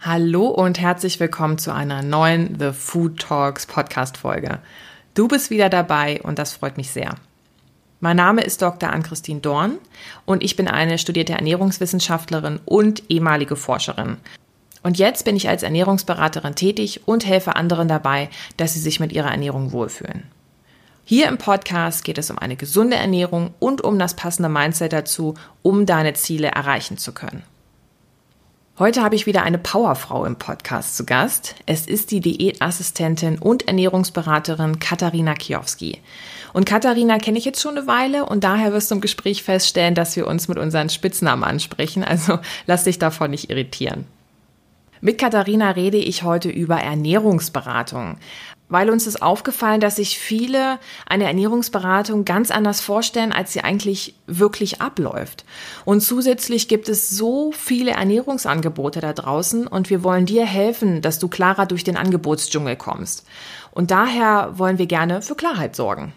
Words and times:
Hallo 0.00 0.46
und 0.46 0.80
herzlich 0.80 1.20
willkommen 1.20 1.58
zu 1.58 1.70
einer 1.74 2.02
neuen 2.02 2.58
The 2.58 2.72
Food 2.72 3.20
Talks 3.20 3.66
Podcast 3.66 4.16
Folge. 4.16 4.60
Du 5.12 5.28
bist 5.28 5.50
wieder 5.50 5.68
dabei 5.68 6.22
und 6.22 6.38
das 6.38 6.54
freut 6.54 6.78
mich 6.78 6.90
sehr. 6.90 7.16
Mein 8.00 8.16
Name 8.16 8.40
ist 8.40 8.62
Dr. 8.62 8.90
Ann-Christine 8.90 9.40
Dorn 9.40 9.76
und 10.24 10.42
ich 10.42 10.56
bin 10.56 10.68
eine 10.68 10.96
studierte 10.96 11.34
Ernährungswissenschaftlerin 11.34 12.58
und 12.64 13.02
ehemalige 13.10 13.56
Forscherin. 13.56 14.16
Und 14.82 14.96
jetzt 14.96 15.26
bin 15.26 15.36
ich 15.36 15.46
als 15.50 15.62
Ernährungsberaterin 15.62 16.54
tätig 16.54 17.02
und 17.04 17.26
helfe 17.26 17.54
anderen 17.56 17.88
dabei, 17.88 18.30
dass 18.56 18.72
sie 18.72 18.80
sich 18.80 18.98
mit 18.98 19.12
ihrer 19.12 19.30
Ernährung 19.30 19.72
wohlfühlen. 19.72 20.22
Hier 21.06 21.28
im 21.28 21.36
Podcast 21.36 22.02
geht 22.02 22.16
es 22.16 22.30
um 22.30 22.38
eine 22.38 22.56
gesunde 22.56 22.96
Ernährung 22.96 23.52
und 23.58 23.82
um 23.82 23.98
das 23.98 24.16
passende 24.16 24.48
Mindset 24.48 24.94
dazu, 24.94 25.34
um 25.60 25.84
deine 25.84 26.14
Ziele 26.14 26.48
erreichen 26.48 26.96
zu 26.96 27.12
können. 27.12 27.42
Heute 28.78 29.02
habe 29.02 29.14
ich 29.14 29.26
wieder 29.26 29.42
eine 29.42 29.58
Powerfrau 29.58 30.24
im 30.24 30.36
Podcast 30.36 30.96
zu 30.96 31.04
Gast. 31.04 31.56
Es 31.66 31.86
ist 31.86 32.10
die 32.10 32.20
Diätassistentin 32.20 33.38
und 33.38 33.68
Ernährungsberaterin 33.68 34.78
Katharina 34.78 35.34
Kiowski. 35.34 36.00
Und 36.54 36.64
Katharina 36.64 37.18
kenne 37.18 37.38
ich 37.38 37.44
jetzt 37.44 37.60
schon 37.60 37.76
eine 37.76 37.86
Weile 37.86 38.24
und 38.24 38.42
daher 38.42 38.72
wirst 38.72 38.90
du 38.90 38.94
im 38.94 39.00
Gespräch 39.02 39.42
feststellen, 39.42 39.94
dass 39.94 40.16
wir 40.16 40.26
uns 40.26 40.48
mit 40.48 40.56
unseren 40.56 40.88
Spitznamen 40.88 41.44
ansprechen. 41.44 42.02
Also 42.02 42.38
lass 42.66 42.84
dich 42.84 42.98
davon 42.98 43.30
nicht 43.30 43.50
irritieren. 43.50 44.06
Mit 45.04 45.18
Katharina 45.18 45.72
rede 45.72 45.98
ich 45.98 46.22
heute 46.22 46.48
über 46.48 46.76
Ernährungsberatung 46.76 48.16
weil 48.68 48.90
uns 48.90 49.06
ist 49.06 49.22
aufgefallen, 49.22 49.80
dass 49.80 49.96
sich 49.96 50.18
viele 50.18 50.78
eine 51.06 51.24
Ernährungsberatung 51.24 52.24
ganz 52.24 52.50
anders 52.50 52.80
vorstellen, 52.80 53.32
als 53.32 53.52
sie 53.52 53.60
eigentlich 53.60 54.14
wirklich 54.26 54.80
abläuft. 54.80 55.44
Und 55.84 56.00
zusätzlich 56.00 56.68
gibt 56.68 56.88
es 56.88 57.10
so 57.10 57.52
viele 57.52 57.92
Ernährungsangebote 57.92 59.00
da 59.00 59.12
draußen 59.12 59.66
und 59.66 59.90
wir 59.90 60.02
wollen 60.02 60.26
dir 60.26 60.46
helfen, 60.46 61.02
dass 61.02 61.18
du 61.18 61.28
klarer 61.28 61.66
durch 61.66 61.84
den 61.84 61.96
Angebotsdschungel 61.96 62.76
kommst. 62.76 63.26
Und 63.70 63.90
daher 63.90 64.58
wollen 64.58 64.78
wir 64.78 64.86
gerne 64.86 65.20
für 65.20 65.34
Klarheit 65.34 65.76
sorgen. 65.76 66.12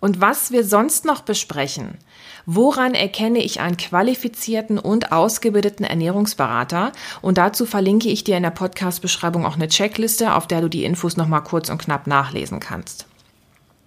Und 0.00 0.20
was 0.20 0.50
wir 0.50 0.64
sonst 0.64 1.04
noch 1.04 1.20
besprechen, 1.20 1.98
Woran 2.46 2.94
erkenne 2.94 3.38
ich 3.38 3.60
einen 3.60 3.76
qualifizierten 3.76 4.78
und 4.78 5.12
ausgebildeten 5.12 5.84
Ernährungsberater? 5.84 6.92
Und 7.22 7.38
dazu 7.38 7.66
verlinke 7.66 8.08
ich 8.08 8.24
dir 8.24 8.36
in 8.36 8.42
der 8.42 8.50
Podcast-Beschreibung 8.50 9.44
auch 9.44 9.54
eine 9.54 9.68
Checkliste, 9.68 10.34
auf 10.34 10.46
der 10.46 10.60
du 10.60 10.68
die 10.68 10.84
Infos 10.84 11.16
nochmal 11.16 11.44
kurz 11.44 11.68
und 11.68 11.78
knapp 11.78 12.06
nachlesen 12.06 12.60
kannst. 12.60 13.06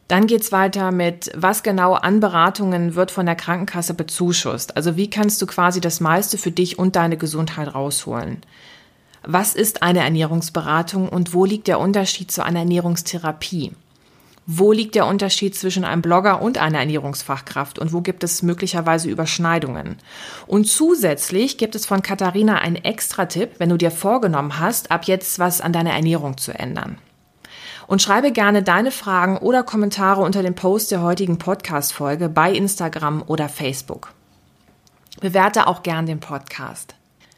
Dann 0.07 0.27
geht's 0.27 0.51
weiter 0.51 0.91
mit, 0.91 1.31
was 1.35 1.63
genau 1.63 1.93
an 1.93 2.19
Beratungen 2.19 2.95
wird 2.95 3.09
von 3.09 3.25
der 3.25 3.35
Krankenkasse 3.35 3.93
bezuschusst. 3.93 4.77
Also 4.77 4.95
wie 4.95 5.09
kannst 5.09 5.41
du 5.41 5.47
quasi 5.47 5.81
das 5.81 5.99
meiste 5.99 6.37
für 6.37 6.51
dich 6.51 6.77
und 6.77 6.95
deine 6.95 7.17
Gesundheit 7.17 7.73
rausholen? 7.73 8.43
Was 9.23 9.55
ist 9.55 9.81
eine 9.81 9.99
Ernährungsberatung 9.99 11.07
und 11.07 11.33
wo 11.33 11.45
liegt 11.45 11.67
der 11.67 11.79
Unterschied 11.79 12.29
zu 12.29 12.43
einer 12.43 12.59
Ernährungstherapie? 12.59 13.71
Wo 14.45 14.73
liegt 14.73 14.95
der 14.95 15.07
Unterschied 15.07 15.55
zwischen 15.55 15.85
einem 15.85 16.01
Blogger 16.01 16.41
und 16.41 16.57
einer 16.57 16.79
Ernährungsfachkraft 16.79 17.79
und 17.79 17.93
wo 17.93 18.01
gibt 18.01 18.25
es 18.25 18.41
möglicherweise 18.41 19.09
Überschneidungen? 19.09 19.97
Und 20.47 20.65
zusätzlich 20.67 21.57
gibt 21.57 21.75
es 21.75 21.85
von 21.85 22.01
Katharina 22.01 22.57
einen 22.57 22.75
Extra-Tipp, 22.75 23.51
wenn 23.59 23.69
du 23.69 23.77
dir 23.77 23.91
vorgenommen 23.91 24.59
hast, 24.59 24.91
ab 24.91 25.05
jetzt 25.05 25.39
was 25.39 25.61
an 25.61 25.71
deiner 25.71 25.93
Ernährung 25.93 26.37
zu 26.37 26.51
ändern. 26.51 26.97
Und 27.87 28.01
schreibe 28.01 28.31
gerne 28.31 28.63
deine 28.63 28.91
Fragen 28.91 29.37
oder 29.37 29.63
Kommentare 29.63 30.21
unter 30.21 30.43
dem 30.43 30.55
Post 30.55 30.91
der 30.91 31.01
heutigen 31.01 31.37
Podcast-Folge 31.37 32.27
bei 32.27 32.51
Instagram 32.51 33.23
oder 33.25 33.47
Facebook. 33.47 34.11
Bewerte 35.21 35.67
auch 35.67 35.83
gern 35.83 36.05
den 36.05 36.19
Podcast. 36.19 36.95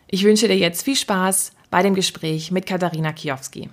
Ich 0.08 0.24
wünsche 0.24 0.48
dir 0.48 0.58
jetzt 0.58 0.84
viel 0.84 0.96
Spaß 0.96 1.52
bei 1.70 1.84
dem 1.84 1.94
Gespräch 1.94 2.52
mit 2.52 2.66
Katharina 2.66 3.12
Kiowski. 3.12 3.70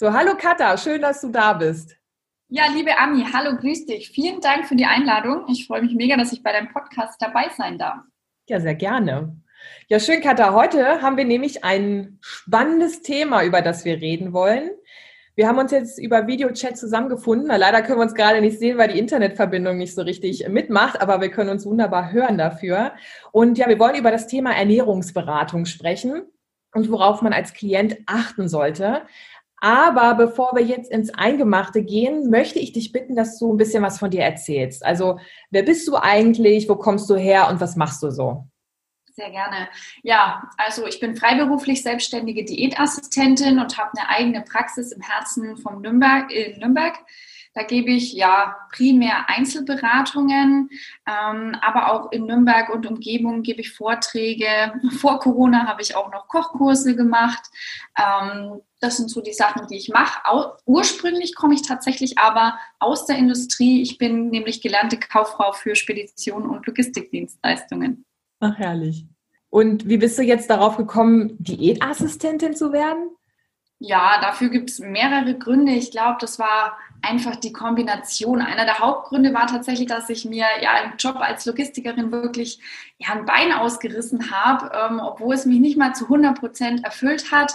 So, 0.00 0.12
hallo 0.12 0.36
Katha, 0.36 0.76
schön, 0.76 1.02
dass 1.02 1.22
du 1.22 1.28
da 1.28 1.54
bist. 1.54 1.96
Ja, 2.48 2.66
liebe 2.72 2.96
Ami, 2.98 3.26
hallo, 3.32 3.56
grüß 3.56 3.86
dich. 3.86 4.10
Vielen 4.10 4.40
Dank 4.40 4.68
für 4.68 4.76
die 4.76 4.84
Einladung. 4.84 5.46
Ich 5.48 5.66
freue 5.66 5.82
mich 5.82 5.92
mega, 5.96 6.16
dass 6.16 6.32
ich 6.32 6.44
bei 6.44 6.52
deinem 6.52 6.68
Podcast 6.68 7.20
dabei 7.20 7.46
sein 7.56 7.78
darf. 7.78 8.04
Ja, 8.48 8.60
sehr 8.60 8.76
gerne. 8.76 9.36
Ja, 9.88 9.98
schön, 9.98 10.20
Katha. 10.20 10.54
Heute 10.54 11.02
haben 11.02 11.16
wir 11.16 11.24
nämlich 11.24 11.64
ein 11.64 12.18
spannendes 12.20 13.02
Thema, 13.02 13.42
über 13.42 13.60
das 13.60 13.84
wir 13.84 14.00
reden 14.00 14.32
wollen. 14.32 14.70
Wir 15.34 15.48
haben 15.48 15.58
uns 15.58 15.72
jetzt 15.72 15.98
über 15.98 16.28
Videochat 16.28 16.78
zusammengefunden. 16.78 17.48
Leider 17.48 17.82
können 17.82 17.98
wir 17.98 18.04
uns 18.04 18.14
gerade 18.14 18.40
nicht 18.40 18.60
sehen, 18.60 18.78
weil 18.78 18.92
die 18.92 19.00
Internetverbindung 19.00 19.78
nicht 19.78 19.96
so 19.96 20.02
richtig 20.02 20.48
mitmacht, 20.48 21.00
aber 21.00 21.20
wir 21.20 21.32
können 21.32 21.50
uns 21.50 21.66
wunderbar 21.66 22.12
hören 22.12 22.38
dafür. 22.38 22.92
Und 23.32 23.58
ja, 23.58 23.68
wir 23.68 23.80
wollen 23.80 23.96
über 23.96 24.12
das 24.12 24.28
Thema 24.28 24.54
Ernährungsberatung 24.54 25.64
sprechen 25.64 26.22
und 26.72 26.88
worauf 26.88 27.20
man 27.20 27.32
als 27.32 27.52
Klient 27.52 27.96
achten 28.06 28.48
sollte. 28.48 29.02
Aber 29.60 30.14
bevor 30.14 30.52
wir 30.54 30.62
jetzt 30.62 30.90
ins 30.90 31.12
Eingemachte 31.14 31.82
gehen, 31.82 32.30
möchte 32.30 32.58
ich 32.58 32.72
dich 32.72 32.92
bitten, 32.92 33.16
dass 33.16 33.38
du 33.38 33.52
ein 33.52 33.56
bisschen 33.56 33.82
was 33.82 33.98
von 33.98 34.10
dir 34.10 34.22
erzählst. 34.22 34.84
Also, 34.84 35.18
wer 35.50 35.62
bist 35.62 35.86
du 35.88 35.96
eigentlich? 35.96 36.68
Wo 36.68 36.76
kommst 36.76 37.10
du 37.10 37.16
her 37.16 37.48
und 37.48 37.60
was 37.60 37.76
machst 37.76 38.02
du 38.02 38.10
so? 38.10 38.44
Sehr 39.18 39.30
gerne. 39.30 39.68
Ja, 40.04 40.48
also 40.56 40.86
ich 40.86 41.00
bin 41.00 41.16
freiberuflich 41.16 41.82
selbstständige 41.82 42.44
Diätassistentin 42.44 43.58
und 43.58 43.76
habe 43.76 43.90
eine 43.96 44.08
eigene 44.08 44.42
Praxis 44.42 44.92
im 44.92 45.00
Herzen 45.00 45.56
von 45.56 45.80
Nürnberg, 45.80 46.30
in 46.30 46.60
Nürnberg. 46.60 46.94
Da 47.52 47.64
gebe 47.64 47.90
ich 47.90 48.12
ja 48.12 48.54
primär 48.70 49.28
Einzelberatungen, 49.28 50.70
ähm, 51.04 51.56
aber 51.60 51.92
auch 51.92 52.12
in 52.12 52.26
Nürnberg 52.26 52.68
und 52.72 52.86
Umgebung 52.86 53.42
gebe 53.42 53.62
ich 53.62 53.72
Vorträge. 53.72 54.74
Vor 55.00 55.18
Corona 55.18 55.66
habe 55.66 55.82
ich 55.82 55.96
auch 55.96 56.12
noch 56.12 56.28
Kochkurse 56.28 56.94
gemacht. 56.94 57.42
Ähm, 57.98 58.60
das 58.80 58.96
sind 58.96 59.10
so 59.10 59.20
die 59.20 59.32
Sachen, 59.32 59.66
die 59.66 59.76
ich 59.76 59.88
mache. 59.88 60.20
Ursprünglich 60.64 61.34
komme 61.34 61.54
ich 61.54 61.62
tatsächlich 61.62 62.18
aber 62.18 62.58
aus 62.78 63.06
der 63.06 63.16
Industrie. 63.16 63.82
Ich 63.82 63.98
bin 63.98 64.30
nämlich 64.30 64.60
gelernte 64.60 64.98
Kauffrau 64.98 65.52
für 65.52 65.74
Spedition 65.74 66.48
und 66.48 66.66
Logistikdienstleistungen. 66.66 68.04
Ach, 68.40 68.56
herrlich. 68.56 69.04
Und 69.50 69.88
wie 69.88 69.96
bist 69.96 70.18
du 70.18 70.22
jetzt 70.22 70.50
darauf 70.50 70.76
gekommen, 70.76 71.36
Diätassistentin 71.38 72.54
zu 72.54 72.72
werden? 72.72 73.10
Ja, 73.80 74.20
dafür 74.20 74.48
gibt 74.48 74.70
es 74.70 74.80
mehrere 74.80 75.38
Gründe. 75.38 75.72
Ich 75.72 75.92
glaube, 75.92 76.18
das 76.20 76.38
war 76.38 76.76
einfach 77.00 77.36
die 77.36 77.52
Kombination. 77.52 78.42
Einer 78.42 78.64
der 78.64 78.80
Hauptgründe 78.80 79.32
war 79.32 79.46
tatsächlich, 79.46 79.86
dass 79.86 80.10
ich 80.10 80.24
mir 80.24 80.46
ja 80.60 80.78
im 80.84 80.96
Job 80.98 81.16
als 81.16 81.46
Logistikerin 81.46 82.10
wirklich 82.10 82.60
ja, 82.98 83.12
ein 83.12 83.24
Bein 83.24 83.52
ausgerissen 83.52 84.32
habe, 84.32 84.72
ähm, 84.74 85.00
obwohl 85.00 85.34
es 85.34 85.46
mich 85.46 85.60
nicht 85.60 85.78
mal 85.78 85.94
zu 85.94 86.04
100 86.04 86.38
Prozent 86.38 86.84
erfüllt 86.84 87.30
hat. 87.30 87.54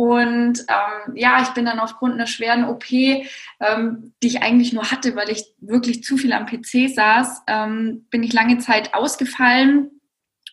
Und 0.00 0.60
ähm, 0.60 1.14
ja, 1.14 1.42
ich 1.42 1.50
bin 1.50 1.66
dann 1.66 1.78
aufgrund 1.78 2.14
einer 2.14 2.26
schweren 2.26 2.64
OP, 2.64 2.90
ähm, 2.90 4.14
die 4.22 4.28
ich 4.28 4.42
eigentlich 4.42 4.72
nur 4.72 4.90
hatte, 4.90 5.14
weil 5.14 5.28
ich 5.28 5.44
wirklich 5.58 6.02
zu 6.04 6.16
viel 6.16 6.32
am 6.32 6.46
PC 6.46 6.88
saß, 6.88 7.42
ähm, 7.46 8.06
bin 8.08 8.22
ich 8.22 8.32
lange 8.32 8.56
Zeit 8.56 8.94
ausgefallen 8.94 10.00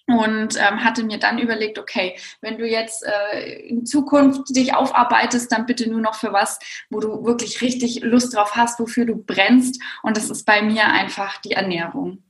und 0.06 0.58
ähm, 0.58 0.84
hatte 0.84 1.06
mir 1.06 1.18
dann 1.18 1.40
überlegt, 1.40 1.80
okay, 1.80 2.18
wenn 2.42 2.58
du 2.58 2.68
jetzt 2.68 3.06
äh, 3.06 3.60
in 3.70 3.86
Zukunft 3.86 4.54
dich 4.54 4.76
aufarbeitest, 4.76 5.50
dann 5.50 5.66
bitte 5.66 5.90
nur 5.90 6.02
noch 6.02 6.16
für 6.16 6.34
was, 6.34 6.60
wo 6.90 7.00
du 7.00 7.24
wirklich 7.24 7.62
richtig 7.62 8.02
Lust 8.02 8.36
drauf 8.36 8.58
hast, 8.58 8.82
wofür 8.82 9.06
du 9.06 9.16
brennst. 9.16 9.82
Und 10.04 10.18
das 10.18 10.30
ist 10.30 10.46
bei 10.46 10.62
mir 10.62 10.88
einfach 10.88 11.40
die 11.40 11.54
Ernährung. 11.54 12.22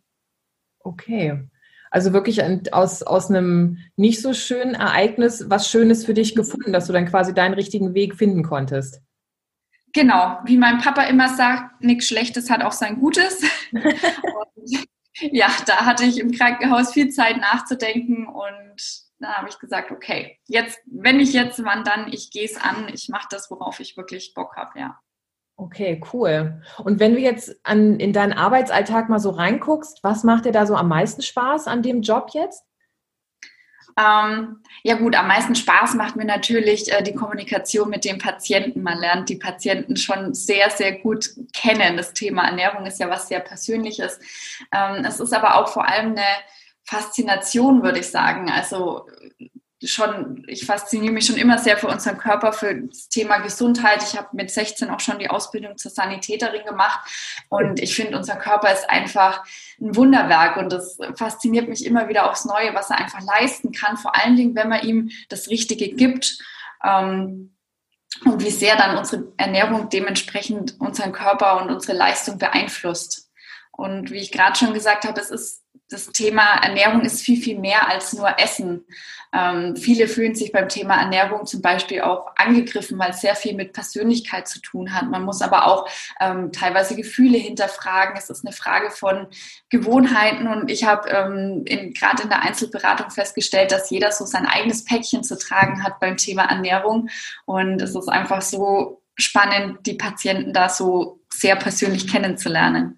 Okay. 0.81 1.47
Also 1.91 2.13
wirklich 2.13 2.41
aus, 2.73 3.03
aus 3.03 3.29
einem 3.29 3.77
nicht 3.95 4.21
so 4.21 4.33
schönen 4.33 4.75
Ereignis 4.75 5.45
was 5.49 5.69
Schönes 5.69 6.05
für 6.05 6.13
dich 6.13 6.35
gefunden, 6.35 6.73
dass 6.73 6.87
du 6.87 6.93
dann 6.93 7.07
quasi 7.07 7.33
deinen 7.33 7.53
richtigen 7.53 7.93
Weg 7.93 8.15
finden 8.15 8.43
konntest. 8.43 9.01
Genau, 9.93 10.39
wie 10.45 10.57
mein 10.57 10.79
Papa 10.79 11.03
immer 11.03 11.29
sagt, 11.29 11.81
nichts 11.81 12.07
Schlechtes 12.07 12.49
hat 12.49 12.61
auch 12.61 12.71
sein 12.71 12.99
Gutes. 12.99 13.41
ja, 15.31 15.47
da 15.65 15.85
hatte 15.85 16.03
ich 16.03 16.19
im 16.19 16.31
Krankenhaus 16.31 16.93
viel 16.93 17.09
Zeit 17.09 17.37
nachzudenken 17.37 18.27
und 18.27 19.07
da 19.19 19.37
habe 19.37 19.49
ich 19.49 19.57
gesagt, 19.57 19.91
okay, 19.91 20.37
jetzt, 20.45 20.79
wenn 20.85 21.19
ich 21.19 21.33
jetzt, 21.33 21.63
wann 21.63 21.83
dann, 21.83 22.11
ich 22.11 22.29
gehe 22.31 22.45
es 22.45 22.57
an, 22.57 22.89
ich 22.93 23.09
mache 23.09 23.27
das, 23.31 23.49
worauf 23.49 23.79
ich 23.79 23.97
wirklich 23.97 24.33
Bock 24.35 24.55
habe, 24.55 24.79
ja. 24.79 24.99
Okay, 25.59 25.99
cool. 26.13 26.61
Und 26.83 26.99
wenn 26.99 27.15
du 27.15 27.19
jetzt 27.19 27.59
an, 27.63 27.99
in 27.99 28.13
deinen 28.13 28.33
Arbeitsalltag 28.33 29.09
mal 29.09 29.19
so 29.19 29.31
reinguckst, 29.31 30.03
was 30.03 30.23
macht 30.23 30.45
dir 30.45 30.51
da 30.51 30.67
so 30.67 30.75
am 30.75 30.87
meisten 30.87 31.23
Spaß 31.23 31.67
an 31.67 31.81
dem 31.81 32.03
Job 32.03 32.29
jetzt? 32.33 32.63
Ähm, 33.97 34.61
ja 34.83 34.95
gut, 34.97 35.15
am 35.15 35.27
meisten 35.27 35.55
Spaß 35.55 35.95
macht 35.95 36.15
mir 36.15 36.25
natürlich 36.25 36.93
äh, 36.93 37.01
die 37.01 37.15
Kommunikation 37.15 37.89
mit 37.89 38.05
dem 38.05 38.19
Patienten. 38.19 38.83
Man 38.83 38.99
lernt 38.99 39.29
die 39.29 39.37
Patienten 39.37 39.97
schon 39.97 40.35
sehr, 40.35 40.69
sehr 40.69 40.99
gut 40.99 41.31
kennen. 41.53 41.97
Das 41.97 42.13
Thema 42.13 42.45
Ernährung 42.47 42.85
ist 42.85 42.99
ja 42.99 43.09
was 43.09 43.27
sehr 43.27 43.39
Persönliches. 43.39 44.19
Ähm, 44.71 45.03
es 45.05 45.19
ist 45.19 45.33
aber 45.33 45.55
auch 45.55 45.69
vor 45.69 45.87
allem 45.87 46.11
eine 46.11 46.25
Faszination, 46.83 47.81
würde 47.81 47.99
ich 47.99 48.11
sagen. 48.11 48.51
Also 48.51 49.07
schon, 49.83 50.43
ich 50.47 50.65
fasziniere 50.65 51.13
mich 51.13 51.25
schon 51.25 51.37
immer 51.37 51.57
sehr 51.59 51.77
für 51.77 51.87
unseren 51.87 52.17
Körper, 52.17 52.51
für 52.51 52.73
das 52.73 53.09
Thema 53.09 53.37
Gesundheit. 53.37 54.01
Ich 54.01 54.17
habe 54.17 54.29
mit 54.31 54.49
16 54.49 54.89
auch 54.89 54.99
schon 54.99 55.19
die 55.19 55.29
Ausbildung 55.29 55.77
zur 55.77 55.91
Sanitäterin 55.91 56.65
gemacht 56.65 56.99
und 57.49 57.79
ich 57.79 57.95
finde, 57.95 58.17
unser 58.17 58.35
Körper 58.35 58.73
ist 58.73 58.89
einfach 58.89 59.43
ein 59.79 59.95
Wunderwerk 59.95 60.57
und 60.57 60.71
das 60.73 60.97
fasziniert 61.15 61.69
mich 61.69 61.85
immer 61.85 62.07
wieder 62.07 62.29
aufs 62.29 62.45
Neue, 62.45 62.73
was 62.73 62.89
er 62.89 62.97
einfach 62.97 63.21
leisten 63.21 63.71
kann, 63.71 63.97
vor 63.97 64.15
allen 64.15 64.35
Dingen, 64.35 64.55
wenn 64.55 64.69
man 64.69 64.81
ihm 64.81 65.11
das 65.29 65.47
Richtige 65.49 65.89
gibt. 65.89 66.39
Ähm, 66.83 67.53
und 68.25 68.43
wie 68.43 68.49
sehr 68.49 68.75
dann 68.75 68.97
unsere 68.97 69.31
Ernährung 69.37 69.89
dementsprechend 69.89 70.79
unseren 70.79 71.11
Körper 71.11 71.61
und 71.61 71.69
unsere 71.69 71.95
Leistung 71.95 72.39
beeinflusst. 72.39 73.29
Und 73.71 74.09
wie 74.09 74.17
ich 74.17 74.31
gerade 74.31 74.57
schon 74.57 74.73
gesagt 74.73 75.05
habe, 75.05 75.19
es 75.21 75.29
ist 75.29 75.61
das 75.89 76.07
Thema 76.07 76.55
Ernährung 76.63 77.01
ist 77.01 77.21
viel, 77.21 77.41
viel 77.41 77.57
mehr 77.57 77.87
als 77.87 78.13
nur 78.13 78.39
Essen. 78.39 78.85
Ähm, 79.33 79.75
viele 79.75 80.07
fühlen 80.07 80.35
sich 80.35 80.51
beim 80.51 80.67
Thema 80.67 80.99
Ernährung 80.99 81.45
zum 81.45 81.61
Beispiel 81.61 82.01
auch 82.01 82.27
angegriffen, 82.35 82.99
weil 82.99 83.11
es 83.11 83.21
sehr 83.21 83.35
viel 83.35 83.55
mit 83.55 83.73
Persönlichkeit 83.73 84.47
zu 84.47 84.59
tun 84.61 84.93
hat. 84.93 85.09
Man 85.09 85.23
muss 85.23 85.41
aber 85.41 85.67
auch 85.67 85.87
ähm, 86.19 86.51
teilweise 86.51 86.95
Gefühle 86.95 87.37
hinterfragen. 87.37 88.15
Es 88.17 88.29
ist 88.29 88.45
eine 88.45 88.53
Frage 88.53 88.89
von 88.89 89.27
Gewohnheiten. 89.69 90.47
Und 90.47 90.69
ich 90.69 90.83
habe 90.83 91.09
ähm, 91.09 91.63
gerade 91.93 92.23
in 92.23 92.29
der 92.29 92.41
Einzelberatung 92.41 93.09
festgestellt, 93.09 93.71
dass 93.71 93.89
jeder 93.89 94.11
so 94.11 94.25
sein 94.25 94.45
eigenes 94.45 94.83
Päckchen 94.83 95.23
zu 95.23 95.37
tragen 95.37 95.83
hat 95.83 95.99
beim 95.99 96.17
Thema 96.17 96.43
Ernährung. 96.43 97.09
Und 97.45 97.81
es 97.81 97.95
ist 97.95 98.09
einfach 98.09 98.41
so 98.41 99.01
spannend, 99.15 99.85
die 99.85 99.95
Patienten 99.95 100.53
da 100.53 100.67
so 100.67 101.21
sehr 101.31 101.55
persönlich 101.55 102.11
kennenzulernen. 102.11 102.97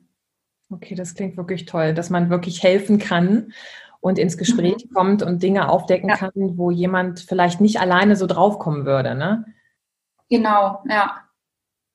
Okay, 0.72 0.96
das 0.96 1.16
klingt 1.16 1.38
wirklich 1.38 1.66
toll, 1.66 1.94
dass 1.94 2.10
man 2.10 2.30
wirklich 2.30 2.62
helfen 2.64 3.00
kann 3.00 3.54
und 4.02 4.20
ins 4.20 4.38
Gespräch 4.38 4.86
mhm. 4.90 4.94
kommt 4.94 5.24
und 5.24 5.42
Dinge 5.44 5.70
aufdecken 5.70 6.10
ja. 6.10 6.16
kann, 6.16 6.32
wo 6.36 6.72
jemand 6.72 7.20
vielleicht 7.20 7.60
nicht 7.60 7.80
alleine 7.80 8.16
so 8.16 8.28
draufkommen 8.28 8.86
würde, 8.86 9.16
ne? 9.16 9.46
Genau, 10.30 10.84
ja. 10.88 11.18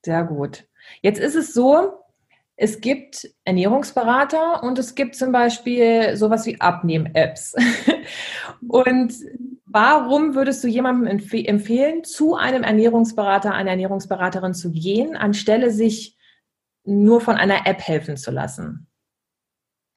Sehr 0.04 0.24
gut. 0.24 0.66
Jetzt 1.00 1.20
ist 1.20 1.36
es 1.36 1.54
so, 1.54 2.04
es 2.56 2.80
gibt 2.80 3.28
Ernährungsberater 3.44 4.62
und 4.62 4.78
es 4.78 4.94
gibt 4.94 5.16
zum 5.16 5.32
Beispiel 5.32 6.16
sowas 6.16 6.46
wie 6.46 6.60
Abnehm-Apps. 6.60 7.54
und 8.68 9.14
warum 9.64 10.34
würdest 10.34 10.62
du 10.62 10.68
jemandem 10.68 11.06
empf 11.06 11.32
empfehlen, 11.32 12.04
zu 12.04 12.34
einem 12.36 12.62
Ernährungsberater, 12.62 13.52
einer 13.54 13.70
Ernährungsberaterin 13.70 14.54
zu 14.54 14.70
gehen, 14.70 15.16
anstelle 15.16 15.70
sich 15.70 16.16
nur 16.84 17.20
von 17.20 17.36
einer 17.36 17.66
App 17.66 17.80
helfen 17.80 18.16
zu 18.16 18.30
lassen? 18.30 18.86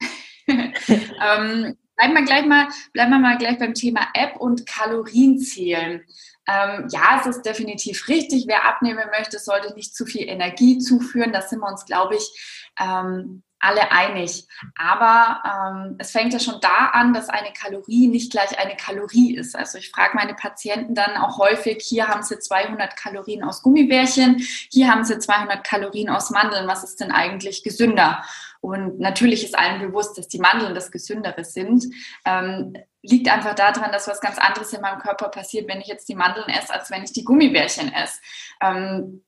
ähm, 0.48 1.76
bleiben 1.96 2.14
wir 2.14 2.24
gleich 2.24 2.46
mal, 2.46 2.68
bleiben 2.92 3.10
wir 3.10 3.18
mal 3.18 3.38
gleich 3.38 3.58
beim 3.58 3.74
Thema 3.74 4.08
App 4.14 4.36
und 4.36 4.66
Kalorienzählen. 4.66 6.02
Ähm, 6.46 6.88
ja, 6.90 7.20
es 7.20 7.26
ist 7.26 7.42
definitiv 7.42 8.08
richtig. 8.08 8.46
Wer 8.46 8.66
abnehmen 8.66 9.04
möchte, 9.16 9.38
sollte 9.38 9.74
nicht 9.74 9.94
zu 9.94 10.06
viel 10.06 10.26
Energie 10.28 10.78
zuführen. 10.78 11.32
Da 11.32 11.42
sind 11.42 11.60
wir 11.60 11.68
uns, 11.68 11.84
glaube 11.84 12.16
ich, 12.16 12.72
ähm, 12.80 13.42
alle 13.60 13.90
einig. 13.90 14.46
Aber 14.76 15.42
ähm, 15.44 15.96
es 15.98 16.10
fängt 16.10 16.32
ja 16.32 16.38
schon 16.38 16.60
da 16.60 16.90
an, 16.92 17.12
dass 17.12 17.28
eine 17.28 17.52
Kalorie 17.52 18.08
nicht 18.08 18.30
gleich 18.30 18.58
eine 18.58 18.76
Kalorie 18.76 19.36
ist. 19.36 19.56
Also 19.56 19.78
ich 19.78 19.90
frage 19.90 20.16
meine 20.16 20.34
Patienten 20.34 20.94
dann 20.94 21.16
auch 21.16 21.38
häufig, 21.38 21.82
hier 21.82 22.08
haben 22.08 22.22
sie 22.22 22.38
200 22.38 22.96
Kalorien 22.96 23.44
aus 23.44 23.62
Gummibärchen, 23.62 24.38
hier 24.38 24.90
haben 24.90 25.04
sie 25.04 25.18
200 25.18 25.64
Kalorien 25.64 26.08
aus 26.10 26.30
Mandeln. 26.30 26.68
Was 26.68 26.84
ist 26.84 27.00
denn 27.00 27.10
eigentlich 27.10 27.62
gesünder? 27.62 28.22
Und 28.60 28.98
natürlich 28.98 29.44
ist 29.44 29.56
allen 29.56 29.80
bewusst, 29.80 30.18
dass 30.18 30.28
die 30.28 30.40
Mandeln 30.40 30.74
das 30.74 30.90
Gesündere 30.90 31.44
sind. 31.44 31.84
Ähm, 32.24 32.74
liegt 33.02 33.28
einfach 33.28 33.54
daran, 33.54 33.92
dass 33.92 34.08
was 34.08 34.20
ganz 34.20 34.38
anderes 34.38 34.72
in 34.72 34.80
meinem 34.80 34.98
Körper 34.98 35.28
passiert, 35.28 35.68
wenn 35.68 35.80
ich 35.80 35.86
jetzt 35.86 36.08
die 36.08 36.16
Mandeln 36.16 36.48
esse, 36.48 36.74
als 36.74 36.90
wenn 36.90 37.04
ich 37.04 37.12
die 37.12 37.24
Gummibärchen 37.24 37.92
esse. 37.92 38.18
Ähm, 38.60 39.22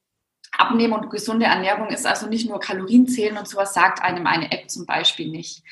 Abnehmen 0.57 0.95
und 0.95 1.11
gesunde 1.11 1.47
Ernährung 1.47 1.89
ist 1.89 2.07
also 2.07 2.27
nicht 2.27 2.49
nur 2.49 2.61
Kalorien 2.61 3.07
zählen 3.07 3.37
und 3.37 3.49
sowas 3.49 3.75
sagt 3.75 4.03
einem 4.03 4.27
eine 4.27 4.51
App 4.53 4.71
zum 4.71 4.87
Beispiel 4.87 5.31
nicht. 5.31 5.63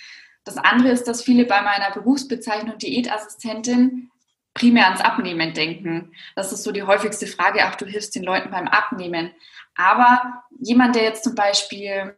Das 0.44 0.56
andere 0.56 0.90
ist, 0.90 1.04
dass 1.04 1.22
viele 1.22 1.44
bei 1.44 1.60
meiner 1.62 1.90
Berufsbezeichnung 1.90 2.78
Diätassistentin 2.78 4.10
primär 4.54 4.86
ans 4.86 5.00
Abnehmen 5.00 5.52
denken. 5.52 6.12
Das 6.34 6.52
ist 6.52 6.64
so 6.64 6.72
die 6.72 6.82
häufigste 6.82 7.26
Frage, 7.26 7.60
ach, 7.64 7.76
du 7.76 7.86
hilfst 7.86 8.14
den 8.14 8.24
Leuten 8.24 8.50
beim 8.50 8.66
Abnehmen. 8.66 9.30
Aber 9.74 10.42
jemand, 10.58 10.96
der 10.96 11.04
jetzt 11.04 11.24
zum 11.24 11.34
Beispiel 11.34 12.16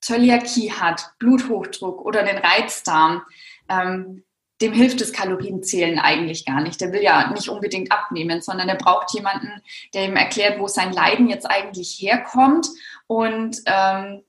Zöliakie 0.00 0.72
hat, 0.72 1.12
Bluthochdruck 1.18 2.04
oder 2.04 2.22
den 2.22 2.38
Reizdarm, 2.38 3.22
ähm, 3.68 4.24
dem 4.62 4.72
hilft 4.72 5.00
das 5.00 5.12
Kalorienzählen 5.12 5.98
eigentlich 5.98 6.46
gar 6.46 6.60
nicht. 6.60 6.80
Der 6.80 6.92
will 6.92 7.02
ja 7.02 7.30
nicht 7.32 7.48
unbedingt 7.48 7.92
abnehmen, 7.92 8.40
sondern 8.40 8.68
er 8.68 8.76
braucht 8.76 9.12
jemanden, 9.12 9.60
der 9.92 10.06
ihm 10.06 10.16
erklärt, 10.16 10.58
wo 10.58 10.68
sein 10.68 10.92
Leiden 10.92 11.28
jetzt 11.28 11.50
eigentlich 11.50 11.98
herkommt 12.00 12.68
und 13.06 13.58
ähm, 13.66 14.22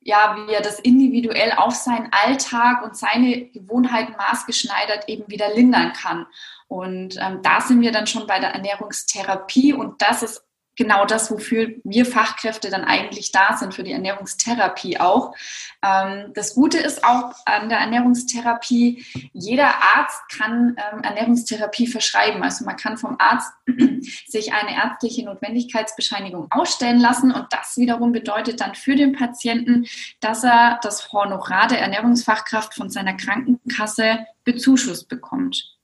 ja, 0.00 0.36
wie 0.36 0.52
er 0.52 0.60
das 0.60 0.78
individuell 0.78 1.52
auf 1.56 1.74
seinen 1.74 2.12
Alltag 2.12 2.84
und 2.84 2.96
seine 2.96 3.46
Gewohnheiten 3.46 4.14
maßgeschneidert 4.16 5.08
eben 5.08 5.24
wieder 5.26 5.52
lindern 5.52 5.92
kann. 5.94 6.26
Und 6.68 7.16
ähm, 7.20 7.40
da 7.42 7.60
sind 7.60 7.80
wir 7.80 7.90
dann 7.90 8.06
schon 8.06 8.26
bei 8.26 8.38
der 8.38 8.50
Ernährungstherapie 8.50 9.72
und 9.72 10.00
das 10.02 10.22
ist 10.22 10.44
genau 10.76 11.04
das, 11.04 11.30
wofür 11.30 11.70
wir 11.84 12.06
Fachkräfte 12.06 12.70
dann 12.70 12.84
eigentlich 12.84 13.32
da 13.32 13.56
sind, 13.56 13.74
für 13.74 13.82
die 13.82 13.92
Ernährungstherapie 13.92 14.98
auch. 15.00 15.34
Ähm, 15.82 16.32
das 16.34 16.54
Gute 16.54 16.78
ist 16.78 17.04
auch 17.04 17.34
an 17.44 17.68
der 17.68 17.78
Ernährungstherapie, 17.78 19.04
jeder 19.32 19.68
Arzt 19.96 20.20
kann 20.36 20.76
ähm, 20.92 21.02
Ernährungstherapie 21.02 21.86
verschreiben. 21.86 22.42
Also 22.42 22.64
man 22.64 22.76
kann 22.76 22.98
vom 22.98 23.16
Arzt 23.18 23.52
sich 24.26 24.52
eine 24.52 24.76
ärztliche 24.76 25.24
Notwendigkeitsbescheinigung 25.24 26.48
ausstellen 26.50 27.00
lassen 27.00 27.32
und 27.32 27.46
das 27.50 27.76
wiederum 27.76 28.12
bedeutet 28.12 28.60
dann 28.60 28.74
für 28.74 28.94
den 28.94 29.12
Patienten, 29.12 29.86
dass 30.20 30.44
er 30.44 30.78
das 30.82 31.12
Honorar 31.12 31.68
der 31.68 31.80
Ernährungsfachkraft 31.80 32.74
von 32.74 32.90
seiner 32.90 33.14
Krankenkasse 33.14 34.26
bezuschusst 34.44 35.08
bekommt. 35.08 35.75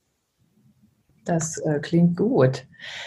Das 1.24 1.58
äh, 1.58 1.78
klingt 1.80 2.16
gut. 2.16 2.64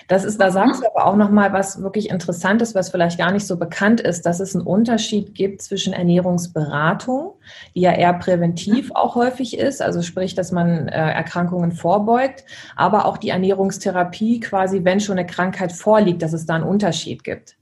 Das 0.08 0.24
ist, 0.24 0.40
da 0.40 0.50
sagst 0.50 0.82
du 0.82 0.88
aber 0.88 1.06
auch 1.06 1.18
nochmal 1.18 1.52
was 1.52 1.82
wirklich 1.82 2.10
Interessantes, 2.10 2.74
was 2.74 2.90
vielleicht 2.90 3.18
gar 3.18 3.32
nicht 3.32 3.46
so 3.46 3.58
bekannt 3.58 4.00
ist, 4.00 4.26
dass 4.26 4.40
es 4.40 4.56
einen 4.56 4.66
Unterschied 4.66 5.36
gibt 5.36 5.62
zwischen 5.62 5.92
Ernährungsberatung, 5.92 7.34
die 7.74 7.82
ja 7.82 7.92
eher 7.92 8.14
präventiv 8.14 8.92
auch 8.94 9.16
häufig 9.16 9.58
ist, 9.58 9.82
also 9.82 10.02
sprich, 10.02 10.34
dass 10.34 10.54
man 10.54 10.88
äh, 10.88 11.12
Erkrankungen 11.12 11.74
vorbeugt, 11.74 12.46
aber 12.78 13.06
auch 13.06 13.18
die 13.18 13.30
Ernährungstherapie 13.30 14.40
quasi, 14.40 14.86
wenn 14.86 15.02
schon 15.02 15.18
eine 15.18 15.28
Krankheit 15.28 15.74
vorliegt, 15.74 16.22
dass 16.22 16.32
es 16.32 16.46
da 16.46 16.56
einen 16.56 16.64
Unterschied 16.64 17.26
gibt. 17.26 17.58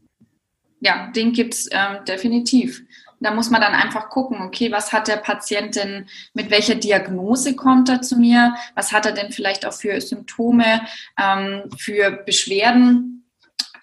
Ja, 0.81 1.11
den 1.15 1.31
gibt 1.31 1.53
es 1.53 1.69
ähm, 1.71 2.03
definitiv. 2.07 2.83
Da 3.23 3.31
muss 3.31 3.49
man 3.49 3.61
dann 3.61 3.73
einfach 3.73 4.09
gucken, 4.09 4.41
okay, 4.41 4.71
was 4.71 4.91
hat 4.91 5.07
der 5.07 5.17
Patient 5.17 5.75
denn, 5.75 6.07
mit 6.33 6.51
welcher 6.51 6.75
Diagnose 6.75 7.55
kommt 7.55 7.89
er 7.89 8.01
zu 8.01 8.17
mir? 8.17 8.55
Was 8.75 8.91
hat 8.91 9.05
er 9.05 9.13
denn 9.13 9.31
vielleicht 9.31 9.65
auch 9.65 9.73
für 9.73 9.99
Symptome, 10.01 10.81
ähm, 11.19 11.63
für 11.77 12.11
Beschwerden? 12.11 13.29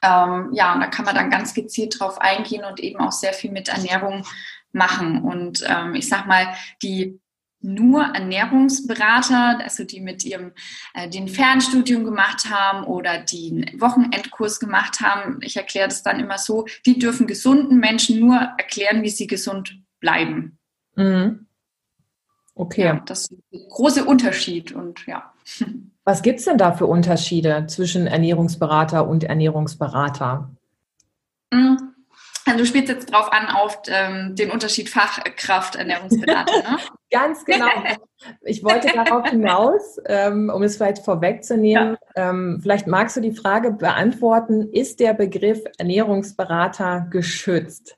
Ähm, 0.03 0.51
ja, 0.53 0.73
und 0.75 0.81
da 0.81 0.87
kann 0.87 1.05
man 1.05 1.15
dann 1.15 1.31
ganz 1.31 1.55
gezielt 1.55 1.99
drauf 1.99 2.21
eingehen 2.21 2.65
und 2.65 2.81
eben 2.81 3.01
auch 3.01 3.13
sehr 3.13 3.33
viel 3.33 3.51
mit 3.51 3.69
Ernährung 3.69 4.27
machen. 4.73 5.23
Und 5.23 5.65
ähm, 5.69 5.95
ich 5.95 6.09
sag 6.09 6.27
mal, 6.27 6.55
die 6.83 7.21
nur 7.63 8.03
Ernährungsberater, 8.03 9.61
also 9.63 9.85
die 9.85 10.01
mit 10.01 10.25
ihrem 10.25 10.53
äh, 10.95 11.09
den 11.09 11.29
Fernstudium 11.29 12.05
gemacht 12.05 12.51
haben 12.51 12.85
oder 12.85 13.19
die 13.19 13.51
einen 13.51 13.81
Wochenendkurs 13.81 14.61
gemacht 14.61 15.01
haben. 15.01 15.41
Ich 15.43 15.57
erkläre 15.57 15.89
das 15.89 16.03
dann 16.03 16.21
immer 16.21 16.39
so, 16.39 16.67
die 16.87 16.99
dürfen 16.99 17.27
gesunden 17.27 17.79
Menschen 17.79 18.21
nur 18.21 18.37
erklären, 18.37 19.03
wie 19.03 19.11
sie 19.11 19.27
gesund 19.27 19.79
bleiben. 20.01 20.59
Mhm. 20.97 21.47
Okay. 22.55 22.85
Ja, 22.85 23.03
das 23.07 23.23
ist 23.23 23.33
ein 23.53 23.69
großer 23.69 24.07
Unterschied 24.07 24.73
und 24.73 25.07
ja. 25.07 25.33
Was 26.05 26.23
gibt 26.23 26.41
es 26.41 26.47
denn 26.47 26.59
da 26.59 26.73
für 26.73 26.87
Unterschiede 26.87 27.67
zwischen 27.69 28.07
Ernährungsberater 28.07 29.07
und 29.07 29.25
Ernährungsberater? 29.25 30.51
Mhm. 31.53 31.90
Also 32.51 32.65
du 32.65 32.67
spielst 32.67 32.89
jetzt 32.89 33.13
drauf 33.13 33.33
an 33.33 33.49
auf 33.49 33.83
ähm, 33.89 34.35
den 34.35 34.51
Unterschied 34.51 34.89
Fachkraft 34.89 35.77
Ernährungsberater, 35.77 36.71
ne? 36.71 36.79
Ganz 37.11 37.45
genau. 37.45 37.67
Ich 38.43 38.63
wollte 38.63 38.89
darauf 38.93 39.29
hinaus, 39.29 39.99
ähm, 40.07 40.51
um 40.55 40.63
es 40.63 40.77
vielleicht 40.77 41.05
vorwegzunehmen. 41.05 41.97
Ja. 42.15 42.31
Ähm, 42.31 42.61
vielleicht 42.63 42.87
magst 42.87 43.17
du 43.17 43.21
die 43.21 43.33
Frage 43.33 43.73
beantworten: 43.73 44.71
Ist 44.73 45.01
der 45.01 45.15
Begriff 45.15 45.61
Ernährungsberater 45.79 47.09
geschützt? 47.11 47.97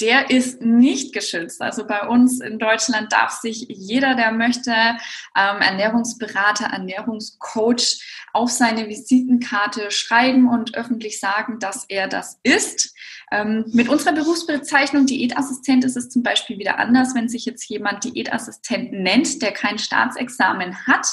Der 0.00 0.30
ist 0.30 0.62
nicht 0.62 1.14
geschützt. 1.14 1.62
Also 1.62 1.86
bei 1.86 2.06
uns 2.06 2.40
in 2.40 2.58
Deutschland 2.58 3.12
darf 3.12 3.32
sich 3.32 3.66
jeder, 3.68 4.14
der 4.14 4.32
möchte, 4.32 4.70
ähm, 4.70 5.60
Ernährungsberater, 5.60 6.66
Ernährungscoach 6.66 8.02
auf 8.32 8.50
seine 8.50 8.88
Visitenkarte 8.88 9.90
schreiben 9.90 10.48
und 10.48 10.76
öffentlich 10.76 11.20
sagen, 11.20 11.58
dass 11.58 11.84
er 11.88 12.08
das 12.08 12.38
ist. 12.42 12.94
Ähm, 13.32 13.64
mit 13.72 13.88
unserer 13.88 14.12
Berufsbezeichnung 14.12 15.06
Diätassistent 15.06 15.84
ist 15.84 15.96
es 15.96 16.10
zum 16.10 16.22
Beispiel 16.22 16.58
wieder 16.58 16.78
anders, 16.78 17.14
wenn 17.14 17.28
sich 17.28 17.44
jetzt 17.44 17.68
jemand 17.68 18.04
Diätassistent 18.04 18.92
nennt, 18.92 19.42
der 19.42 19.52
kein 19.52 19.78
Staatsexamen 19.78 20.86
hat 20.86 21.06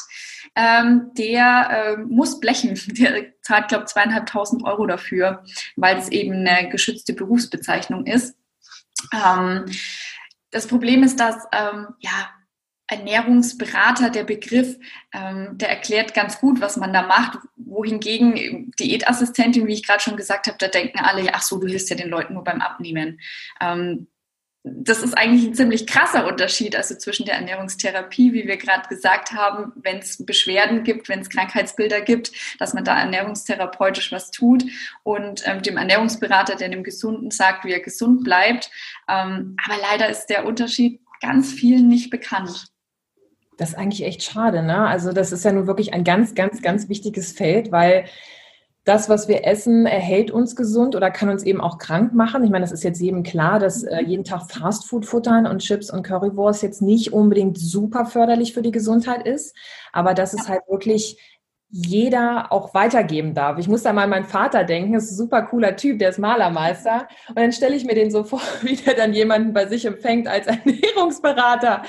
ähm, 0.55 1.12
der 1.17 1.70
äh, 1.70 1.98
muss 1.98 2.39
blechen. 2.39 2.79
Der 2.88 3.34
zahlt, 3.41 3.67
glaube 3.67 3.86
ich, 3.86 3.89
zweieinhalbtausend 3.91 4.63
Euro 4.63 4.86
dafür, 4.86 5.43
weil 5.75 5.98
es 5.98 6.10
eben 6.10 6.48
eine 6.48 6.70
geschützte 6.70 7.13
Berufsbezeichnung 7.13 8.05
ist. 8.05 8.36
Ähm, 9.12 9.66
das 10.52 10.68
Problem 10.68 11.04
ist, 11.04 11.20
dass 11.20 11.36
ähm, 11.52 11.88
ja, 12.00 12.30
Ernährungsberater, 12.88 14.10
der 14.10 14.24
Begriff, 14.24 14.78
ähm, 15.14 15.58
der 15.58 15.70
erklärt 15.70 16.14
ganz 16.14 16.40
gut, 16.40 16.62
was 16.62 16.78
man 16.78 16.94
da 16.94 17.02
macht, 17.02 17.40
wohingegen 17.56 18.72
Diätassistentin, 18.80 19.68
wie 19.68 19.74
ich 19.74 19.86
gerade 19.86 20.02
schon 20.02 20.18
gesagt 20.18 20.48
habe, 20.48 20.58
da 20.60 20.68
denken 20.68 21.00
alle, 21.00 21.34
ach 21.34 21.42
so, 21.42 21.60
du 21.60 21.68
hilfst 21.68 21.90
ja 21.90 21.96
den 21.96 22.10
Leuten 22.10 22.34
nur 22.34 22.44
beim 22.44 22.62
Abnehmen. 22.62 23.20
Ähm, 23.60 24.08
das 24.63 25.03
ist 25.03 25.13
eigentlich 25.17 25.46
ein 25.46 25.53
ziemlich 25.53 25.86
krasser 25.88 26.25
Unterschied, 26.25 26.75
also 26.77 26.96
zwischen 26.96 27.25
der 27.25 27.36
Ernährungstherapie, 27.36 28.32
wie 28.32 28.48
wir 28.48 28.55
gerade 28.55 28.88
gesagt 28.88 29.34
haben, 29.34 29.74
wenn 29.75 29.98
es 29.98 30.25
Beschwerden 30.25 30.84
gibt, 30.86 31.10
wenn 31.10 31.20
es 31.20 31.29
Krankheitsbilder 31.29 32.00
gibt, 32.00 32.32
dass 32.60 32.74
man 32.74 32.86
da 32.86 32.98
ernährungstherapeutisch 32.98 34.13
was 34.13 34.32
tut 34.32 34.63
und 35.03 35.43
ähm, 35.46 35.62
dem 35.62 35.75
Ernährungsberater, 35.75 36.55
der 36.55 36.70
dem 36.70 36.84
Gesunden 36.84 37.29
sagt, 37.29 37.65
wie 37.65 37.74
er 37.74 37.82
gesund 37.82 38.24
bleibt. 38.24 38.72
Ähm, 39.10 39.58
aber 39.65 39.75
leider 39.82 40.10
ist 40.10 40.27
der 40.27 40.46
Unterschied 40.46 41.01
ganz 41.22 41.51
vielen 41.51 41.89
nicht 41.89 42.10
bekannt. 42.10 42.67
Das 43.58 43.70
ist 43.70 43.75
eigentlich 43.75 44.03
echt 44.03 44.24
schade, 44.24 44.63
ne? 44.63 44.88
Also 44.88 45.12
das 45.12 45.34
ist 45.34 45.43
ja 45.43 45.51
nun 45.51 45.67
wirklich 45.67 45.93
ein 45.93 46.05
ganz, 46.05 46.36
ganz, 46.36 46.62
ganz 46.62 46.88
wichtiges 46.88 47.34
Feld, 47.34 47.72
weil 47.72 48.05
das, 48.86 49.08
was 49.08 49.30
wir 49.30 49.46
essen, 49.46 49.86
erhält 49.86 50.30
uns 50.30 50.56
gesund 50.56 50.96
oder 50.96 51.10
kann 51.10 51.30
uns 51.30 51.44
eben 51.44 51.62
auch 51.62 51.78
krank 51.78 52.13
machen. 52.13 52.44
Ich 52.44 52.50
meine, 52.50 52.63
das 52.63 52.74
ist 52.74 52.84
jetzt 52.84 53.00
jedem 53.00 53.24
klar, 53.24 53.60
dass 53.60 53.84
äh, 53.84 54.02
jeden 54.02 54.25
Tag 54.25 54.52
Fastfood 54.52 55.06
futtern 55.06 55.48
und 55.48 55.60
Chips 55.60 55.90
und 55.90 56.04
Currywurst 56.04 56.63
jetzt 56.63 56.82
nicht 56.82 57.13
unbedingt 57.13 57.58
super 57.58 58.06
förderlich 58.06 58.54
für 58.54 58.62
die 58.62 58.72
Gesundheit 58.72 59.25
ist, 59.25 59.56
aber 59.94 60.13
dass 60.13 60.34
es 60.34 60.50
halt 60.50 60.63
wirklich 60.68 61.18
jeder 61.75 62.51
auch 62.51 62.75
weitergeben 62.75 63.34
darf. 63.34 63.58
Ich 63.58 63.68
muss 63.68 63.82
da 63.82 63.94
mal 63.94 64.03
an 64.03 64.12
meinen 64.12 64.25
Vater 64.25 64.63
denken, 64.63 64.94
das 64.94 65.06
ist 65.06 65.13
ein 65.13 65.18
super 65.18 65.42
cooler 65.42 65.75
Typ, 65.75 65.98
der 65.98 66.10
ist 66.10 66.20
Malermeister. 66.20 67.08
Und 67.30 67.39
dann 67.39 67.51
stelle 67.51 67.75
ich 67.75 67.84
mir 67.84 67.96
den 67.96 68.12
so 68.12 68.24
vor, 68.24 68.42
wie 68.62 68.75
der 68.75 68.94
dann 68.94 69.12
jemanden 69.12 69.53
bei 69.53 69.65
sich 69.65 69.84
empfängt 69.86 70.27
als 70.27 70.46
Ernährungsberater. 70.65 71.82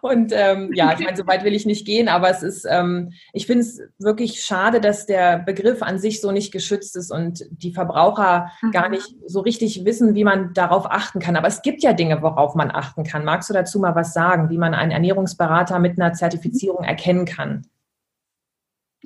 Und 0.00 0.32
ähm, 0.34 0.70
ja, 0.72 0.94
ich 0.94 1.04
meine, 1.04 1.16
so 1.18 1.26
weit 1.26 1.44
will 1.44 1.54
ich 1.54 1.66
nicht 1.66 1.86
gehen, 1.86 2.08
aber 2.08 2.30
es 2.30 2.42
ist, 2.42 2.66
ähm, 2.70 3.12
ich 3.34 3.46
finde 3.46 3.60
es 3.62 3.80
wirklich 3.98 4.42
schade, 4.42 4.80
dass 4.80 5.04
der 5.04 5.38
Begriff 5.38 5.82
an 5.82 5.98
sich 5.98 6.22
so 6.22 6.32
nicht 6.32 6.50
geschützt 6.50 6.96
ist 6.96 7.10
und 7.10 7.44
die 7.50 7.72
Verbraucher 7.72 8.50
mhm. 8.62 8.70
gar 8.70 8.88
nicht 8.88 9.14
so 9.26 9.40
richtig 9.40 9.84
wissen, 9.84 10.14
wie 10.14 10.24
man 10.24 10.54
darauf 10.54 10.90
achten 10.90 11.18
kann. 11.18 11.36
Aber 11.36 11.48
es 11.48 11.60
gibt 11.60 11.82
ja 11.82 11.92
Dinge, 11.92 12.22
worauf 12.22 12.54
man 12.54 12.70
achten 12.70 13.04
kann. 13.04 13.24
Magst 13.24 13.50
du 13.50 13.54
dazu 13.54 13.78
mal 13.80 13.94
was 13.94 14.14
sagen, 14.14 14.48
wie 14.48 14.58
man 14.58 14.72
einen 14.72 14.92
Ernährungsberater 14.92 15.78
mit 15.78 16.00
einer 16.00 16.14
Zertifizierung 16.14 16.84
erkennen 16.84 17.26
kann? 17.26 17.66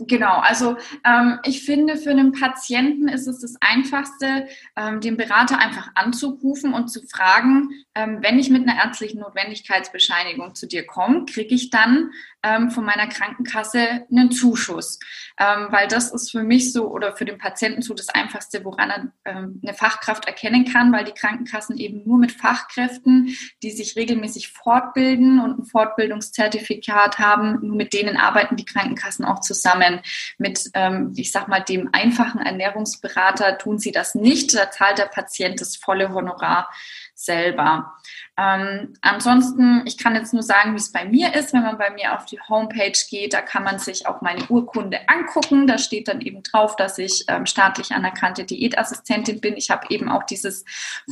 Genau, 0.07 0.39
also 0.39 0.77
ähm, 1.05 1.39
ich 1.45 1.65
finde, 1.65 1.97
für 1.97 2.11
einen 2.11 2.33
Patienten 2.33 3.09
ist 3.09 3.27
es 3.27 3.41
das 3.41 3.57
Einfachste, 3.61 4.49
ähm, 4.77 5.01
den 5.01 5.19
Berater 5.19 5.59
einfach 5.59 5.91
anzurufen 5.95 6.73
und 6.73 6.89
zu 6.89 7.03
fragen, 7.07 7.71
ähm, 7.95 8.19
wenn 8.23 8.39
ich 8.39 8.49
mit 8.49 8.67
einer 8.67 8.83
ärztlichen 8.83 9.21
Notwendigkeitsbescheinigung 9.21 10.55
zu 10.55 10.67
dir 10.67 10.87
komme, 10.87 11.27
kriege 11.27 11.55
ich 11.55 11.69
dann 11.69 12.13
ähm, 12.43 12.71
von 12.71 12.85
meiner 12.85 13.07
Krankenkasse 13.07 14.07
einen 14.11 14.31
Zuschuss. 14.31 14.99
Ähm, 15.39 15.69
weil 15.71 15.89
das 15.89 16.13
ist 16.13 16.31
für 16.31 16.43
mich 16.43 16.73
so 16.73 16.91
oder 16.91 17.17
für 17.17 17.25
den 17.25 17.39
Patienten 17.39 17.83
so 17.83 17.95
das 17.95 18.09
Einfachste, 18.09 18.65
woran 18.65 18.91
er 18.91 19.13
ähm, 19.25 19.61
eine 19.63 19.75
Fachkraft 19.75 20.27
erkennen 20.27 20.65
kann, 20.65 20.93
weil 20.93 21.05
die 21.05 21.13
Krankenkassen 21.13 21.79
eben 21.79 22.03
nur 22.07 22.19
mit 22.19 22.33
Fachkräften, 22.33 23.37
die 23.63 23.71
sich 23.71 23.97
regelmäßig 23.97 24.49
fortbilden 24.49 25.41
und 25.41 25.59
ein 25.59 25.65
Fortbildungszertifikat 25.65 27.19
haben, 27.19 27.59
nur 27.67 27.77
mit 27.77 27.93
denen 27.93 28.17
arbeiten 28.17 28.57
die 28.57 28.65
Krankenkassen 28.65 29.25
auch 29.25 29.41
zusammen. 29.41 30.01
Mit, 30.39 30.71
ähm, 30.75 31.13
ich 31.17 31.33
sag 31.33 31.49
mal, 31.49 31.61
dem 31.61 31.89
einfachen 31.93 32.41
Ernährungsberater 32.41 33.59
tun 33.59 33.79
sie 33.79 33.93
das 33.93 34.15
nicht. 34.15 34.55
Da 34.55 34.71
zahlt 34.71 34.99
der 34.99 35.07
Patient 35.07 35.61
das 35.61 35.77
volle 35.77 36.13
Honorar 36.13 36.69
selber. 37.15 37.95
Ähm, 38.41 38.95
ansonsten, 39.03 39.83
ich 39.85 39.99
kann 39.99 40.15
jetzt 40.15 40.33
nur 40.33 40.43
sagen, 40.43 40.73
wie 40.73 40.79
es 40.79 40.93
bei 40.93 41.05
mir 41.05 41.35
ist. 41.35 41.53
Wenn 41.53 41.63
man 41.63 41.77
bei 41.77 41.91
mir 41.91 42.17
auf 42.17 42.25
die 42.25 42.41
Homepage 42.49 42.99
geht, 43.11 43.35
da 43.35 43.43
kann 43.43 43.65
man 43.65 43.79
sich 43.79 44.07
auch 44.07 44.23
meine 44.23 44.47
Urkunde 44.49 44.99
angucken. 45.09 45.67
Da 45.67 45.77
steht 45.77 46.09
dann 46.09 46.23
eben 46.23 46.43
drauf, 46.43 46.75
dass 46.75 46.97
ich 46.97 47.25
ähm, 47.29 47.45
staatlich 47.45 47.93
anerkannte 47.93 48.45
Diätassistentin 48.45 49.43
bin. 49.43 49.59
Ich 49.59 49.69
habe 49.69 49.87
eben 49.91 50.09
auch 50.09 50.23
dieses 50.23 50.65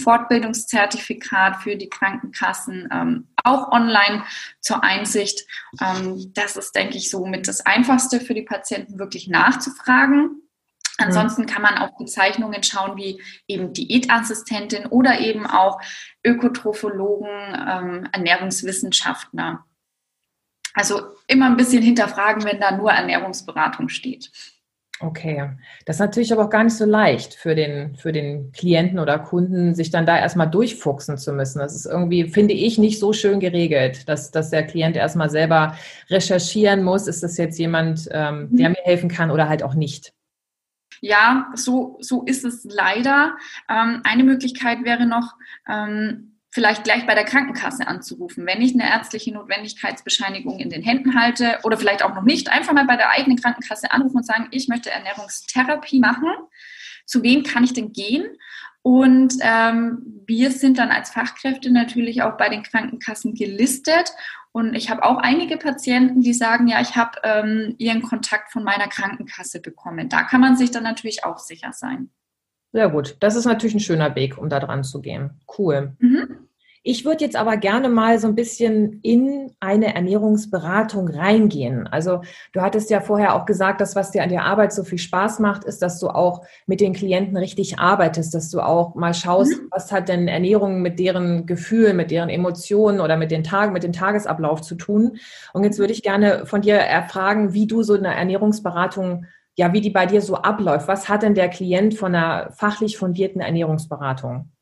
Fortbildungszertifikat 0.03 1.57
für 1.57 1.77
die 1.77 1.91
Krankenkassen 1.91 2.89
ähm, 2.91 3.29
auch 3.45 3.73
online 3.73 4.25
zur 4.61 4.83
Einsicht. 4.83 5.47
Ähm, 5.83 6.33
das 6.35 6.57
ist, 6.57 6.75
denke 6.75 6.97
ich, 6.97 7.11
so 7.11 7.27
mit 7.27 7.47
das 7.47 7.67
Einfachste 7.67 8.21
für 8.21 8.33
die 8.33 8.43
Patienten 8.43 8.99
wirklich 8.99 9.29
nachzufragen. 9.29 10.48
Ansonsten 10.99 11.47
kann 11.47 11.63
man 11.63 11.79
auf 11.79 11.97
Bezeichnungen 11.97 12.63
schauen 12.65 12.97
wie 12.97 13.23
eben 13.47 13.73
Diätassistentin 13.73 14.87
oder 14.87 15.21
eben 15.21 15.47
auch 15.47 15.81
Ökotrophologen, 16.25 17.29
ähm, 17.29 18.09
Ernährungswissenschaftler. 18.13 19.65
Also 20.75 21.01
immer 21.29 21.47
ein 21.47 21.57
bisschen 21.57 21.83
hinterfragen, 21.83 22.45
wenn 22.45 22.61
da 22.61 22.77
nur 22.77 22.91
Ernährungsberatung 22.91 23.89
steht. 23.89 24.31
Okay, 25.01 25.51
das 25.87 25.97
ist 25.97 26.01
natürlich 26.01 26.33
aber 26.33 26.47
auch 26.47 26.51
gar 26.51 26.65
nicht 26.65 26.77
so 26.77 26.85
leicht 26.85 27.35
für 27.35 27.55
den, 27.55 27.95
für 27.95 28.11
den 28.11 28.51
Klienten 28.51 28.99
oder 28.99 29.21
Kunden, 29.21 29.77
sich 29.77 29.91
dann 29.91 30.07
da 30.07 30.19
erstmal 30.19 30.51
durchfuchsen 30.51 31.17
zu 31.19 31.33
müssen. 31.33 31.61
Das 31.61 31.77
ist 31.77 31.87
irgendwie, 31.87 32.29
finde 32.29 32.55
ich, 32.55 32.79
nicht 32.79 32.99
so 32.99 33.13
schön 33.13 33.39
geregelt, 33.39 34.09
dass, 34.09 34.33
dass 34.33 34.51
der 34.51 34.67
Klient 34.67 34.97
erstmal 34.97 35.31
selber 35.31 35.77
recherchieren 36.11 36.83
muss, 36.83 37.07
ist 37.07 37.23
das 37.23 37.37
jetzt 37.37 37.61
jemand, 37.61 38.09
ähm, 38.11 38.49
der 38.51 38.71
mhm. 38.71 38.75
mir 38.75 38.83
helfen 38.83 39.09
kann 39.09 39.31
oder 39.31 39.49
halt 39.49 39.63
auch 39.63 39.75
nicht. 39.75 40.13
Ja, 41.01 41.51
so, 41.55 41.97
so 42.01 42.25
ist 42.25 42.45
es 42.45 42.65
leider. 42.65 43.37
Ähm, 43.69 44.01
eine 44.05 44.25
Möglichkeit 44.25 44.85
wäre 44.85 45.07
noch, 45.07 45.35
ähm, 45.69 46.39
vielleicht 46.51 46.85
gleich 46.85 47.07
bei 47.07 47.15
der 47.15 47.25
Krankenkasse 47.25 47.87
anzurufen, 47.87 48.47
wenn 48.47 48.63
ich 48.63 48.75
eine 48.75 48.89
ärztliche 48.89 49.33
Notwendigkeitsbescheinigung 49.33 50.59
in 50.59 50.71
den 50.71 50.83
Händen 50.83 51.15
halte 51.15 51.59
oder 51.63 51.77
vielleicht 51.77 52.03
auch 52.03 52.15
noch 52.15 52.23
nicht, 52.23 52.51
einfach 52.51 52.73
mal 52.73 52.87
bei 52.87 52.97
der 52.97 53.11
eigenen 53.11 53.39
Krankenkasse 53.39 53.93
anrufen 53.93 54.17
und 54.17 54.27
sagen, 54.27 54.49
ich 54.51 54.67
möchte 54.69 54.91
Ernährungstherapie 54.91 56.01
machen. 56.01 56.29
Zu 57.05 57.23
wem 57.23 57.43
kann 57.43 57.65
ich 57.65 57.75
denn 57.75 57.93
gehen? 57.93 58.27
Und 58.83 59.35
ähm, 59.41 60.23
wir 60.27 60.51
sind 60.51 60.79
dann 60.79 60.91
als 60.91 61.11
Fachkräfte 61.11 61.71
natürlich 61.71 62.23
auch 62.23 62.37
bei 62.37 62.49
den 62.49 62.63
Krankenkassen 62.63 63.35
gelistet 63.35 64.13
und 64.53 64.75
ich 64.75 64.91
habe 64.91 65.05
auch 65.05 65.19
einige 65.19 65.57
Patienten, 65.57 66.21
die 66.21 66.33
sagen, 66.33 66.69
ja, 66.69 66.81
ich 66.81 66.97
habe 66.97 67.19
ähm, 67.23 67.75
ihren 67.79 68.03
Kontakt 68.03 68.51
von 68.53 68.65
meiner 68.65 68.89
Krankenkasse 68.89 69.61
bekommen. 69.61 70.09
Da 70.09 70.23
kann 70.23 70.41
man 70.41 70.57
sich 70.57 70.71
dann 70.71 70.83
natürlich 70.83 71.25
auch 71.25 71.39
sicher 71.39 71.73
sein. 71.73 72.11
Sehr 72.73 72.89
gut. 72.89 73.17
Das 73.21 73.35
ist 73.35 73.45
natürlich 73.45 73.75
ein 73.75 73.81
schöner 73.81 74.15
Weg, 74.15 74.37
um 74.39 74.49
da 74.49 74.61
dran 74.61 74.85
zu 74.85 75.01
gehen. 75.01 75.41
Cool. 75.59 75.97
Mhm. 75.99 76.48
Ich 76.91 77.05
würde 77.05 77.23
jetzt 77.23 77.37
aber 77.37 77.59
gerne 77.59 77.91
mal 77.91 78.19
so 78.19 78.29
ein 78.29 78.35
bisschen 78.35 79.01
in 79.03 79.53
eine 79.61 79.95
Ernährungsberatung 79.95 81.09
reingehen. 81.09 81.87
Also 81.87 82.23
du 82.55 82.63
hattest 82.63 82.89
ja 82.89 83.03
vorher 83.03 83.35
auch 83.35 83.45
gesagt, 83.45 83.83
dass 83.83 83.95
was 83.95 84.11
dir 84.11 84.23
an 84.23 84.31
der 84.31 84.47
Arbeit 84.47 84.73
so 84.73 84.85
viel 84.85 84.97
Spaß 84.97 85.39
macht, 85.41 85.65
ist, 85.65 85.83
dass 85.83 86.01
du 86.01 86.09
auch 86.09 86.47
mit 86.67 86.81
den 86.81 86.95
Klienten 86.95 87.37
richtig 87.37 87.79
arbeitest, 87.79 88.33
dass 88.33 88.49
du 88.49 88.61
auch 88.61 88.95
mal 88.95 89.13
schaust, 89.13 89.53
mhm. 89.53 89.69
was 89.71 89.93
hat 89.93 90.09
denn 90.09 90.29
Ernährung 90.29 90.81
mit 90.81 90.99
deren 90.99 91.45
Gefühlen, 91.45 91.95
mit 91.95 92.11
deren 92.11 92.31
Emotionen 92.31 93.01
oder 93.01 93.19
mit 93.19 93.33
den 93.33 93.45
Tagen, 93.45 93.75
mit 93.75 93.83
dem 93.83 93.93
Tagesablauf 93.93 94.63
zu 94.63 94.75
tun. 94.75 95.19
Und 95.53 95.65
jetzt 95.65 95.79
würde 95.79 95.93
ich 95.93 96.03
gerne 96.03 96.47
von 96.47 96.63
dir 96.63 96.77
erfragen, 96.77 97.53
wie 97.53 97.67
du 97.67 97.83
so 97.83 97.93
eine 97.93 98.15
Ernährungsberatung 98.15 99.27
ja, 99.57 99.75
wie 99.75 99.83
die 99.83 99.91
bei 99.91 100.07
dir 100.07 100.23
so 100.23 100.37
abläuft. 100.37 100.89
Was 100.89 101.11
hat 101.11 101.23
denn 101.23 101.35
der 101.35 101.51
Klient 101.51 101.93
von 101.95 102.15
einer 102.15 102.51
fachlich 102.53 102.97
fundierten 102.97 103.43
Ernährungsberatung? 103.43 104.53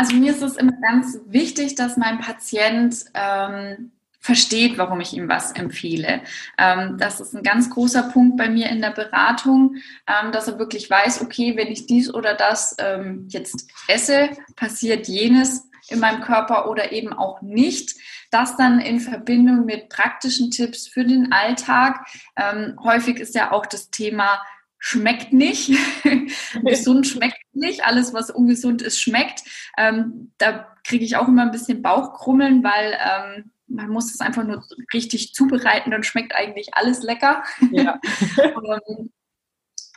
Also 0.00 0.16
mir 0.16 0.32
ist 0.32 0.40
es 0.40 0.56
immer 0.56 0.72
ganz 0.80 1.18
wichtig, 1.26 1.74
dass 1.74 1.98
mein 1.98 2.20
Patient 2.20 3.04
ähm, 3.12 3.92
versteht, 4.18 4.78
warum 4.78 4.98
ich 5.02 5.12
ihm 5.12 5.28
was 5.28 5.52
empfehle. 5.52 6.22
Ähm, 6.56 6.96
das 6.96 7.20
ist 7.20 7.34
ein 7.34 7.42
ganz 7.42 7.68
großer 7.68 8.04
Punkt 8.04 8.38
bei 8.38 8.48
mir 8.48 8.70
in 8.70 8.80
der 8.80 8.92
Beratung, 8.92 9.74
ähm, 10.06 10.32
dass 10.32 10.48
er 10.48 10.58
wirklich 10.58 10.88
weiß, 10.88 11.20
okay, 11.20 11.54
wenn 11.54 11.68
ich 11.68 11.84
dies 11.84 12.14
oder 12.14 12.32
das 12.32 12.74
ähm, 12.78 13.26
jetzt 13.28 13.68
esse, 13.88 14.30
passiert 14.56 15.06
jenes 15.06 15.68
in 15.90 16.00
meinem 16.00 16.22
Körper 16.22 16.70
oder 16.70 16.92
eben 16.92 17.12
auch 17.12 17.42
nicht. 17.42 17.94
Das 18.30 18.56
dann 18.56 18.80
in 18.80 19.00
Verbindung 19.00 19.66
mit 19.66 19.90
praktischen 19.90 20.50
Tipps 20.50 20.88
für 20.88 21.04
den 21.04 21.30
Alltag. 21.30 22.06
Ähm, 22.36 22.78
häufig 22.82 23.18
ist 23.18 23.34
ja 23.34 23.52
auch 23.52 23.66
das 23.66 23.90
Thema 23.90 24.40
schmeckt 24.80 25.32
nicht. 25.32 25.70
Gesund 26.64 27.06
schmeckt 27.06 27.54
nicht. 27.54 27.84
Alles, 27.84 28.12
was 28.12 28.30
ungesund 28.30 28.82
ist, 28.82 29.00
schmeckt. 29.00 29.42
Ähm, 29.78 30.32
da 30.38 30.66
kriege 30.82 31.04
ich 31.04 31.16
auch 31.16 31.28
immer 31.28 31.42
ein 31.42 31.52
bisschen 31.52 31.82
Bauchkrummeln, 31.82 32.64
weil 32.64 32.98
ähm, 32.98 33.52
man 33.68 33.90
muss 33.90 34.12
es 34.12 34.20
einfach 34.20 34.42
nur 34.42 34.64
richtig 34.92 35.32
zubereiten, 35.34 35.92
dann 35.92 36.02
schmeckt 36.02 36.34
eigentlich 36.34 36.74
alles 36.74 37.02
lecker. 37.02 37.44
Ja. 37.70 38.00
Und, 38.54 39.12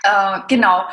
äh, 0.03 0.39
genau. 0.47 0.83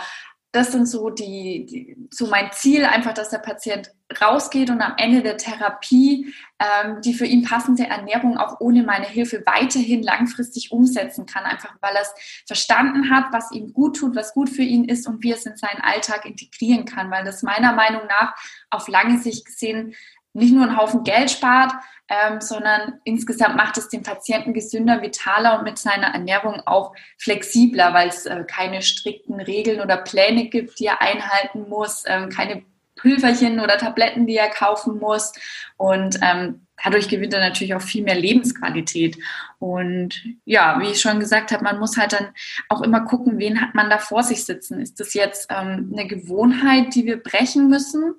Das 0.52 0.72
sind 0.72 0.86
so 0.86 1.10
die, 1.10 1.66
die, 1.66 2.08
so 2.10 2.26
mein 2.26 2.50
Ziel, 2.52 2.84
einfach, 2.84 3.14
dass 3.14 3.30
der 3.30 3.38
Patient 3.38 3.92
rausgeht 4.20 4.70
und 4.70 4.80
am 4.80 4.94
Ende 4.96 5.22
der 5.22 5.36
Therapie 5.36 6.34
ähm, 6.58 7.00
die 7.00 7.14
für 7.14 7.24
ihn 7.24 7.44
passende 7.44 7.86
Ernährung 7.86 8.36
auch 8.36 8.60
ohne 8.60 8.82
meine 8.82 9.06
Hilfe 9.06 9.44
weiterhin 9.46 10.02
langfristig 10.02 10.72
umsetzen 10.72 11.24
kann, 11.26 11.44
einfach 11.44 11.74
weil 11.80 11.94
er 11.94 12.02
es 12.02 12.42
verstanden 12.46 13.10
hat, 13.10 13.32
was 13.32 13.52
ihm 13.52 13.72
gut 13.72 13.96
tut, 13.96 14.16
was 14.16 14.34
gut 14.34 14.50
für 14.50 14.62
ihn 14.62 14.84
ist 14.84 15.06
und 15.06 15.22
wie 15.22 15.30
er 15.30 15.36
es 15.36 15.46
in 15.46 15.56
seinen 15.56 15.80
Alltag 15.80 16.26
integrieren 16.26 16.84
kann, 16.84 17.10
weil 17.10 17.24
das 17.24 17.42
meiner 17.42 17.72
Meinung 17.72 18.02
nach 18.08 18.34
auf 18.70 18.88
lange 18.88 19.18
Sicht 19.18 19.46
gesehen 19.46 19.94
nicht 20.32 20.52
nur 20.52 20.64
einen 20.64 20.76
Haufen 20.76 21.02
Geld 21.02 21.30
spart, 21.30 21.72
ähm, 22.10 22.40
sondern 22.40 23.00
insgesamt 23.04 23.56
macht 23.56 23.78
es 23.78 23.88
den 23.88 24.02
Patienten 24.02 24.52
gesünder, 24.52 25.00
vitaler 25.00 25.58
und 25.58 25.64
mit 25.64 25.78
seiner 25.78 26.08
Ernährung 26.08 26.60
auch 26.66 26.92
flexibler, 27.18 27.94
weil 27.94 28.08
es 28.08 28.26
äh, 28.26 28.44
keine 28.46 28.82
strikten 28.82 29.40
Regeln 29.40 29.80
oder 29.80 29.96
Pläne 29.96 30.46
gibt, 30.46 30.80
die 30.80 30.86
er 30.86 31.00
einhalten 31.00 31.68
muss, 31.68 32.02
ähm, 32.06 32.28
keine 32.28 32.64
Pülverchen 33.00 33.60
oder 33.60 33.78
Tabletten, 33.78 34.26
die 34.26 34.36
er 34.36 34.48
kaufen 34.48 34.98
muss. 34.98 35.32
Und 35.76 36.18
ähm, 36.22 36.66
dadurch 36.82 37.08
gewinnt 37.08 37.34
er 37.34 37.40
natürlich 37.40 37.74
auch 37.74 37.82
viel 37.82 38.02
mehr 38.04 38.14
Lebensqualität. 38.14 39.18
Und 39.58 40.22
ja, 40.44 40.80
wie 40.80 40.90
ich 40.90 41.00
schon 41.00 41.20
gesagt 41.20 41.52
habe, 41.52 41.64
man 41.64 41.78
muss 41.78 41.96
halt 41.96 42.12
dann 42.12 42.28
auch 42.68 42.82
immer 42.82 43.02
gucken, 43.02 43.38
wen 43.38 43.60
hat 43.60 43.74
man 43.74 43.90
da 43.90 43.98
vor 43.98 44.22
sich 44.22 44.44
sitzen. 44.44 44.80
Ist 44.80 45.00
das 45.00 45.14
jetzt 45.14 45.50
ähm, 45.50 45.90
eine 45.92 46.06
Gewohnheit, 46.06 46.94
die 46.94 47.04
wir 47.04 47.22
brechen 47.22 47.68
müssen? 47.68 48.14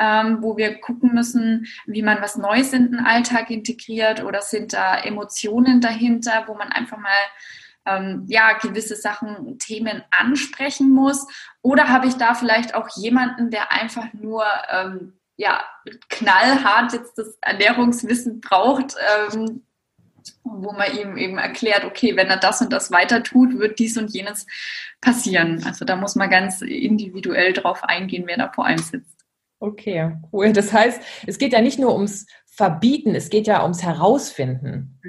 ähm, 0.00 0.38
wo 0.40 0.56
wir 0.56 0.80
gucken 0.80 1.12
müssen, 1.12 1.66
wie 1.86 2.02
man 2.02 2.22
was 2.22 2.36
Neues 2.38 2.72
in 2.72 2.90
den 2.90 3.00
Alltag 3.00 3.50
integriert 3.50 4.24
oder 4.24 4.40
sind 4.40 4.72
da 4.72 4.98
Emotionen 4.98 5.82
dahinter, 5.82 6.44
wo 6.46 6.54
man 6.54 6.68
einfach 6.68 6.96
mal 6.96 7.10
ähm, 7.86 8.24
ja, 8.28 8.52
gewisse 8.58 8.96
Sachen, 8.96 9.58
Themen 9.58 10.02
ansprechen 10.10 10.90
muss? 10.90 11.26
Oder 11.62 11.88
habe 11.88 12.06
ich 12.06 12.14
da 12.14 12.34
vielleicht 12.34 12.74
auch 12.74 12.88
jemanden, 12.96 13.50
der 13.50 13.72
einfach 13.72 14.12
nur 14.12 14.44
ähm, 14.70 15.14
ja, 15.36 15.64
knallhart 16.10 16.92
jetzt 16.92 17.16
das 17.16 17.38
Ernährungswissen 17.40 18.42
braucht, 18.42 18.94
ähm, 19.24 19.62
wo 20.44 20.72
man 20.72 20.94
ihm 20.94 21.16
eben 21.16 21.38
erklärt, 21.38 21.84
okay, 21.84 22.14
wenn 22.14 22.28
er 22.28 22.36
das 22.36 22.60
und 22.60 22.72
das 22.72 22.90
weiter 22.90 23.22
tut, 23.22 23.58
wird 23.58 23.78
dies 23.78 23.96
und 23.96 24.12
jenes 24.12 24.46
passieren. 25.00 25.62
Also 25.64 25.86
da 25.86 25.96
muss 25.96 26.14
man 26.14 26.28
ganz 26.28 26.60
individuell 26.60 27.54
drauf 27.54 27.82
eingehen, 27.84 28.24
wer 28.26 28.36
da 28.36 28.52
vor 28.52 28.66
einem 28.66 28.82
sitzt. 28.82 29.24
Okay, 29.60 30.16
cool. 30.32 30.52
Das 30.52 30.72
heißt, 30.72 31.02
es 31.26 31.38
geht 31.38 31.52
ja 31.52 31.60
nicht 31.60 31.78
nur 31.78 31.94
ums 31.94 32.26
Verbieten, 32.46 33.14
es 33.14 33.30
geht 33.30 33.46
ja 33.46 33.62
ums 33.62 33.82
Herausfinden. 33.82 35.00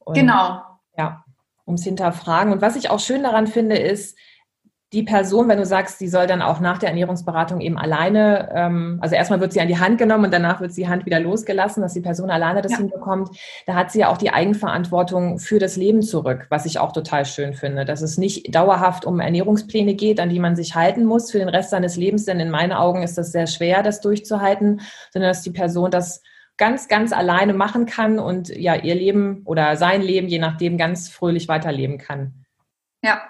Und, 0.00 0.14
genau. 0.14 0.62
Ja, 0.96 1.24
ums 1.66 1.84
Hinterfragen. 1.84 2.52
Und 2.52 2.62
was 2.62 2.76
ich 2.76 2.90
auch 2.90 3.00
schön 3.00 3.22
daran 3.22 3.46
finde, 3.46 3.76
ist, 3.76 4.16
die 4.92 5.02
Person, 5.02 5.48
wenn 5.48 5.58
du 5.58 5.64
sagst, 5.64 5.98
sie 5.98 6.08
soll 6.08 6.26
dann 6.26 6.42
auch 6.42 6.60
nach 6.60 6.76
der 6.76 6.90
Ernährungsberatung 6.90 7.62
eben 7.62 7.78
alleine, 7.78 8.50
ähm, 8.54 8.98
also 9.00 9.14
erstmal 9.14 9.40
wird 9.40 9.52
sie 9.54 9.60
an 9.62 9.68
die 9.68 9.78
Hand 9.78 9.96
genommen 9.96 10.26
und 10.26 10.34
danach 10.34 10.60
wird 10.60 10.76
die 10.76 10.88
Hand 10.88 11.06
wieder 11.06 11.18
losgelassen, 11.18 11.82
dass 11.82 11.94
die 11.94 12.02
Person 12.02 12.30
alleine 12.30 12.60
das 12.60 12.72
ja. 12.72 12.78
hinbekommt, 12.78 13.30
da 13.66 13.74
hat 13.74 13.90
sie 13.90 14.00
ja 14.00 14.08
auch 14.08 14.18
die 14.18 14.30
Eigenverantwortung 14.30 15.38
für 15.38 15.58
das 15.58 15.76
Leben 15.76 16.02
zurück, 16.02 16.46
was 16.50 16.66
ich 16.66 16.78
auch 16.78 16.92
total 16.92 17.24
schön 17.24 17.54
finde, 17.54 17.86
dass 17.86 18.02
es 18.02 18.18
nicht 18.18 18.54
dauerhaft 18.54 19.06
um 19.06 19.18
Ernährungspläne 19.18 19.94
geht, 19.94 20.20
an 20.20 20.28
die 20.28 20.40
man 20.40 20.56
sich 20.56 20.74
halten 20.74 21.06
muss 21.06 21.30
für 21.30 21.38
den 21.38 21.48
Rest 21.48 21.70
seines 21.70 21.96
Lebens, 21.96 22.26
denn 22.26 22.38
in 22.38 22.50
meinen 22.50 22.72
Augen 22.72 23.02
ist 23.02 23.16
das 23.16 23.32
sehr 23.32 23.46
schwer, 23.46 23.82
das 23.82 24.02
durchzuhalten, 24.02 24.82
sondern 25.10 25.30
dass 25.30 25.42
die 25.42 25.52
Person 25.52 25.90
das 25.90 26.22
ganz, 26.58 26.88
ganz 26.88 27.12
alleine 27.12 27.54
machen 27.54 27.86
kann 27.86 28.18
und 28.18 28.48
ja 28.48 28.74
ihr 28.74 28.94
Leben 28.94 29.42
oder 29.44 29.76
sein 29.76 30.02
Leben, 30.02 30.28
je 30.28 30.38
nachdem, 30.38 30.78
ganz 30.78 31.08
fröhlich 31.08 31.48
weiterleben 31.48 31.98
kann. 31.98 32.44
Ja. 33.04 33.20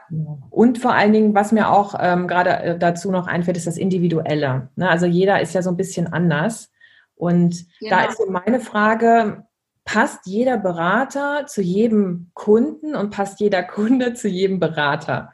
Und 0.51 0.79
vor 0.79 0.95
allen 0.95 1.13
Dingen, 1.13 1.35
was 1.35 1.51
mir 1.51 1.71
auch 1.71 1.95
ähm, 1.99 2.29
gerade 2.29 2.51
äh, 2.51 2.79
dazu 2.79 3.11
noch 3.11 3.27
einfällt, 3.27 3.57
ist 3.57 3.67
das 3.67 3.79
Individuelle. 3.79 4.69
Ne? 4.77 4.89
Also 4.89 5.07
jeder 5.07 5.41
ist 5.41 5.55
ja 5.55 5.63
so 5.63 5.71
ein 5.71 5.79
bisschen 5.79 6.13
anders. 6.13 6.71
Und 7.15 7.67
genau. 7.81 7.97
da 7.97 8.05
ist 8.05 8.19
so 8.19 8.31
meine 8.31 8.61
Frage, 8.61 9.47
passt 9.85 10.27
jeder 10.27 10.59
Berater 10.59 11.47
zu 11.47 11.63
jedem 11.63 12.31
Kunden 12.35 12.95
und 12.95 13.11
passt 13.11 13.41
jeder 13.41 13.63
Kunde 13.63 14.15
zu 14.15 14.29
jedem 14.29 14.61
Berater? 14.61 15.33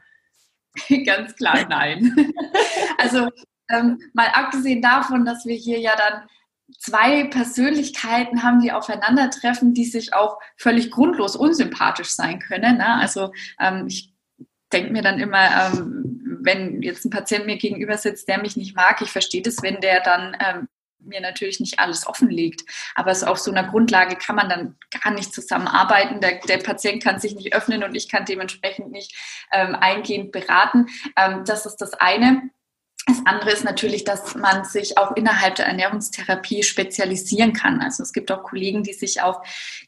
Ganz 1.05 1.35
klar, 1.35 1.65
nein. 1.67 2.15
also 2.97 3.27
ähm, 3.69 3.99
mal 4.13 4.27
abgesehen 4.33 4.81
davon, 4.81 5.25
dass 5.25 5.45
wir 5.45 5.55
hier 5.55 5.79
ja 5.79 5.91
dann 5.97 6.23
zwei 6.77 7.25
Persönlichkeiten 7.25 8.43
haben, 8.43 8.61
die 8.61 8.71
aufeinandertreffen, 8.71 9.73
die 9.73 9.85
sich 9.85 10.13
auch 10.13 10.39
völlig 10.57 10.91
grundlos 10.91 11.35
unsympathisch 11.35 12.09
sein 12.09 12.39
können. 12.39 12.77
Ne? 12.77 12.95
Also 12.99 13.31
ähm, 13.59 13.85
ich 13.87 14.13
denke 14.71 14.91
mir 14.91 15.01
dann 15.01 15.19
immer, 15.19 15.73
ähm, 15.73 16.39
wenn 16.41 16.81
jetzt 16.81 17.05
ein 17.05 17.09
Patient 17.09 17.45
mir 17.45 17.57
gegenüber 17.57 17.97
sitzt, 17.97 18.27
der 18.27 18.39
mich 18.39 18.55
nicht 18.55 18.75
mag, 18.75 19.01
ich 19.01 19.11
verstehe 19.11 19.41
das, 19.41 19.61
wenn 19.61 19.81
der 19.81 20.01
dann 20.01 20.37
ähm, 20.39 20.67
mir 20.99 21.21
natürlich 21.21 21.59
nicht 21.59 21.79
alles 21.79 22.05
offenlegt. 22.05 22.63
Aber 22.95 23.15
so 23.15 23.27
auf 23.27 23.39
so 23.39 23.51
einer 23.51 23.69
Grundlage 23.69 24.15
kann 24.15 24.35
man 24.35 24.49
dann 24.49 24.75
gar 25.01 25.13
nicht 25.13 25.33
zusammenarbeiten. 25.33 26.21
Der, 26.21 26.39
der 26.39 26.57
Patient 26.57 27.03
kann 27.03 27.19
sich 27.19 27.35
nicht 27.35 27.53
öffnen 27.53 27.83
und 27.83 27.95
ich 27.95 28.09
kann 28.09 28.25
dementsprechend 28.25 28.91
nicht 28.91 29.15
ähm, 29.51 29.75
eingehend 29.75 30.31
beraten. 30.31 30.87
Ähm, 31.15 31.43
das 31.45 31.65
ist 31.65 31.77
das 31.77 31.93
eine. 31.93 32.49
Das 33.05 33.25
andere 33.25 33.49
ist 33.51 33.63
natürlich, 33.63 34.03
dass 34.03 34.35
man 34.35 34.65
sich 34.65 34.99
auch 34.99 35.15
innerhalb 35.15 35.55
der 35.55 35.65
Ernährungstherapie 35.65 36.61
spezialisieren 36.61 37.53
kann. 37.53 37.81
Also 37.81 38.03
es 38.03 38.13
gibt 38.13 38.31
auch 38.31 38.43
Kollegen, 38.43 38.83
die 38.83 38.93
sich 38.93 39.21
auf 39.23 39.37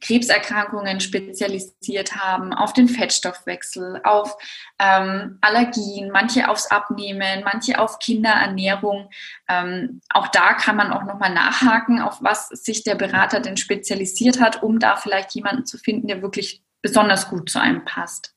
Krebserkrankungen 0.01 0.99
spezialisiert 0.99 2.15
haben, 2.15 2.51
auf 2.51 2.73
den 2.73 2.87
Fettstoffwechsel, 2.87 4.01
auf 4.03 4.35
ähm, 4.79 5.37
Allergien, 5.41 6.09
manche 6.11 6.49
aufs 6.49 6.67
Abnehmen, 6.71 7.43
manche 7.43 7.79
auf 7.79 7.99
Kinderernährung. 7.99 9.11
Ähm, 9.47 10.01
auch 10.09 10.29
da 10.29 10.53
kann 10.53 10.75
man 10.75 10.91
auch 10.91 11.03
nochmal 11.03 11.33
nachhaken, 11.33 12.01
auf 12.01 12.23
was 12.23 12.47
sich 12.47 12.83
der 12.83 12.95
Berater 12.95 13.39
denn 13.39 13.57
spezialisiert 13.57 14.39
hat, 14.39 14.63
um 14.63 14.79
da 14.79 14.95
vielleicht 14.95 15.35
jemanden 15.35 15.67
zu 15.67 15.77
finden, 15.77 16.07
der 16.07 16.23
wirklich 16.23 16.63
besonders 16.81 17.29
gut 17.29 17.51
zu 17.51 17.59
einem 17.59 17.85
passt. 17.85 18.33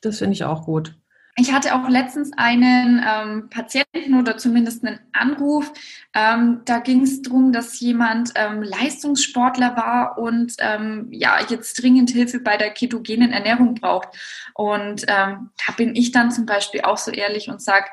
Das 0.00 0.18
finde 0.18 0.32
ich 0.32 0.44
auch 0.44 0.64
gut. 0.64 0.94
Ich 1.36 1.50
hatte 1.50 1.74
auch 1.74 1.88
letztens 1.88 2.30
einen 2.36 3.02
ähm, 3.06 3.48
Patienten 3.48 4.18
oder 4.18 4.36
zumindest 4.36 4.84
einen 4.84 5.00
Anruf. 5.12 5.72
Ähm, 6.12 6.60
da 6.66 6.78
ging 6.78 7.02
es 7.02 7.22
darum, 7.22 7.52
dass 7.52 7.80
jemand 7.80 8.32
ähm, 8.34 8.62
Leistungssportler 8.62 9.74
war 9.74 10.18
und 10.18 10.54
ähm, 10.58 11.08
ja 11.10 11.40
jetzt 11.48 11.82
dringend 11.82 12.10
Hilfe 12.10 12.38
bei 12.38 12.58
der 12.58 12.70
ketogenen 12.70 13.32
Ernährung 13.32 13.74
braucht. 13.74 14.08
Und 14.52 15.04
ähm, 15.08 15.50
da 15.66 15.72
bin 15.74 15.96
ich 15.96 16.12
dann 16.12 16.30
zum 16.30 16.44
Beispiel 16.44 16.82
auch 16.82 16.98
so 16.98 17.10
ehrlich 17.10 17.48
und 17.48 17.62
sage, 17.62 17.86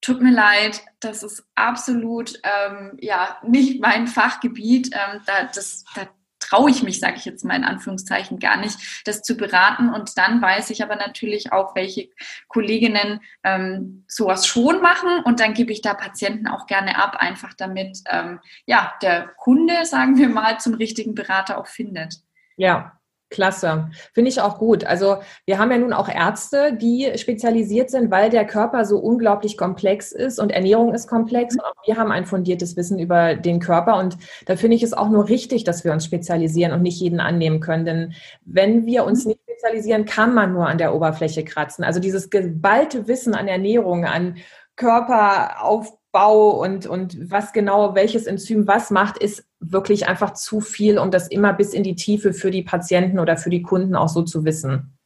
tut 0.00 0.20
mir 0.20 0.32
leid, 0.32 0.82
das 0.98 1.22
ist 1.22 1.44
absolut 1.54 2.40
ähm, 2.42 2.96
ja 3.00 3.38
nicht 3.46 3.80
mein 3.80 4.08
Fachgebiet. 4.08 4.92
Da, 4.92 5.44
das, 5.44 5.84
da 5.94 6.08
traue 6.48 6.70
ich 6.70 6.82
mich, 6.82 7.00
sage 7.00 7.16
ich 7.16 7.24
jetzt 7.24 7.44
mal 7.44 7.56
in 7.56 7.64
Anführungszeichen, 7.64 8.38
gar 8.38 8.56
nicht, 8.56 9.02
das 9.04 9.22
zu 9.22 9.36
beraten. 9.36 9.92
Und 9.92 10.16
dann 10.18 10.40
weiß 10.40 10.70
ich 10.70 10.82
aber 10.82 10.96
natürlich 10.96 11.52
auch, 11.52 11.74
welche 11.74 12.08
Kolleginnen 12.48 13.20
ähm, 13.44 14.04
sowas 14.06 14.46
schon 14.46 14.80
machen. 14.80 15.22
Und 15.24 15.40
dann 15.40 15.54
gebe 15.54 15.72
ich 15.72 15.82
da 15.82 15.94
Patienten 15.94 16.46
auch 16.46 16.66
gerne 16.66 16.96
ab, 16.96 17.16
einfach 17.18 17.54
damit 17.54 17.98
ähm, 18.10 18.40
ja 18.66 18.94
der 19.02 19.28
Kunde, 19.36 19.84
sagen 19.84 20.16
wir 20.16 20.28
mal, 20.28 20.58
zum 20.58 20.74
richtigen 20.74 21.14
Berater 21.14 21.58
auch 21.58 21.66
findet. 21.66 22.16
Ja, 22.56 22.97
Klasse. 23.30 23.90
Finde 24.14 24.30
ich 24.30 24.40
auch 24.40 24.58
gut. 24.58 24.84
Also 24.84 25.18
wir 25.44 25.58
haben 25.58 25.70
ja 25.70 25.78
nun 25.78 25.92
auch 25.92 26.08
Ärzte, 26.08 26.72
die 26.72 27.12
spezialisiert 27.16 27.90
sind, 27.90 28.10
weil 28.10 28.30
der 28.30 28.46
Körper 28.46 28.84
so 28.84 28.98
unglaublich 28.98 29.56
komplex 29.56 30.12
ist 30.12 30.38
und 30.38 30.50
Ernährung 30.50 30.94
ist 30.94 31.06
komplex. 31.08 31.54
Und 31.54 31.64
auch 31.64 31.74
wir 31.86 31.96
haben 31.96 32.10
ein 32.10 32.24
fundiertes 32.24 32.76
Wissen 32.76 32.98
über 32.98 33.34
den 33.34 33.60
Körper. 33.60 33.98
Und 33.98 34.16
da 34.46 34.56
finde 34.56 34.76
ich 34.76 34.82
es 34.82 34.94
auch 34.94 35.10
nur 35.10 35.28
richtig, 35.28 35.64
dass 35.64 35.84
wir 35.84 35.92
uns 35.92 36.04
spezialisieren 36.04 36.72
und 36.72 36.82
nicht 36.82 37.00
jeden 37.00 37.20
annehmen 37.20 37.60
können. 37.60 37.84
Denn 37.84 38.14
wenn 38.44 38.86
wir 38.86 39.04
uns 39.04 39.26
nicht 39.26 39.40
spezialisieren, 39.42 40.06
kann 40.06 40.32
man 40.34 40.52
nur 40.52 40.66
an 40.66 40.78
der 40.78 40.94
Oberfläche 40.94 41.44
kratzen. 41.44 41.84
Also 41.84 42.00
dieses 42.00 42.30
geballte 42.30 43.08
Wissen 43.08 43.34
an 43.34 43.48
Ernährung, 43.48 44.06
an 44.06 44.36
Körperaufbau, 44.76 45.97
Bau 46.18 46.50
und, 46.60 46.86
und 46.88 47.30
was 47.30 47.52
genau 47.52 47.94
welches 47.94 48.26
Enzym 48.26 48.66
was 48.66 48.90
macht, 48.90 49.18
ist 49.18 49.46
wirklich 49.60 50.08
einfach 50.08 50.32
zu 50.32 50.60
viel, 50.60 50.98
um 50.98 51.12
das 51.12 51.28
immer 51.28 51.52
bis 51.52 51.72
in 51.72 51.84
die 51.84 51.94
Tiefe 51.94 52.32
für 52.32 52.50
die 52.50 52.62
Patienten 52.62 53.20
oder 53.20 53.36
für 53.36 53.50
die 53.50 53.62
Kunden 53.62 53.94
auch 53.94 54.08
so 54.08 54.22
zu 54.22 54.44
wissen. 54.44 54.98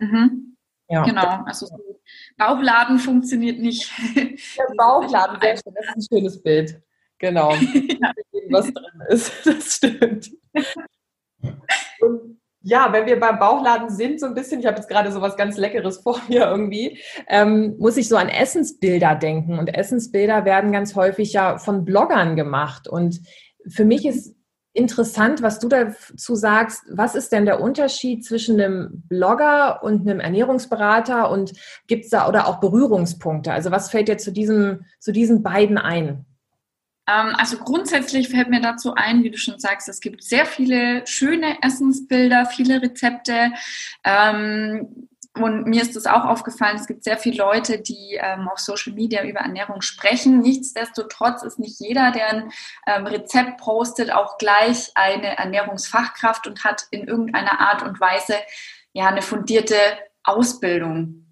Mhm. 0.00 0.56
Ja. 0.88 1.02
Genau, 1.04 1.44
also 1.44 1.66
Bauchladen 2.38 2.98
funktioniert 2.98 3.58
nicht. 3.58 3.92
Der 4.16 4.74
Bauchladen, 4.74 5.38
sehr 5.38 5.56
schön, 5.56 5.74
das 5.74 5.84
ist 5.84 5.96
ein 5.96 6.18
schönes 6.18 6.42
Bild. 6.42 6.82
Genau. 7.18 7.52
ja. 8.00 8.12
Was 8.48 8.72
drin 8.72 9.02
ist, 9.10 9.32
das 9.44 9.74
stimmt. 9.74 10.30
Und 12.00 12.37
ja, 12.68 12.92
wenn 12.92 13.06
wir 13.06 13.18
beim 13.18 13.38
Bauchladen 13.38 13.88
sind, 13.88 14.20
so 14.20 14.26
ein 14.26 14.34
bisschen, 14.34 14.60
ich 14.60 14.66
habe 14.66 14.76
jetzt 14.76 14.88
gerade 14.88 15.10
so 15.10 15.22
was 15.22 15.36
ganz 15.36 15.56
Leckeres 15.56 15.98
vor 15.98 16.20
mir 16.28 16.46
irgendwie, 16.46 16.98
ähm, 17.26 17.76
muss 17.78 17.96
ich 17.96 18.08
so 18.08 18.16
an 18.16 18.28
Essensbilder 18.28 19.14
denken. 19.14 19.58
Und 19.58 19.74
Essensbilder 19.74 20.44
werden 20.44 20.70
ganz 20.70 20.94
häufig 20.94 21.32
ja 21.32 21.56
von 21.56 21.84
Bloggern 21.86 22.36
gemacht. 22.36 22.86
Und 22.86 23.20
für 23.66 23.86
mich 23.86 24.04
ist 24.04 24.34
interessant, 24.74 25.40
was 25.42 25.58
du 25.58 25.68
dazu 25.68 26.34
sagst. 26.34 26.82
Was 26.90 27.14
ist 27.14 27.32
denn 27.32 27.46
der 27.46 27.60
Unterschied 27.60 28.24
zwischen 28.24 28.60
einem 28.60 29.02
Blogger 29.08 29.82
und 29.82 30.02
einem 30.02 30.20
Ernährungsberater 30.20 31.30
und 31.30 31.54
gibt 31.86 32.04
es 32.04 32.10
da 32.10 32.28
oder 32.28 32.46
auch 32.46 32.60
Berührungspunkte? 32.60 33.50
Also 33.50 33.70
was 33.70 33.90
fällt 33.90 34.08
dir 34.08 34.18
zu, 34.18 34.30
diesem, 34.30 34.84
zu 35.00 35.10
diesen 35.10 35.42
beiden 35.42 35.78
ein? 35.78 36.26
Ähm, 37.08 37.34
also 37.36 37.58
grundsätzlich 37.58 38.28
fällt 38.28 38.50
mir 38.50 38.60
dazu 38.60 38.94
ein, 38.94 39.24
wie 39.24 39.30
du 39.30 39.38
schon 39.38 39.58
sagst, 39.58 39.88
es 39.88 40.00
gibt 40.00 40.22
sehr 40.22 40.46
viele 40.46 41.06
schöne 41.06 41.62
Essensbilder, 41.62 42.46
viele 42.46 42.82
Rezepte. 42.82 43.52
Ähm, 44.04 45.08
und 45.34 45.66
mir 45.66 45.82
ist 45.82 45.94
das 45.94 46.06
auch 46.06 46.24
aufgefallen, 46.24 46.76
es 46.76 46.88
gibt 46.88 47.04
sehr 47.04 47.16
viele 47.16 47.36
Leute, 47.36 47.80
die 47.80 48.18
ähm, 48.20 48.48
auf 48.48 48.58
Social 48.58 48.92
Media 48.92 49.22
über 49.24 49.40
Ernährung 49.40 49.82
sprechen. 49.82 50.40
Nichtsdestotrotz 50.40 51.42
ist 51.42 51.60
nicht 51.60 51.78
jeder, 51.80 52.10
der 52.10 52.28
ein 52.86 53.06
Rezept 53.06 53.58
postet, 53.58 54.12
auch 54.12 54.36
gleich 54.38 54.90
eine 54.96 55.38
Ernährungsfachkraft 55.38 56.48
und 56.48 56.64
hat 56.64 56.86
in 56.90 57.06
irgendeiner 57.06 57.60
Art 57.60 57.84
und 57.84 58.00
Weise 58.00 58.34
ja 58.92 59.06
eine 59.06 59.22
fundierte 59.22 59.76
Ausbildung 60.24 61.27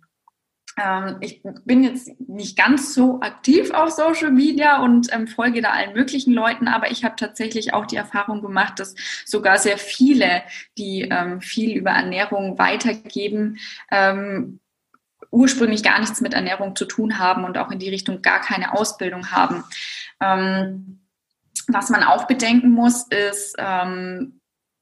ich 1.20 1.40
bin 1.64 1.84
jetzt 1.84 2.10
nicht 2.20 2.58
ganz 2.58 2.92
so 2.92 3.20
aktiv 3.20 3.70
auf 3.70 3.90
Social 3.90 4.30
Media 4.30 4.82
und 4.82 5.10
ähm, 5.10 5.26
folge 5.26 5.62
da 5.62 5.70
allen 5.70 5.94
möglichen 5.94 6.34
Leuten, 6.34 6.68
aber 6.68 6.90
ich 6.90 7.02
habe 7.02 7.16
tatsächlich 7.16 7.72
auch 7.72 7.86
die 7.86 7.96
Erfahrung 7.96 8.42
gemacht, 8.42 8.78
dass 8.78 8.94
sogar 9.24 9.56
sehr 9.56 9.78
viele, 9.78 10.42
die 10.76 11.08
ähm, 11.10 11.40
viel 11.40 11.74
über 11.74 11.92
Ernährung 11.92 12.58
weitergeben, 12.58 13.56
ähm, 13.90 14.60
ursprünglich 15.30 15.82
gar 15.82 15.98
nichts 15.98 16.20
mit 16.20 16.34
Ernährung 16.34 16.76
zu 16.76 16.84
tun 16.84 17.18
haben 17.18 17.44
und 17.44 17.56
auch 17.56 17.70
in 17.70 17.78
die 17.78 17.90
Richtung 17.90 18.20
gar 18.20 18.40
keine 18.40 18.74
Ausbildung 18.74 19.30
haben. 19.30 19.64
Ähm, 20.20 21.00
was 21.68 21.88
man 21.88 22.02
auch 22.02 22.26
bedenken 22.26 22.70
muss, 22.70 23.06
ist, 23.08 23.56
ähm, 23.58 24.40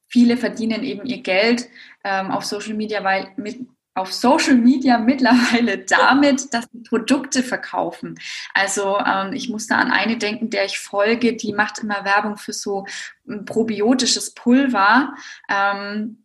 viele 0.09 0.37
verdienen 0.37 0.83
eben 0.83 1.07
ihr 1.07 1.23
Geld 1.23 1.69
auf 2.07 2.45
Social 2.45 2.75
Media, 2.75 3.03
weil 3.03 3.29
mit 3.39 3.67
auf 3.95 4.13
Social 4.13 4.57
Media 4.57 4.99
mittlerweile 4.99 5.79
damit, 5.87 6.53
dass 6.53 6.67
sie 6.73 6.81
Produkte 6.81 7.43
verkaufen. 7.43 8.19
Also 8.53 8.99
ähm, 8.99 9.33
ich 9.33 9.49
muss 9.49 9.67
da 9.67 9.77
an 9.77 9.91
eine 9.91 10.19
denken, 10.19 10.51
der 10.51 10.65
ich 10.65 10.79
folge, 10.79 11.35
die 11.35 11.53
macht 11.53 11.79
immer 11.79 12.05
Werbung 12.05 12.37
für 12.37 12.53
so 12.53 12.87
ein 13.29 13.45
probiotisches 13.45 14.35
Pulver. 14.35 15.15
Ähm, 15.49 16.25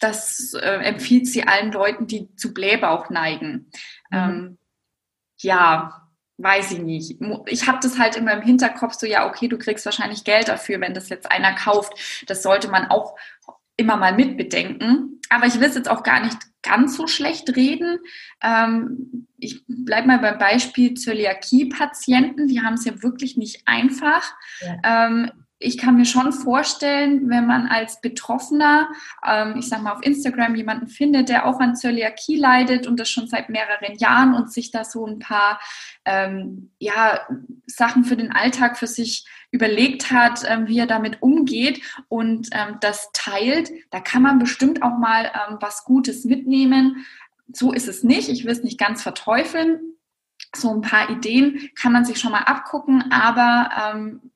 das 0.00 0.54
äh, 0.54 0.82
empfiehlt 0.82 1.26
sie 1.26 1.46
allen 1.46 1.72
Leuten, 1.72 2.06
die 2.06 2.34
zu 2.36 2.54
Blähbauch 2.54 3.10
neigen. 3.10 3.70
Mhm. 4.10 4.18
Ähm, 4.18 4.58
ja, 5.38 6.08
weiß 6.38 6.72
ich 6.72 6.78
nicht. 6.78 7.18
Ich 7.46 7.68
habe 7.68 7.78
das 7.82 7.98
halt 7.98 8.16
immer 8.16 8.32
im 8.32 8.42
Hinterkopf, 8.42 8.94
so 8.94 9.06
ja, 9.06 9.28
okay, 9.28 9.46
du 9.46 9.58
kriegst 9.58 9.84
wahrscheinlich 9.84 10.24
Geld 10.24 10.48
dafür, 10.48 10.80
wenn 10.80 10.94
das 10.94 11.10
jetzt 11.10 11.30
einer 11.30 11.54
kauft. 11.54 12.24
Das 12.26 12.42
sollte 12.42 12.68
man 12.68 12.90
auch 12.90 13.14
immer 13.80 13.96
mal 13.96 14.14
mitbedenken. 14.14 15.20
Aber 15.28 15.46
ich 15.46 15.60
will 15.60 15.68
es 15.68 15.74
jetzt 15.74 15.90
auch 15.90 16.02
gar 16.02 16.24
nicht 16.24 16.38
ganz 16.62 16.96
so 16.96 17.06
schlecht 17.06 17.56
reden. 17.56 17.98
Ähm, 18.42 19.26
ich 19.38 19.62
bleibe 19.66 20.08
mal 20.08 20.18
beim 20.18 20.38
Beispiel 20.38 20.94
Zöliakie-Patienten. 20.94 22.48
Die 22.48 22.60
haben 22.60 22.74
es 22.74 22.84
ja 22.84 23.02
wirklich 23.02 23.36
nicht 23.36 23.62
einfach. 23.66 24.34
Ja. 24.60 25.06
Ähm, 25.08 25.30
ich 25.62 25.76
kann 25.76 25.96
mir 25.96 26.06
schon 26.06 26.32
vorstellen, 26.32 27.28
wenn 27.28 27.46
man 27.46 27.66
als 27.66 28.00
Betroffener, 28.00 28.88
ähm, 29.24 29.56
ich 29.58 29.68
sage 29.68 29.82
mal 29.82 29.92
auf 29.92 30.02
Instagram 30.02 30.54
jemanden 30.54 30.88
findet, 30.88 31.28
der 31.28 31.44
auch 31.44 31.60
an 31.60 31.76
Zöliakie 31.76 32.36
leidet 32.36 32.86
und 32.86 32.98
das 32.98 33.10
schon 33.10 33.28
seit 33.28 33.50
mehreren 33.50 33.94
Jahren 33.98 34.34
und 34.34 34.50
sich 34.50 34.70
da 34.70 34.84
so 34.84 35.06
ein 35.06 35.18
paar 35.18 35.60
ähm, 36.06 36.70
ja, 36.78 37.20
Sachen 37.66 38.04
für 38.04 38.16
den 38.16 38.32
Alltag 38.32 38.78
für 38.78 38.86
sich 38.86 39.26
überlegt 39.50 40.10
hat, 40.10 40.44
ähm, 40.48 40.66
wie 40.66 40.78
er 40.78 40.86
damit 40.86 41.20
umgeht 41.20 41.82
und 42.08 42.48
ähm, 42.52 42.78
das 42.80 43.10
teilt, 43.12 43.70
da 43.90 44.00
kann 44.00 44.22
man 44.22 44.38
bestimmt 44.38 44.82
auch 44.82 44.96
mal 44.96 45.26
ähm, 45.26 45.58
was 45.60 45.84
Gutes 45.84 46.24
mitnehmen. 46.24 47.04
So 47.52 47.72
ist 47.72 47.86
es 47.88 48.02
nicht. 48.02 48.30
Ich 48.30 48.44
will 48.44 48.52
es 48.52 48.62
nicht 48.62 48.78
ganz 48.78 49.02
verteufeln. 49.02 49.78
So 50.54 50.72
ein 50.72 50.80
paar 50.80 51.10
Ideen 51.10 51.68
kann 51.78 51.92
man 51.92 52.06
sich 52.06 52.18
schon 52.18 52.32
mal 52.32 52.44
abgucken, 52.44 53.12
aber 53.12 53.70
ähm, 53.94 54.29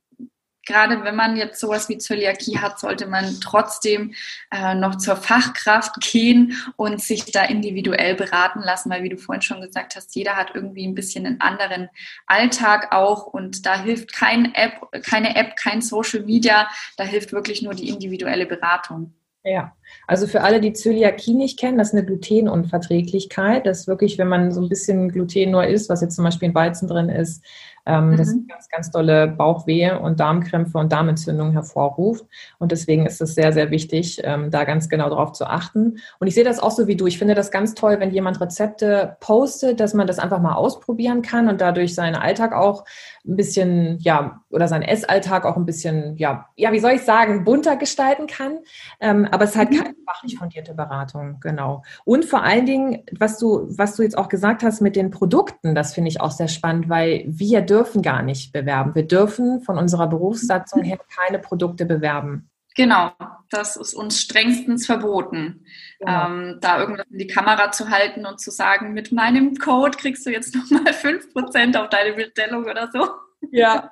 gerade 0.66 1.04
wenn 1.04 1.16
man 1.16 1.36
jetzt 1.36 1.60
sowas 1.60 1.88
wie 1.88 1.98
Zöliakie 1.98 2.58
hat, 2.58 2.78
sollte 2.78 3.06
man 3.06 3.40
trotzdem 3.40 4.14
äh, 4.50 4.74
noch 4.74 4.96
zur 4.96 5.16
Fachkraft 5.16 6.00
gehen 6.00 6.56
und 6.76 7.00
sich 7.00 7.24
da 7.32 7.44
individuell 7.44 8.14
beraten 8.14 8.60
lassen, 8.60 8.90
weil 8.90 9.02
wie 9.02 9.08
du 9.08 9.18
vorhin 9.18 9.42
schon 9.42 9.60
gesagt 9.60 9.96
hast, 9.96 10.14
jeder 10.14 10.36
hat 10.36 10.52
irgendwie 10.54 10.86
ein 10.86 10.94
bisschen 10.94 11.26
einen 11.26 11.40
anderen 11.40 11.88
Alltag 12.26 12.92
auch 12.92 13.26
und 13.26 13.66
da 13.66 13.82
hilft 13.82 14.12
kein 14.12 14.54
App, 14.54 14.80
keine 15.04 15.36
App, 15.36 15.56
kein 15.56 15.82
Social 15.82 16.22
Media, 16.22 16.68
da 16.96 17.04
hilft 17.04 17.32
wirklich 17.32 17.62
nur 17.62 17.74
die 17.74 17.88
individuelle 17.88 18.46
Beratung. 18.46 19.14
Ja, 19.46 19.76
also 20.06 20.26
für 20.26 20.40
alle, 20.40 20.58
die 20.58 20.72
Zöliakie 20.72 21.34
nicht 21.34 21.58
kennen, 21.58 21.76
das 21.76 21.88
ist 21.88 21.94
eine 21.94 22.06
Glutenunverträglichkeit. 22.06 23.66
Das 23.66 23.80
ist 23.80 23.86
wirklich, 23.86 24.16
wenn 24.16 24.28
man 24.28 24.52
so 24.52 24.62
ein 24.62 24.70
bisschen 24.70 25.10
Gluten 25.10 25.50
nur 25.50 25.66
isst, 25.66 25.90
was 25.90 26.00
jetzt 26.00 26.16
zum 26.16 26.24
Beispiel 26.24 26.48
in 26.48 26.54
Weizen 26.54 26.88
drin 26.88 27.10
ist, 27.10 27.44
ähm, 27.86 28.10
mhm. 28.10 28.16
das 28.16 28.34
ganz, 28.48 28.68
ganz 28.68 28.90
dolle 28.90 29.28
Bauchwehe 29.28 29.98
und 29.98 30.20
Darmkrämpfe 30.20 30.78
und 30.78 30.92
Darmentzündungen 30.92 31.52
hervorruft. 31.52 32.24
Und 32.58 32.72
deswegen 32.72 33.06
ist 33.06 33.20
es 33.20 33.34
sehr, 33.34 33.52
sehr 33.52 33.70
wichtig, 33.70 34.20
ähm, 34.24 34.50
da 34.50 34.64
ganz 34.64 34.88
genau 34.88 35.08
darauf 35.10 35.32
zu 35.32 35.46
achten. 35.46 35.98
Und 36.18 36.26
ich 36.26 36.34
sehe 36.34 36.44
das 36.44 36.60
auch 36.60 36.70
so 36.70 36.86
wie 36.86 36.96
du. 36.96 37.06
Ich 37.06 37.18
finde 37.18 37.34
das 37.34 37.50
ganz 37.50 37.74
toll, 37.74 38.00
wenn 38.00 38.10
jemand 38.10 38.40
Rezepte 38.40 39.16
postet, 39.20 39.80
dass 39.80 39.94
man 39.94 40.06
das 40.06 40.18
einfach 40.18 40.40
mal 40.40 40.54
ausprobieren 40.54 41.22
kann 41.22 41.48
und 41.48 41.60
dadurch 41.60 41.94
seinen 41.94 42.16
Alltag 42.16 42.52
auch 42.52 42.84
ein 43.26 43.36
bisschen, 43.36 43.98
ja, 44.00 44.40
oder 44.50 44.68
seinen 44.68 44.82
Essalltag 44.82 45.44
auch 45.44 45.56
ein 45.56 45.66
bisschen, 45.66 46.16
ja, 46.16 46.46
ja, 46.56 46.72
wie 46.72 46.80
soll 46.80 46.92
ich 46.92 47.02
sagen, 47.02 47.44
bunter 47.44 47.76
gestalten 47.76 48.26
kann. 48.26 48.58
Ähm, 49.00 49.26
aber 49.30 49.44
es 49.44 49.50
ist 49.50 49.56
halt 49.56 49.70
mhm. 49.70 49.76
keine 49.76 49.94
fachlich 50.06 50.38
fundierte 50.38 50.74
Beratung, 50.74 51.38
genau. 51.40 51.82
Und 52.04 52.24
vor 52.24 52.42
allen 52.42 52.66
Dingen, 52.66 53.02
was 53.18 53.38
du, 53.38 53.66
was 53.68 53.96
du 53.96 54.02
jetzt 54.02 54.16
auch 54.16 54.28
gesagt 54.28 54.62
hast 54.62 54.80
mit 54.80 54.96
den 54.96 55.10
Produkten, 55.10 55.74
das 55.74 55.94
finde 55.94 56.08
ich 56.08 56.20
auch 56.20 56.30
sehr 56.30 56.48
spannend, 56.48 56.88
weil 56.88 57.24
wir 57.26 57.60
dürfen 57.60 57.73
gar 58.02 58.22
nicht 58.22 58.52
bewerben. 58.52 58.94
Wir 58.94 59.06
dürfen 59.06 59.60
von 59.62 59.78
unserer 59.78 60.06
Berufssatzung 60.06 60.82
her 60.82 60.98
keine 61.14 61.38
Produkte 61.38 61.86
bewerben. 61.86 62.50
Genau, 62.76 63.12
das 63.50 63.76
ist 63.76 63.94
uns 63.94 64.20
strengstens 64.20 64.86
verboten, 64.86 65.64
genau. 66.00 66.26
ähm, 66.26 66.58
da 66.60 66.80
irgendwas 66.80 67.06
in 67.08 67.18
die 67.18 67.28
Kamera 67.28 67.70
zu 67.70 67.88
halten 67.88 68.26
und 68.26 68.40
zu 68.40 68.50
sagen, 68.50 68.92
mit 68.92 69.12
meinem 69.12 69.54
Code 69.56 69.96
kriegst 69.96 70.26
du 70.26 70.30
jetzt 70.30 70.54
nochmal 70.56 70.92
5% 70.92 71.76
auf 71.76 71.88
deine 71.88 72.14
Bestellung 72.14 72.64
oder 72.64 72.90
so. 72.92 73.08
Ja. 73.52 73.90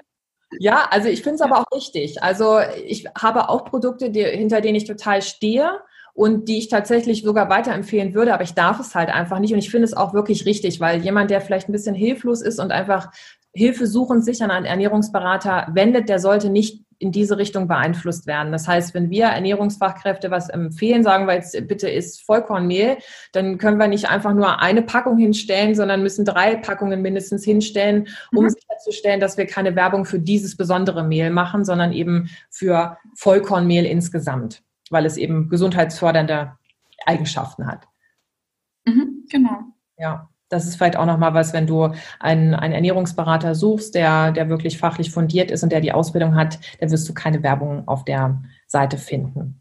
Ja, 0.59 0.87
also 0.91 1.09
ich 1.09 1.23
finde 1.23 1.37
es 1.37 1.41
aber 1.41 1.61
auch 1.61 1.67
richtig. 1.75 2.23
Also 2.23 2.59
ich 2.85 3.07
habe 3.19 3.49
auch 3.49 3.65
Produkte, 3.65 4.11
die, 4.11 4.23
hinter 4.23 4.61
denen 4.61 4.75
ich 4.75 4.85
total 4.85 5.23
stehe 5.23 5.81
und 6.15 6.49
die 6.49 6.59
ich 6.59 6.69
tatsächlich 6.69 7.23
sogar 7.23 7.49
weiterempfehlen 7.49 8.15
würde, 8.15 8.35
aber 8.35 8.43
ich 8.43 8.53
darf 8.53 8.79
es 8.79 8.95
halt 8.95 9.09
einfach 9.09 9.39
nicht 9.39 9.53
und 9.53 9.59
ich 9.59 9.71
finde 9.71 9.87
es 9.87 9.95
auch 9.95 10.13
wirklich 10.13 10.45
richtig, 10.45 10.79
weil 10.81 11.01
jemand, 11.01 11.31
der 11.31 11.41
vielleicht 11.41 11.69
ein 11.69 11.73
bisschen 11.73 11.95
hilflos 11.95 12.43
ist 12.43 12.59
und 12.59 12.71
einfach 12.71 13.13
Hilfe 13.55 13.87
suchend 13.87 14.25
sich 14.25 14.43
an 14.43 14.51
einen 14.51 14.67
Ernährungsberater 14.67 15.69
wendet, 15.73 16.09
der 16.09 16.19
sollte 16.19 16.49
nicht 16.49 16.85
in 16.99 17.11
diese 17.11 17.37
Richtung 17.37 17.67
beeinflusst 17.67 18.29
werden. 18.29 18.53
Das 18.53 18.69
heißt, 18.69 18.95
wenn 18.95 19.11
wir 19.11 19.25
Ernährungsfachkräfte 19.25 20.31
was 20.31 20.49
empfehlen, 20.49 21.03
sagen 21.03 21.27
wir 21.27 21.35
jetzt 21.35 21.67
bitte 21.67 21.91
ist 21.91 22.23
Vollkornmehl, 22.23 22.99
dann 23.33 23.59
können 23.59 23.79
wir 23.79 23.89
nicht 23.89 24.09
einfach 24.09 24.33
nur 24.33 24.61
eine 24.61 24.83
Packung 24.83 25.19
hinstellen, 25.19 25.75
sondern 25.75 26.03
müssen 26.03 26.25
drei 26.25 26.55
Packungen 26.55 27.03
mindestens 27.03 27.45
hinstellen, 27.45 28.07
um 28.35 28.45
mhm. 28.45 28.51
sicherzustellen, 28.51 29.19
dass 29.19 29.37
wir 29.37 29.47
keine 29.47 29.75
Werbung 29.75 30.05
für 30.05 30.21
dieses 30.21 30.57
besondere 30.57 31.03
Mehl 31.03 31.31
machen, 31.31 31.65
sondern 31.65 31.93
eben 31.93 32.31
für 32.51 32.97
Vollkornmehl 33.17 33.85
insgesamt, 33.85 34.63
weil 34.89 35.05
es 35.05 35.17
eben 35.17 35.49
gesundheitsfördernde 35.49 36.53
Eigenschaften 37.05 37.67
hat. 37.67 37.89
Mhm, 38.85 39.27
genau. 39.29 39.59
Ja 39.99 40.29
das 40.53 40.67
ist 40.67 40.77
vielleicht 40.77 40.97
auch 40.97 41.07
nochmal 41.07 41.33
was, 41.33 41.53
wenn 41.53 41.67
du 41.67 41.89
einen, 42.21 42.55
einen 42.55 42.75
Ernährungsberater 42.75 43.55
suchst, 43.55 43.95
der, 43.95 44.33
der 44.33 44.49
wirklich 44.49 44.79
fachlich 44.79 45.11
fundiert 45.11 45.51
ist 45.51 45.63
und 45.63 45.73
der 45.73 45.81
die 45.81 45.93
Ausbildung 45.93 46.35
hat, 46.35 46.59
dann 46.79 46.91
wirst 46.91 47.09
du 47.09 47.15
keine 47.15 47.43
Werbung 47.43 47.89
auf 47.89 48.05
der 48.05 48.43
Seite 48.67 48.99
finden. 48.99 49.59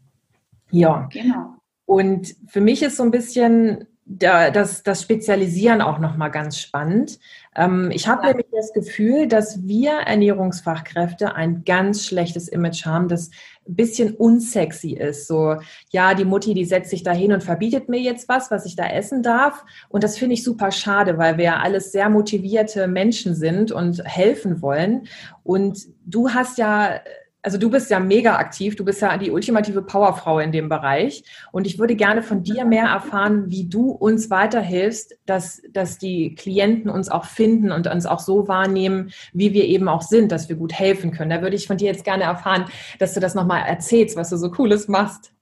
Ja. 0.70 1.08
Genau. 1.10 1.54
Und 1.86 2.34
für 2.46 2.60
mich 2.60 2.82
ist 2.82 2.96
so 2.96 3.02
ein 3.02 3.10
bisschen 3.10 3.86
das, 4.18 4.82
das 4.82 5.02
Spezialisieren 5.02 5.80
auch 5.80 5.98
nochmal 5.98 6.30
ganz 6.30 6.58
spannend. 6.58 7.18
Ähm, 7.54 7.90
ich 7.92 8.08
habe 8.08 8.26
nämlich 8.26 8.46
das 8.52 8.72
Gefühl, 8.72 9.26
dass 9.28 9.66
wir 9.66 9.92
Ernährungsfachkräfte 9.92 11.34
ein 11.34 11.64
ganz 11.64 12.04
schlechtes 12.04 12.48
Image 12.48 12.84
haben, 12.86 13.08
das 13.08 13.30
ein 13.68 13.76
bisschen 13.76 14.14
unsexy 14.14 14.92
ist. 14.92 15.26
So, 15.28 15.56
ja, 15.90 16.14
die 16.14 16.24
Mutti, 16.24 16.54
die 16.54 16.64
setzt 16.64 16.90
sich 16.90 17.02
da 17.02 17.12
hin 17.12 17.32
und 17.32 17.42
verbietet 17.42 17.88
mir 17.88 18.00
jetzt 18.00 18.28
was, 18.28 18.50
was 18.50 18.66
ich 18.66 18.76
da 18.76 18.86
essen 18.86 19.22
darf. 19.22 19.64
Und 19.88 20.02
das 20.02 20.18
finde 20.18 20.34
ich 20.34 20.42
super 20.42 20.72
schade, 20.72 21.16
weil 21.18 21.38
wir 21.38 21.44
ja 21.44 21.60
alles 21.60 21.92
sehr 21.92 22.08
motivierte 22.08 22.88
Menschen 22.88 23.34
sind 23.34 23.70
und 23.70 24.04
helfen 24.04 24.62
wollen. 24.62 25.06
Und 25.44 25.86
du 26.04 26.30
hast 26.30 26.58
ja 26.58 27.00
also 27.42 27.58
du 27.58 27.70
bist 27.70 27.90
ja 27.90 27.98
mega 27.98 28.36
aktiv, 28.36 28.76
du 28.76 28.84
bist 28.84 29.02
ja 29.02 29.18
die 29.18 29.32
ultimative 29.32 29.82
Powerfrau 29.82 30.38
in 30.38 30.52
dem 30.52 30.68
Bereich. 30.68 31.24
Und 31.50 31.66
ich 31.66 31.78
würde 31.78 31.96
gerne 31.96 32.22
von 32.22 32.44
dir 32.44 32.64
mehr 32.64 32.86
erfahren, 32.86 33.50
wie 33.50 33.68
du 33.68 33.90
uns 33.90 34.30
weiterhilfst, 34.30 35.18
dass, 35.26 35.60
dass 35.70 35.98
die 35.98 36.36
Klienten 36.36 36.88
uns 36.88 37.08
auch 37.08 37.24
finden 37.24 37.72
und 37.72 37.88
uns 37.88 38.06
auch 38.06 38.20
so 38.20 38.46
wahrnehmen, 38.46 39.12
wie 39.32 39.52
wir 39.52 39.64
eben 39.64 39.88
auch 39.88 40.02
sind, 40.02 40.30
dass 40.30 40.48
wir 40.48 40.56
gut 40.56 40.72
helfen 40.72 41.10
können. 41.10 41.30
Da 41.30 41.42
würde 41.42 41.56
ich 41.56 41.66
von 41.66 41.76
dir 41.76 41.88
jetzt 41.88 42.04
gerne 42.04 42.24
erfahren, 42.24 42.66
dass 43.00 43.14
du 43.14 43.20
das 43.20 43.34
nochmal 43.34 43.64
erzählst, 43.66 44.16
was 44.16 44.30
du 44.30 44.36
so 44.36 44.50
Cooles 44.50 44.86
machst. 44.86 45.32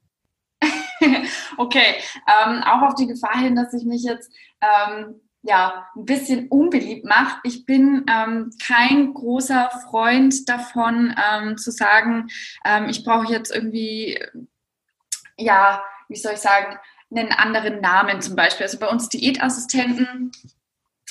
okay, 1.58 1.94
ähm, 2.26 2.62
auch 2.62 2.88
auf 2.88 2.94
die 2.94 3.06
Gefahr 3.06 3.38
hin, 3.38 3.56
dass 3.56 3.74
ich 3.74 3.84
mich 3.84 4.02
jetzt 4.02 4.32
ähm, 4.62 5.20
ja, 5.42 5.87
ein 5.96 6.05
bisschen 6.05 6.48
unbeliebt 6.48 7.05
macht. 7.05 7.38
Ich 7.44 7.64
bin 7.64 8.05
ähm, 8.09 8.50
kein 8.64 9.14
großer 9.14 9.70
Freund 9.88 10.48
davon, 10.48 11.14
ähm, 11.16 11.57
zu 11.57 11.70
sagen, 11.70 12.29
ähm, 12.64 12.88
ich 12.88 13.05
brauche 13.05 13.33
jetzt 13.33 13.55
irgendwie, 13.55 14.18
ja, 15.37 15.83
wie 16.09 16.16
soll 16.16 16.35
ich 16.35 16.40
sagen, 16.40 16.79
einen 17.11 17.33
anderen 17.33 17.81
Namen 17.81 18.20
zum 18.20 18.37
Beispiel. 18.37 18.66
Also 18.66 18.79
bei 18.79 18.88
uns 18.88 19.09
Diätassistenten 19.09 20.31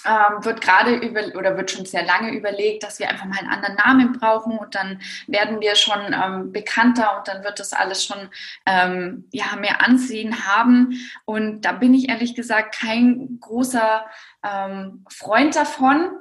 ähm, 0.06 0.46
wird 0.46 0.62
gerade 0.62 0.96
über 0.96 1.36
oder 1.38 1.58
wird 1.58 1.72
schon 1.72 1.86
sehr 1.86 2.04
lange 2.04 2.32
überlegt, 2.32 2.84
dass 2.84 3.00
wir 3.00 3.10
einfach 3.10 3.26
mal 3.26 3.40
einen 3.40 3.50
anderen 3.50 3.76
Namen 3.76 4.14
brauchen 4.14 4.58
und 4.58 4.76
dann 4.76 5.02
werden 5.28 5.60
wir 5.60 5.76
schon 5.76 6.14
ähm, 6.14 6.52
bekannter 6.52 7.18
und 7.18 7.28
dann 7.28 7.44
wird 7.44 7.60
das 7.60 7.74
alles 7.74 8.06
schon 8.06 8.30
ähm, 8.66 9.28
ja, 9.32 9.56
mehr 9.58 9.86
Ansehen 9.86 10.48
haben. 10.48 11.00
Und 11.26 11.62
da 11.62 11.74
bin 11.74 11.94
ich 11.94 12.10
ehrlich 12.10 12.36
gesagt 12.36 12.76
kein 12.80 13.40
großer 13.40 14.06
ähm, 14.44 15.06
Freund 15.10 15.56
davon. 15.56 16.12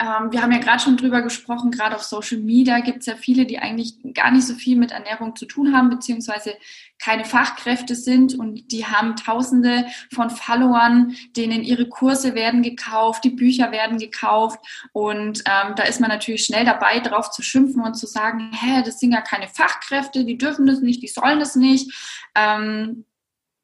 Ähm, 0.00 0.30
wir 0.30 0.42
haben 0.42 0.52
ja 0.52 0.58
gerade 0.58 0.80
schon 0.80 0.96
drüber 0.96 1.22
gesprochen, 1.22 1.72
gerade 1.72 1.96
auf 1.96 2.04
Social 2.04 2.38
Media 2.38 2.78
gibt 2.80 3.00
es 3.00 3.06
ja 3.06 3.16
viele, 3.16 3.46
die 3.46 3.58
eigentlich 3.58 3.96
gar 4.14 4.30
nicht 4.30 4.46
so 4.46 4.54
viel 4.54 4.76
mit 4.76 4.92
Ernährung 4.92 5.34
zu 5.34 5.44
tun 5.44 5.74
haben, 5.74 5.90
beziehungsweise 5.90 6.54
keine 7.00 7.24
Fachkräfte 7.24 7.96
sind 7.96 8.38
und 8.38 8.70
die 8.70 8.86
haben 8.86 9.16
tausende 9.16 9.86
von 10.12 10.30
Followern, 10.30 11.16
denen 11.36 11.64
ihre 11.64 11.88
Kurse 11.88 12.34
werden 12.34 12.62
gekauft, 12.62 13.24
die 13.24 13.30
Bücher 13.30 13.72
werden 13.72 13.98
gekauft 13.98 14.60
und 14.92 15.40
ähm, 15.46 15.74
da 15.74 15.82
ist 15.82 16.00
man 16.00 16.10
natürlich 16.10 16.44
schnell 16.44 16.64
dabei, 16.64 17.00
drauf 17.00 17.30
zu 17.30 17.42
schimpfen 17.42 17.82
und 17.82 17.94
zu 17.94 18.06
sagen, 18.06 18.52
hä, 18.52 18.82
das 18.84 19.00
sind 19.00 19.12
ja 19.12 19.20
keine 19.20 19.48
Fachkräfte, 19.48 20.24
die 20.24 20.38
dürfen 20.38 20.66
das 20.66 20.80
nicht, 20.80 21.02
die 21.02 21.08
sollen 21.08 21.40
das 21.40 21.56
nicht. 21.56 21.92
Ähm, 22.36 23.04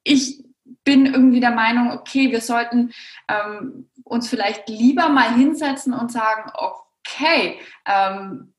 ich 0.03 0.43
bin 0.83 1.05
irgendwie 1.05 1.39
der 1.39 1.51
Meinung, 1.51 1.91
okay, 1.91 2.31
wir 2.31 2.41
sollten 2.41 2.91
ähm, 3.27 3.89
uns 4.05 4.29
vielleicht 4.29 4.69
lieber 4.69 5.09
mal 5.09 5.35
hinsetzen 5.35 5.93
und 5.93 6.11
sagen, 6.11 6.51
okay, 6.53 7.59
ähm, 7.85 8.53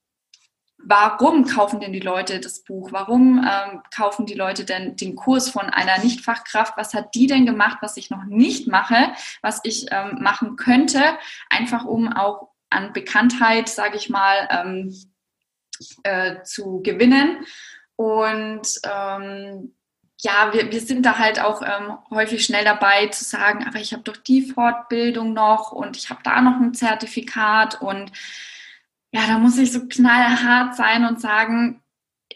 warum 0.79 1.47
kaufen 1.47 1.81
denn 1.81 1.93
die 1.93 2.01
Leute 2.01 2.41
das 2.41 2.63
Buch? 2.63 2.91
Warum 2.93 3.39
ähm, 3.39 3.83
kaufen 3.95 4.27
die 4.27 4.35
Leute 4.35 4.65
denn 4.65 4.97
den 4.97 5.17
Kurs 5.17 5.49
von 5.49 5.71
einer 5.71 5.99
Nichtfachkraft? 5.99 6.77
Was 6.77 6.95
hat 6.95 7.15
die 7.15 7.27
denn 7.27 7.47
gemacht, 7.47 7.79
was 7.81 7.97
ich 7.97 8.11
noch 8.11 8.25
nicht 8.25 8.67
mache, 8.67 9.13
was 9.41 9.61
ich 9.63 9.87
ähm, 9.91 10.19
machen 10.21 10.57
könnte? 10.57 11.01
Einfach 11.49 11.85
um 11.85 12.13
auch 12.13 12.49
an 12.69 12.93
Bekanntheit, 12.93 13.69
sage 13.69 13.97
ich 13.97 14.11
mal, 14.11 14.49
ähm, 14.51 14.95
äh, 16.03 16.43
zu 16.43 16.83
gewinnen. 16.83 17.47
Und 17.95 18.69
ähm, 18.85 19.76
ja, 20.23 20.53
wir, 20.53 20.71
wir 20.73 20.81
sind 20.81 21.05
da 21.05 21.19
halt 21.19 21.41
auch 21.41 21.63
ähm, 21.63 21.99
häufig 22.11 22.45
schnell 22.45 22.65
dabei 22.65 23.09
zu 23.09 23.25
sagen, 23.25 23.67
aber 23.67 23.79
ich 23.79 23.93
habe 23.93 24.03
doch 24.03 24.17
die 24.17 24.43
Fortbildung 24.43 25.33
noch 25.33 25.73
und 25.73 25.97
ich 25.97 26.11
habe 26.11 26.21
da 26.23 26.41
noch 26.41 26.57
ein 26.61 26.75
Zertifikat. 26.75 27.81
Und 27.83 28.13
ja, 29.13 29.27
da 29.27 29.39
muss 29.39 29.59
ich 29.59 29.73
so 29.73 29.87
knallhart 29.87 30.75
sein 30.75 31.05
und 31.05 31.21
sagen, 31.21 31.83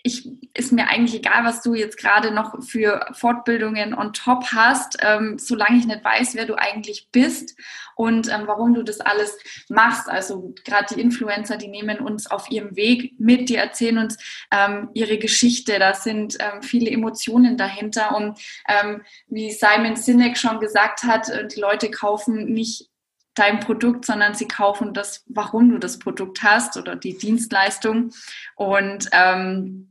ich, 0.03 0.29
ist 0.55 0.73
mir 0.73 0.89
eigentlich 0.89 1.15
egal, 1.15 1.45
was 1.45 1.63
du 1.63 1.75
jetzt 1.75 1.99
gerade 1.99 2.33
noch 2.33 2.63
für 2.63 3.07
Fortbildungen 3.13 3.95
on 3.95 4.13
top 4.13 4.45
hast, 4.53 4.99
ähm, 5.01 5.39
solange 5.39 5.79
ich 5.79 5.87
nicht 5.87 6.05
weiß, 6.05 6.35
wer 6.35 6.47
du 6.47 6.55
eigentlich 6.57 7.09
bist 7.13 7.57
und 7.95 8.29
ähm, 8.29 8.43
warum 8.47 8.75
du 8.75 8.83
das 8.83 9.01
alles 9.01 9.37
machst. 9.69 10.09
Also 10.09 10.55
gerade 10.65 10.95
die 10.95 11.01
Influencer, 11.01 11.57
die 11.57 11.69
nehmen 11.69 11.99
uns 11.99 12.31
auf 12.31 12.51
ihrem 12.51 12.75
Weg 12.77 13.19
mit, 13.19 13.49
die 13.49 13.57
erzählen 13.57 13.99
uns 13.99 14.17
ähm, 14.51 14.89
ihre 14.95 15.19
Geschichte. 15.19 15.79
Da 15.79 15.95
sind 15.95 16.39
ähm, 16.41 16.63
viele 16.63 16.91
Emotionen 16.91 17.57
dahinter. 17.57 18.17
Und 18.17 18.39
ähm, 18.69 19.03
wie 19.29 19.51
Simon 19.51 19.97
Sinek 19.97 20.39
schon 20.39 20.61
gesagt 20.61 21.03
hat, 21.03 21.29
äh, 21.29 21.47
die 21.47 21.61
Leute 21.61 21.91
kaufen 21.91 22.47
nicht 22.47 22.89
dein 23.35 23.61
Produkt, 23.61 24.05
sondern 24.07 24.35
sie 24.35 24.49
kaufen 24.49 24.93
das, 24.93 25.25
warum 25.29 25.71
du 25.71 25.79
das 25.79 25.99
Produkt 25.99 26.43
hast 26.43 26.77
oder 26.77 26.97
die 26.97 27.17
Dienstleistung. 27.17 28.13
Und 28.57 29.09
ähm, 29.13 29.90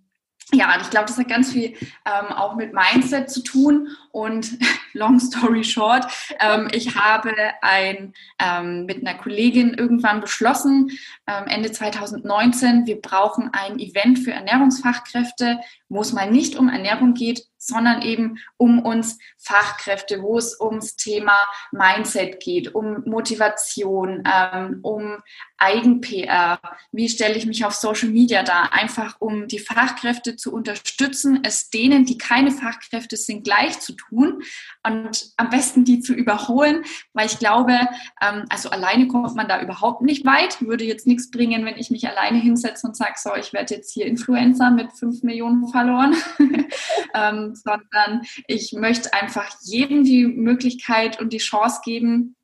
ja, 0.52 0.78
ich 0.82 0.90
glaube, 0.90 1.08
das 1.08 1.18
hat 1.18 1.28
ganz 1.28 1.52
viel 1.52 1.76
ähm, 2.06 2.32
auch 2.36 2.56
mit 2.56 2.74
Mindset 2.74 3.30
zu 3.30 3.44
tun. 3.44 3.90
Und 4.12 4.58
long 4.94 5.20
story 5.20 5.64
short, 5.64 6.06
ähm, 6.40 6.68
ich 6.72 6.96
habe 6.96 7.34
ein, 7.62 8.14
ähm, 8.40 8.86
mit 8.86 9.06
einer 9.06 9.18
Kollegin 9.18 9.74
irgendwann 9.74 10.22
beschlossen, 10.22 10.92
ähm, 11.28 11.48
Ende 11.48 11.72
2019, 11.72 12.86
wir 12.88 13.00
brauchen 13.00 13.50
ein 13.54 13.80
Event 13.80 14.20
für 14.20 14.32
Ernährungsfachkräfte, 14.32 15.60
wo 15.88 16.02
es 16.02 16.14
mal 16.14 16.32
nicht 16.32 16.56
um 16.56 16.70
Ernährung 16.70 17.14
geht, 17.14 17.49
sondern 17.60 18.02
eben 18.02 18.40
um 18.58 18.80
uns 18.80 19.20
Fachkräfte, 19.38 20.22
wo 20.24 20.38
es 20.38 20.60
ums 20.60 20.96
Thema 20.96 21.38
Mindset 21.72 22.40
geht, 22.40 22.74
um 22.74 23.04
Motivation, 23.06 24.24
ähm, 24.26 24.80
um 24.82 25.18
Eigen-PR. 25.58 26.60
Wie 26.92 27.10
stelle 27.10 27.36
ich 27.36 27.46
mich 27.46 27.66
auf 27.66 27.76
Social 27.76 28.10
Media 28.10 28.44
dar? 28.44 28.74
Einfach 28.74 29.18
um 29.20 29.48
die 29.48 29.60
Fachkräfte 29.60 30.38
zu 30.38 30.54
unterstützen, 30.54 31.42
es 31.44 31.70
denen, 31.70 32.06
die 32.06 32.18
keine 32.18 32.52
Fachkräfte 32.52 33.18
sind, 33.18 33.44
gleich 33.44 33.80
zu 33.80 33.94
tun 33.94 34.42
und 34.86 35.32
am 35.38 35.50
besten 35.50 35.84
die 35.84 36.00
zu 36.00 36.14
überholen, 36.14 36.84
weil 37.14 37.26
ich 37.26 37.40
glaube, 37.40 37.74
ähm, 38.22 38.46
also 38.50 38.70
alleine 38.70 39.08
kommt 39.08 39.36
man 39.36 39.48
da 39.48 39.62
überhaupt 39.62 40.02
nicht 40.02 40.26
weit. 40.26 40.62
Würde 40.62 40.86
jetzt 40.86 41.08
nichts 41.08 41.30
bringen, 41.30 41.66
wenn 41.66 41.78
ich 41.78 41.92
mich 41.92 42.08
alleine 42.08 42.40
hinsetze 42.40 42.88
und 42.88 42.96
sage, 42.96 43.14
so, 43.18 43.36
ich 43.36 43.54
werde 43.54 43.76
jetzt 43.76 43.94
hier 43.94 44.06
Influencer 44.06 44.72
mit 44.72 44.94
fünf 44.94 45.24
Millionen 45.24 45.68
verloren, 45.68 46.16
ähm, 47.14 47.49
sondern 47.56 48.22
ich 48.48 48.74
möchte 48.74 49.14
einfach 49.14 49.48
jedem 49.62 50.04
die 50.04 50.26
Möglichkeit 50.26 51.20
und 51.20 51.34
die 51.34 51.38
Chance 51.38 51.82
geben. 51.84 52.36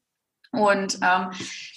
Und 0.52 1.00
ähm, 1.02 1.32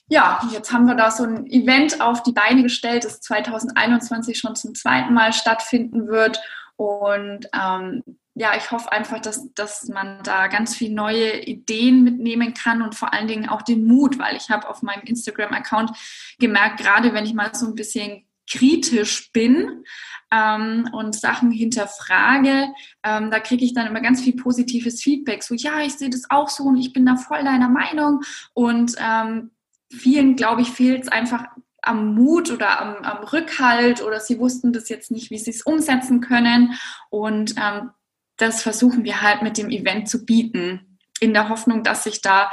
ja, 0.09 0.41
jetzt 0.53 0.73
haben 0.73 0.87
wir 0.87 0.95
da 0.95 1.11
so 1.11 1.25
ein 1.25 1.47
Event 1.47 2.01
auf 2.01 2.23
die 2.23 2.33
Beine 2.33 2.63
gestellt, 2.63 3.05
das 3.05 3.21
2021 3.21 4.39
schon 4.39 4.57
zum 4.57 4.75
zweiten 4.75 5.15
Mal 5.15 5.33
stattfinden 5.33 6.07
wird. 6.07 6.41
Und 6.77 7.49
ähm, 7.53 8.03
ja, 8.35 8.53
ich 8.57 8.71
hoffe 8.71 8.93
einfach, 8.93 9.19
dass, 9.19 9.53
dass 9.55 9.89
man 9.89 10.23
da 10.23 10.47
ganz 10.47 10.77
viele 10.77 10.95
neue 10.95 11.43
Ideen 11.43 12.05
mitnehmen 12.05 12.55
kann 12.55 12.83
und 12.83 12.95
vor 12.95 13.13
allen 13.13 13.27
Dingen 13.27 13.49
auch 13.49 13.63
den 13.63 13.85
Mut, 13.85 14.19
weil 14.19 14.37
ich 14.37 14.49
habe 14.51 14.69
auf 14.69 14.83
meinem 14.83 15.03
Instagram-Account 15.03 15.91
gemerkt, 16.39 16.79
gerade 16.79 17.13
wenn 17.13 17.25
ich 17.25 17.35
mal 17.35 17.53
so 17.53 17.67
ein 17.67 17.75
bisschen 17.75 18.28
kritisch 18.51 19.31
bin 19.33 19.85
ähm, 20.31 20.89
und 20.93 21.15
Sachen 21.15 21.51
hinterfrage, 21.51 22.69
ähm, 23.03 23.31
da 23.31 23.41
kriege 23.41 23.65
ich 23.65 23.75
dann 23.75 23.87
immer 23.87 24.01
ganz 24.01 24.23
viel 24.23 24.37
positives 24.37 25.03
Feedback. 25.03 25.43
So, 25.43 25.55
ja, 25.55 25.81
ich 25.81 25.95
sehe 25.95 26.11
das 26.11 26.31
auch 26.31 26.49
so 26.49 26.65
und 26.65 26.77
ich 26.77 26.93
bin 26.93 27.07
da 27.07 27.17
voll 27.17 27.45
deiner 27.45 27.69
Meinung. 27.69 28.21
Und 28.55 28.95
ähm, 28.99 29.51
vielen, 29.91 30.37
glaube 30.37 30.63
ich, 30.63 30.71
fehlt 30.71 31.03
es 31.03 31.09
einfach 31.09 31.45
am 31.83 32.15
Mut 32.15 32.51
oder 32.51 32.81
am, 32.81 32.97
am, 33.05 33.25
Rückhalt 33.25 34.03
oder 34.03 34.21
sie 34.21 34.39
wussten 34.39 34.73
das 34.73 34.89
jetzt 34.89 35.11
nicht, 35.11 35.31
wie 35.31 35.39
sie 35.39 35.51
es 35.51 35.63
umsetzen 35.63 36.21
können. 36.21 36.75
Und 37.09 37.55
ähm, 37.57 37.91
das 38.37 38.63
versuchen 38.63 39.05
wir 39.05 39.23
halt 39.23 39.43
mit 39.43 39.59
dem 39.59 39.71
Event 39.71 40.09
zu 40.09 40.25
bieten, 40.25 40.99
in 41.21 41.33
der 41.33 41.49
Hoffnung, 41.49 41.83
dass 41.83 42.05
sich 42.05 42.21
da 42.21 42.51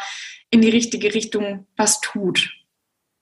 in 0.50 0.62
die 0.62 0.70
richtige 0.70 1.14
Richtung 1.14 1.68
was 1.76 2.02
tut. 2.02 2.52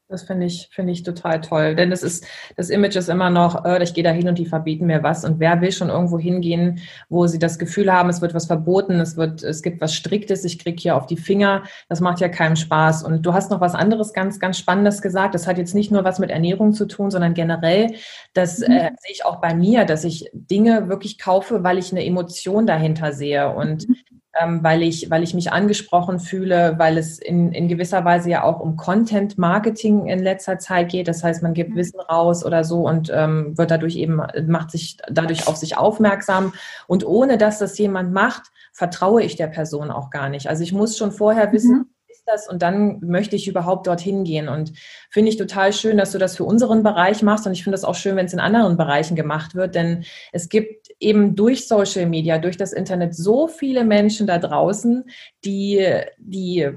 Das 0.10 0.24
finde 0.24 0.46
ich, 0.46 0.70
finde 0.72 0.92
ich 0.92 1.02
total 1.04 1.42
toll. 1.42 1.76
Denn 1.76 1.92
es 1.92 2.04
ist, 2.04 2.28
das 2.56 2.70
Image 2.70 2.96
ist 2.96 3.10
immer 3.10 3.30
noch, 3.30 3.66
äh, 3.66 3.82
ich 3.82 3.94
gehe 3.94 4.04
da 4.04 4.12
hin 4.12 4.28
und 4.28 4.38
die 4.38 4.46
verbieten 4.46 4.86
mir 4.86 5.02
was. 5.02 5.24
Und 5.26 5.40
wer 5.40 5.60
will 5.62 5.72
schon 5.72 5.90
irgendwo 5.90 6.20
hingehen, 6.20 6.82
wo 7.10 7.26
sie 7.26 7.40
das 7.40 7.58
Gefühl 7.58 7.92
haben, 7.92 8.10
es 8.10 8.22
wird 8.22 8.34
was 8.34 8.46
verboten, 8.46 9.00
es 9.00 9.18
wird, 9.18 9.42
es 9.44 9.64
gibt 9.64 9.82
was 9.82 9.96
Striktes, 9.96 10.44
ich 10.44 10.60
kriege 10.60 10.80
hier 10.80 10.98
auf 10.98 11.08
die 11.08 11.18
Finger. 11.18 11.64
Das 11.90 12.02
macht 12.02 12.20
ja 12.20 12.30
keinen 12.30 12.58
Spaß. 12.58 13.04
Und 13.04 13.26
du 13.26 13.34
hast 13.34 13.50
noch 13.50 13.62
was 13.62 13.76
anderes 13.76 14.14
ganz, 14.14 14.40
ganz 14.40 14.58
Spannendes 14.58 15.02
gesagt. 15.02 15.36
Das 15.36 15.48
hat 15.48 15.58
jetzt 15.58 15.74
nicht 15.74 15.92
nur 15.92 16.04
was 16.04 16.20
mit 16.20 16.30
Ernährung 16.30 16.74
zu 16.74 16.86
tun, 16.86 17.10
sondern 17.10 17.34
generell, 17.34 17.96
das 18.34 18.60
mhm. 18.60 18.74
äh, 18.74 18.92
sehe 19.00 19.14
ich 19.14 19.26
auch 19.26 19.42
bei 19.42 19.56
mir, 19.56 19.86
dass 19.86 20.04
ich 20.04 20.30
Dinge 20.34 20.90
wirklich 20.90 21.18
kaufe, 21.18 21.64
weil 21.64 21.78
ich 21.78 21.92
eine 21.92 22.06
Emotion 22.06 22.68
dahinter 22.68 23.14
sehe. 23.14 23.50
Und 23.56 23.88
mhm 23.88 23.96
ähm, 24.40 24.64
weil, 24.64 24.82
ich, 24.82 25.10
weil 25.10 25.24
ich 25.24 25.34
mich 25.34 25.52
angesprochen 25.52 26.20
fühle, 26.20 26.76
weil 26.78 26.98
es 26.98 27.20
in, 27.20 27.52
in 27.52 27.68
gewisser 27.68 28.04
Weise 28.04 28.30
ja 28.30 28.44
auch 28.44 28.60
um 28.60 28.78
Content 28.78 29.38
Marketing 29.38 30.08
in 30.08 30.20
letzter 30.20 30.58
Zeit 30.58 30.90
geht. 30.90 31.08
Das 31.08 31.24
heißt, 31.24 31.44
man 31.44 31.54
gibt 31.54 31.72
mhm. 31.72 31.76
Wissen 31.76 32.00
raus 32.00 32.44
oder 32.44 32.64
so 32.64 32.88
und 32.88 33.12
ähm, 33.14 33.58
wird 33.58 33.70
dadurch 33.70 33.96
eben, 33.96 34.22
macht 34.48 34.72
sich 34.72 34.98
dadurch 35.10 35.48
auf 35.48 35.58
sich 35.58 35.78
aufmerksam. 35.78 36.54
Und 36.88 37.06
ohne 37.06 37.38
dass 37.38 37.60
das 37.60 37.78
jemand 37.78 38.12
macht, 38.12 38.52
vertraue 38.72 39.22
ich 39.22 39.36
der 39.36 39.48
Person 39.48 39.92
auch 39.92 40.10
gar 40.10 40.30
nicht. 40.30 40.50
Also 40.50 40.64
ich 40.64 40.74
muss 40.74 40.98
schon 40.98 41.12
vorher 41.12 41.52
wissen, 41.54 41.78
mhm. 41.78 41.86
Ist 42.26 42.34
das 42.34 42.50
und 42.50 42.62
dann 42.62 43.00
möchte 43.02 43.36
ich 43.36 43.48
überhaupt 43.48 43.88
dorthin 43.88 44.24
gehen. 44.24 44.48
Und 44.48 44.74
finde 45.10 45.30
ich 45.30 45.38
total 45.38 45.74
schön, 45.74 45.98
dass 45.98 46.12
du 46.12 46.18
das 46.18 46.38
für 46.38 46.44
unseren 46.44 46.84
Bereich 46.84 47.22
machst. 47.22 47.46
Und 47.46 47.54
ich 47.54 47.64
finde 47.64 47.76
das 47.76 47.84
auch 47.84 47.96
schön, 47.96 48.16
wenn 48.16 48.26
es 48.26 48.34
in 48.34 48.40
anderen 48.40 48.78
Bereichen 48.78 49.16
gemacht 49.16 49.56
wird, 49.56 49.76
denn 49.76 50.06
es 50.32 50.50
gibt 50.50 50.90
eben 51.00 51.36
durch 51.36 51.68
Social 51.68 52.06
Media, 52.06 52.38
durch 52.38 52.58
das 52.58 52.74
Internet 52.74 53.16
so 53.16 53.48
viele 53.48 53.84
Menschen 53.84 54.28
da 54.28 54.38
draußen, 54.38 55.06
die, 55.44 55.86
die 56.18 56.72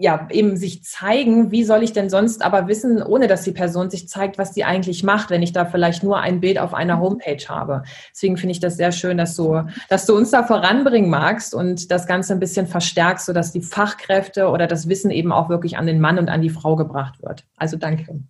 ja, 0.00 0.28
eben 0.30 0.56
sich 0.56 0.84
zeigen, 0.84 1.50
wie 1.50 1.64
soll 1.64 1.82
ich 1.82 1.92
denn 1.92 2.08
sonst 2.08 2.42
aber 2.42 2.68
wissen, 2.68 3.02
ohne 3.02 3.26
dass 3.26 3.42
die 3.42 3.50
Person 3.50 3.90
sich 3.90 4.08
zeigt, 4.08 4.38
was 4.38 4.54
sie 4.54 4.62
eigentlich 4.62 5.02
macht, 5.02 5.30
wenn 5.30 5.42
ich 5.42 5.52
da 5.52 5.64
vielleicht 5.64 6.04
nur 6.04 6.20
ein 6.20 6.40
Bild 6.40 6.60
auf 6.60 6.72
einer 6.72 7.00
Homepage 7.00 7.44
habe. 7.48 7.82
Deswegen 8.12 8.36
finde 8.36 8.52
ich 8.52 8.60
das 8.60 8.76
sehr 8.76 8.92
schön, 8.92 9.18
dass 9.18 9.34
du, 9.34 9.64
dass 9.88 10.06
du 10.06 10.16
uns 10.16 10.30
da 10.30 10.44
voranbringen 10.44 11.10
magst 11.10 11.52
und 11.52 11.90
das 11.90 12.06
Ganze 12.06 12.32
ein 12.32 12.38
bisschen 12.38 12.68
verstärkst, 12.68 13.26
sodass 13.26 13.50
die 13.50 13.60
Fachkräfte 13.60 14.50
oder 14.50 14.68
das 14.68 14.88
Wissen 14.88 15.10
eben 15.10 15.32
auch 15.32 15.48
wirklich 15.48 15.76
an 15.76 15.86
den 15.86 16.00
Mann 16.00 16.20
und 16.20 16.28
an 16.28 16.42
die 16.42 16.50
Frau 16.50 16.76
gebracht 16.76 17.20
wird. 17.20 17.44
Also 17.56 17.76
danke. 17.76 18.20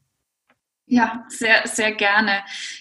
Ja, 0.87 1.25
sehr, 1.29 1.67
sehr 1.67 1.93
gerne. 1.93 2.33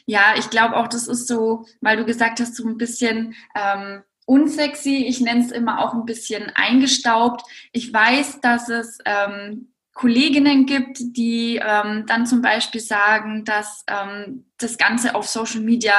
Ja, 0.06 0.36
ich 0.38 0.50
glaube 0.50 0.78
auch, 0.78 0.88
das 0.88 1.10
ist 1.10 1.28
so, 1.28 1.66
weil 1.82 1.98
du 1.98 2.06
gesagt 2.06 2.40
hast, 2.40 2.56
so 2.56 2.66
ein 2.66 2.78
bisschen 2.78 3.36
ähm, 3.54 4.04
unsexy. 4.28 5.06
Ich 5.08 5.22
nenne 5.22 5.44
es 5.44 5.52
immer 5.52 5.80
auch 5.84 5.94
ein 5.94 6.06
bisschen 6.06 6.52
eingestaubt. 6.54 7.44
Ich 7.72 7.92
weiß, 7.92 8.42
dass 8.42 8.70
es 8.70 9.00
ähm, 9.06 9.72
Kolleginnen 9.94 10.68
gibt, 10.68 11.00
die 11.00 11.60
ähm, 11.64 12.06
dann 12.06 12.28
zum 12.28 12.42
Beispiel 12.42 12.82
sagen, 12.82 13.46
dass 13.46 13.84
ähm, 13.88 14.46
das 14.58 14.78
Ganze 14.78 15.16
auf 15.16 15.28
Social 15.28 15.62
Media 15.62 15.96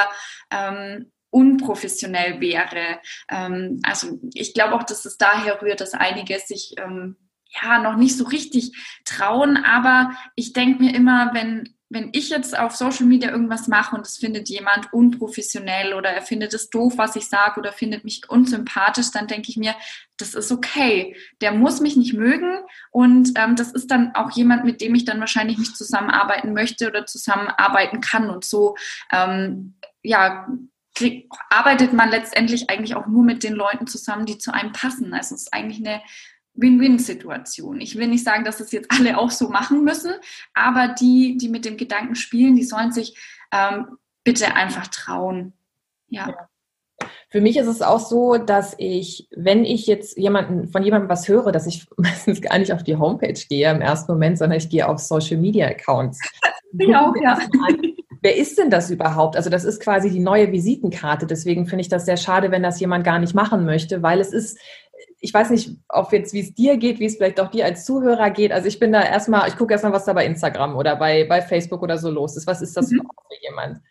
ähm, 0.51 1.11
unprofessionell 1.31 2.39
wäre. 2.39 2.99
Ähm, 3.29 3.81
also 3.83 4.19
ich 4.33 4.53
glaube 4.53 4.75
auch, 4.75 4.83
dass 4.83 5.05
es 5.05 5.17
daher 5.17 5.61
rührt, 5.61 5.81
dass 5.81 5.93
einige 5.93 6.39
sich 6.39 6.75
ähm, 6.77 7.17
ja 7.61 7.79
noch 7.79 7.97
nicht 7.97 8.15
so 8.15 8.25
richtig 8.25 8.71
trauen. 9.05 9.57
Aber 9.57 10.11
ich 10.35 10.53
denke 10.53 10.83
mir 10.83 10.95
immer, 10.95 11.33
wenn 11.33 11.75
wenn 11.89 12.09
ich 12.13 12.29
jetzt 12.29 12.57
auf 12.57 12.75
Social 12.75 13.07
Media 13.07 13.31
irgendwas 13.31 13.67
mache 13.67 13.95
und 13.95 14.05
es 14.05 14.17
findet 14.17 14.47
jemand 14.47 14.93
unprofessionell 14.93 15.93
oder 15.93 16.09
er 16.09 16.21
findet 16.21 16.53
es 16.53 16.69
doof, 16.69 16.93
was 16.97 17.15
ich 17.15 17.27
sage 17.27 17.59
oder 17.59 17.71
findet 17.71 18.03
mich 18.03 18.29
unsympathisch, 18.29 19.11
dann 19.11 19.27
denke 19.27 19.49
ich 19.49 19.57
mir, 19.57 19.75
das 20.17 20.35
ist 20.35 20.51
okay. 20.51 21.15
Der 21.41 21.51
muss 21.51 21.81
mich 21.81 21.97
nicht 21.97 22.13
mögen 22.13 22.59
und 22.91 23.31
ähm, 23.35 23.55
das 23.55 23.71
ist 23.71 23.89
dann 23.89 24.13
auch 24.13 24.31
jemand, 24.31 24.65
mit 24.65 24.81
dem 24.81 24.93
ich 24.93 25.05
dann 25.05 25.19
wahrscheinlich 25.19 25.57
nicht 25.57 25.75
zusammenarbeiten 25.75 26.53
möchte 26.53 26.87
oder 26.87 27.07
zusammenarbeiten 27.07 28.01
kann. 28.01 28.29
Und 28.29 28.45
so, 28.45 28.75
ähm, 29.11 29.75
ja, 30.03 30.47
krieg, 30.93 31.27
arbeitet 31.49 31.93
man 31.93 32.09
letztendlich 32.09 32.69
eigentlich 32.69 32.95
auch 32.95 33.07
nur 33.07 33.23
mit 33.23 33.43
den 33.43 33.53
Leuten 33.53 33.87
zusammen, 33.87 34.27
die 34.27 34.37
zu 34.37 34.53
einem 34.53 34.73
passen. 34.73 35.13
Also 35.13 35.33
es 35.33 35.43
ist 35.43 35.53
eigentlich 35.53 35.85
eine 35.85 36.01
Win-Win-Situation. 36.61 37.81
Ich 37.81 37.97
will 37.97 38.07
nicht 38.07 38.23
sagen, 38.23 38.43
dass 38.43 38.59
es 38.59 38.71
jetzt 38.71 38.91
alle 38.91 39.17
auch 39.17 39.31
so 39.31 39.49
machen 39.49 39.83
müssen, 39.83 40.13
aber 40.53 40.89
die, 40.99 41.37
die 41.37 41.49
mit 41.49 41.65
dem 41.65 41.77
Gedanken 41.77 42.15
spielen, 42.15 42.55
die 42.55 42.63
sollen 42.63 42.91
sich 42.91 43.17
ähm, 43.51 43.97
bitte 44.23 44.55
einfach 44.55 44.87
trauen. 44.87 45.53
Ja. 46.07 46.49
Für 47.29 47.41
mich 47.41 47.57
ist 47.57 47.67
es 47.67 47.81
auch 47.81 47.99
so, 47.99 48.37
dass 48.37 48.75
ich, 48.77 49.27
wenn 49.35 49.63
ich 49.63 49.87
jetzt 49.87 50.17
jemanden, 50.17 50.67
von 50.67 50.83
jemandem 50.83 51.09
was 51.09 51.27
höre, 51.27 51.51
dass 51.51 51.67
ich 51.67 51.87
meistens 51.97 52.41
gar 52.41 52.57
nicht 52.57 52.73
auf 52.73 52.83
die 52.83 52.95
Homepage 52.95 53.39
gehe 53.49 53.71
im 53.71 53.81
ersten 53.81 54.11
Moment, 54.11 54.37
sondern 54.37 54.57
ich 54.57 54.69
gehe 54.69 54.87
auf 54.87 54.99
Social 54.99 55.37
Media 55.37 55.67
Accounts. 55.67 56.19
Ich 56.77 56.95
auch, 56.95 57.15
ja. 57.19 57.39
Wer 58.21 58.35
ist 58.35 58.59
denn 58.59 58.69
das 58.69 58.91
überhaupt? 58.91 59.35
Also 59.35 59.49
das 59.49 59.63
ist 59.63 59.81
quasi 59.81 60.11
die 60.11 60.19
neue 60.19 60.51
Visitenkarte. 60.51 61.25
Deswegen 61.25 61.65
finde 61.65 61.81
ich 61.81 61.89
das 61.89 62.05
sehr 62.05 62.17
schade, 62.17 62.51
wenn 62.51 62.61
das 62.61 62.79
jemand 62.79 63.03
gar 63.03 63.17
nicht 63.17 63.33
machen 63.33 63.65
möchte, 63.65 64.03
weil 64.03 64.19
es 64.19 64.33
ist 64.33 64.59
ich 65.21 65.33
weiß 65.33 65.49
nicht, 65.49 65.77
ob 65.89 66.11
jetzt, 66.13 66.33
wie 66.33 66.39
es 66.39 66.53
dir 66.53 66.77
geht, 66.77 66.99
wie 66.99 67.05
es 67.05 67.17
vielleicht 67.17 67.39
auch 67.39 67.49
dir 67.49 67.65
als 67.65 67.85
Zuhörer 67.85 68.29
geht. 68.29 68.51
Also 68.51 68.67
ich 68.67 68.79
bin 68.79 68.91
da 68.91 69.03
erstmal, 69.03 69.49
ich 69.49 69.57
gucke 69.57 69.73
erstmal, 69.73 69.91
was 69.91 70.05
da 70.05 70.13
bei 70.13 70.25
Instagram 70.25 70.75
oder 70.75 70.95
bei, 70.95 71.25
bei 71.25 71.41
Facebook 71.41 71.81
oder 71.81 71.97
so 71.97 72.09
los 72.09 72.37
ist. 72.37 72.47
Was 72.47 72.61
ist 72.61 72.77
das 72.77 72.89
mhm. 72.89 73.01
für 73.27 73.41
jemand? 73.41 73.81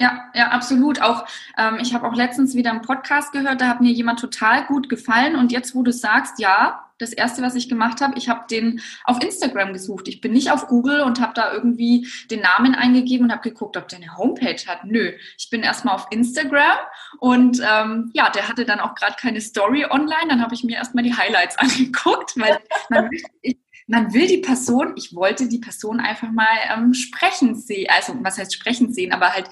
Ja, 0.00 0.30
ja, 0.32 0.48
absolut. 0.48 1.02
Auch 1.02 1.26
ähm, 1.56 1.78
ich 1.80 1.92
habe 1.92 2.06
auch 2.06 2.14
letztens 2.14 2.54
wieder 2.54 2.70
einen 2.70 2.82
Podcast 2.82 3.32
gehört, 3.32 3.60
da 3.60 3.66
hat 3.66 3.80
mir 3.80 3.90
jemand 3.90 4.20
total 4.20 4.64
gut 4.66 4.88
gefallen. 4.88 5.34
Und 5.34 5.50
jetzt, 5.50 5.74
wo 5.74 5.82
du 5.82 5.92
sagst, 5.92 6.38
ja, 6.38 6.84
das 6.98 7.12
erste, 7.12 7.42
was 7.42 7.54
ich 7.54 7.68
gemacht 7.68 8.00
habe, 8.00 8.16
ich 8.16 8.28
habe 8.28 8.46
den 8.50 8.80
auf 9.04 9.22
Instagram 9.22 9.72
gesucht. 9.72 10.08
Ich 10.08 10.20
bin 10.20 10.32
nicht 10.32 10.50
auf 10.50 10.66
Google 10.66 11.00
und 11.00 11.20
habe 11.20 11.32
da 11.34 11.52
irgendwie 11.52 12.08
den 12.30 12.40
Namen 12.40 12.74
eingegeben 12.74 13.26
und 13.26 13.32
habe 13.32 13.48
geguckt, 13.48 13.76
ob 13.76 13.88
der 13.88 13.98
eine 13.98 14.16
Homepage 14.16 14.60
hat. 14.66 14.84
Nö, 14.84 15.12
ich 15.36 15.50
bin 15.50 15.62
erstmal 15.62 15.94
auf 15.94 16.06
Instagram 16.10 16.78
und 17.18 17.60
ähm, 17.60 18.10
ja, 18.14 18.30
der 18.30 18.48
hatte 18.48 18.64
dann 18.64 18.80
auch 18.80 18.94
gerade 18.94 19.14
keine 19.18 19.40
Story 19.40 19.84
online. 19.88 20.28
Dann 20.28 20.42
habe 20.42 20.54
ich 20.54 20.64
mir 20.64 20.76
erstmal 20.76 21.04
die 21.04 21.14
Highlights 21.14 21.56
angeguckt, 21.58 22.34
weil 22.36 22.58
man, 22.88 23.10
ich, 23.42 23.56
man 23.86 24.12
will 24.12 24.26
die 24.26 24.38
Person, 24.38 24.94
ich 24.96 25.14
wollte 25.14 25.48
die 25.48 25.58
Person 25.58 26.00
einfach 26.00 26.30
mal 26.30 26.46
ähm, 26.72 26.94
sprechen 26.94 27.54
sehen, 27.54 27.88
also 27.94 28.14
was 28.22 28.38
heißt 28.38 28.54
sprechen 28.54 28.92
sehen, 28.92 29.12
aber 29.12 29.32
halt 29.32 29.48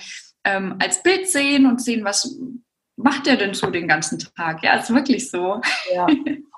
ähm, 0.47 0.77
als 0.79 1.03
Bild 1.03 1.29
sehen 1.29 1.67
und 1.67 1.83
sehen, 1.83 2.05
was 2.05 2.39
macht 2.97 3.27
der 3.27 3.37
denn 3.37 3.53
so 3.53 3.71
den 3.71 3.89
ganzen 3.89 4.19
Tag? 4.19 4.63
Ja, 4.63 4.77
ist 4.77 4.95
wirklich 4.95 5.31
so. 5.31 5.61
Ja. 5.95 6.07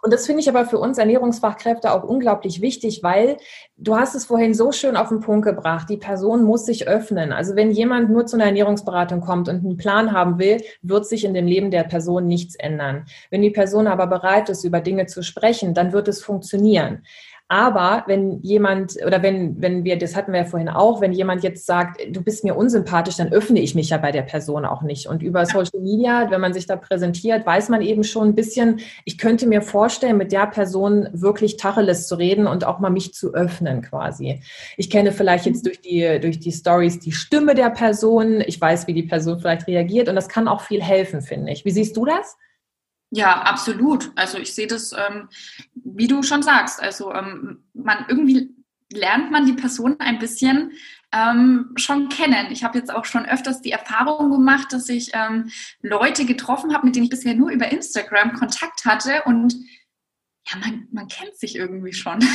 Und 0.01 0.13
das 0.13 0.27
finde 0.27 0.41
ich 0.41 0.49
aber 0.49 0.65
für 0.65 0.79
uns 0.79 0.99
Ernährungsfachkräfte 0.99 1.93
auch 1.93 2.05
unglaublich 2.05 2.61
wichtig, 2.61 3.03
weil 3.03 3.39
du 3.77 3.97
hast 3.97 4.15
es 4.15 4.27
vorhin 4.27 4.55
so 4.55 4.71
schön 4.71 4.97
auf 4.97 5.09
den 5.09 5.21
Punkt 5.21 5.45
gebracht. 5.45 5.91
Die 5.91 5.97
Person 5.97 6.45
muss 6.45 6.67
sich 6.67 6.87
öffnen. 6.87 7.33
Also 7.33 7.57
wenn 7.57 7.73
jemand 7.73 8.09
nur 8.11 8.25
zu 8.27 8.37
einer 8.37 8.47
Ernährungsberatung 8.47 9.21
kommt 9.21 9.49
und 9.49 9.65
einen 9.65 9.77
Plan 9.77 10.13
haben 10.13 10.39
will, 10.39 10.63
wird 10.83 11.07
sich 11.07 11.25
in 11.25 11.35
dem 11.35 11.47
Leben 11.47 11.73
der 11.73 11.83
Person 11.83 12.29
nichts 12.29 12.55
ändern. 12.55 13.07
Wenn 13.31 13.43
die 13.43 13.51
Person 13.51 13.89
aber 13.89 14.07
bereit 14.07 14.49
ist, 14.49 14.63
über 14.63 14.81
Dinge 14.81 15.07
zu 15.07 15.23
sprechen, 15.23 15.75
dann 15.75 15.93
wird 15.93 16.07
es 16.07 16.23
funktionieren. 16.23 17.03
Aber 17.51 18.05
wenn 18.07 18.43
jemand 18.43 18.97
oder 19.07 19.23
wenn, 19.23 19.61
wenn 19.63 19.83
wir, 19.83 19.97
das 19.97 20.15
hatten 20.15 20.33
wir 20.33 20.41
ja 20.41 20.45
vorhin 20.45 20.69
auch, 20.69 21.01
wenn 21.01 21.13
jemand 21.13 21.43
jetzt 21.43 21.65
sagt, 21.65 21.99
du 22.11 22.23
bist 22.23 22.45
mir 22.45 22.55
unsympathisch, 22.55 23.17
dann 23.17 23.33
öffne 23.33 23.61
ich 23.61 23.75
mich 23.75 23.89
ja 23.89 23.97
bei 23.97 24.13
der 24.13 24.23
Person 24.23 24.67
auch 24.67 24.83
nicht. 24.83 25.07
Und 25.07 25.23
über 25.23 25.47
Social 25.47 25.81
Media, 25.81 26.31
wenn 26.31 26.43
man 26.43 26.53
sich 26.53 26.67
da 26.67 26.77
präsentiert, 26.77 27.47
weiß 27.47 27.71
man 27.71 27.81
eben 27.81 28.05
schon 28.05 28.29
ein 28.29 28.35
bisschen, 28.35 28.81
ich 29.07 29.17
könnte 29.17 29.47
mir 29.47 29.63
vorstellen, 29.63 30.19
mit 30.19 30.31
der 30.31 30.47
Person 30.47 31.09
wirklich 31.13 31.57
Tacheles 31.57 32.07
zu 32.07 32.17
reden 32.17 32.47
und 32.47 32.65
auch 32.65 32.81
mal 32.81 32.91
mich 32.91 33.15
zu 33.15 33.33
öffnen 33.33 33.81
quasi. 33.81 34.43
Ich 34.77 34.91
kenne 34.91 35.13
vielleicht 35.13 35.47
jetzt 35.47 35.65
durch 35.65 35.81
die, 35.81 36.21
durch 36.21 36.39
die 36.41 36.53
Stories 36.53 37.01
die 37.01 37.13
Stimme 37.13 37.55
der 37.55 37.71
Person. 37.71 38.43
Ich 38.43 38.61
weiß, 38.61 38.87
wie 38.89 38.95
die 38.95 39.05
Person 39.05 39.39
vielleicht 39.41 39.67
reagiert 39.67 40.11
und 40.11 40.17
das 40.17 40.29
kann 40.29 40.49
auch 40.49 40.61
viel 40.61 40.83
helfen, 40.83 41.23
finde 41.23 41.53
ich. 41.53 41.65
Wie 41.65 41.71
siehst 41.71 41.97
du 41.97 42.05
das? 42.05 42.37
Ja, 43.11 43.43
absolut. 43.43 44.11
Also 44.17 44.39
ich 44.39 44.55
sehe 44.55 44.67
das, 44.67 44.93
ähm, 44.93 45.29
wie 45.75 46.09
du 46.09 46.23
schon 46.23 46.43
sagst. 46.43 46.81
Also 46.81 47.13
ähm, 47.13 47.65
man 47.73 48.05
irgendwie 48.09 48.51
lernt 48.93 49.31
man 49.31 49.47
die 49.47 49.55
Person 49.55 49.97
ein 49.99 50.19
bisschen 50.19 50.73
ähm, 51.13 51.73
schon 51.77 52.09
kennen. 52.09 52.51
Ich 52.51 52.65
habe 52.65 52.79
jetzt 52.79 52.93
auch 52.93 53.05
schon 53.05 53.25
öfters 53.27 53.63
die 53.63 53.73
Erfahrung 53.73 54.31
gemacht, 54.31 54.73
dass 54.73 54.89
ich 54.89 55.11
ähm, 55.15 55.51
Leute 55.81 56.27
getroffen 56.27 56.75
habe, 56.75 56.87
mit 56.87 56.97
denen 56.97 57.05
ich 57.05 57.11
bisher 57.11 57.35
nur 57.35 57.51
über 57.51 57.71
Instagram 57.71 58.35
Kontakt 58.35 58.85
hatte 58.85 59.23
und 59.25 59.55
ja, 60.47 60.59
man, 60.59 60.89
man 60.93 61.09
kennt 61.09 61.37
sich 61.37 61.57
irgendwie 61.57 61.93
schon. 61.93 62.21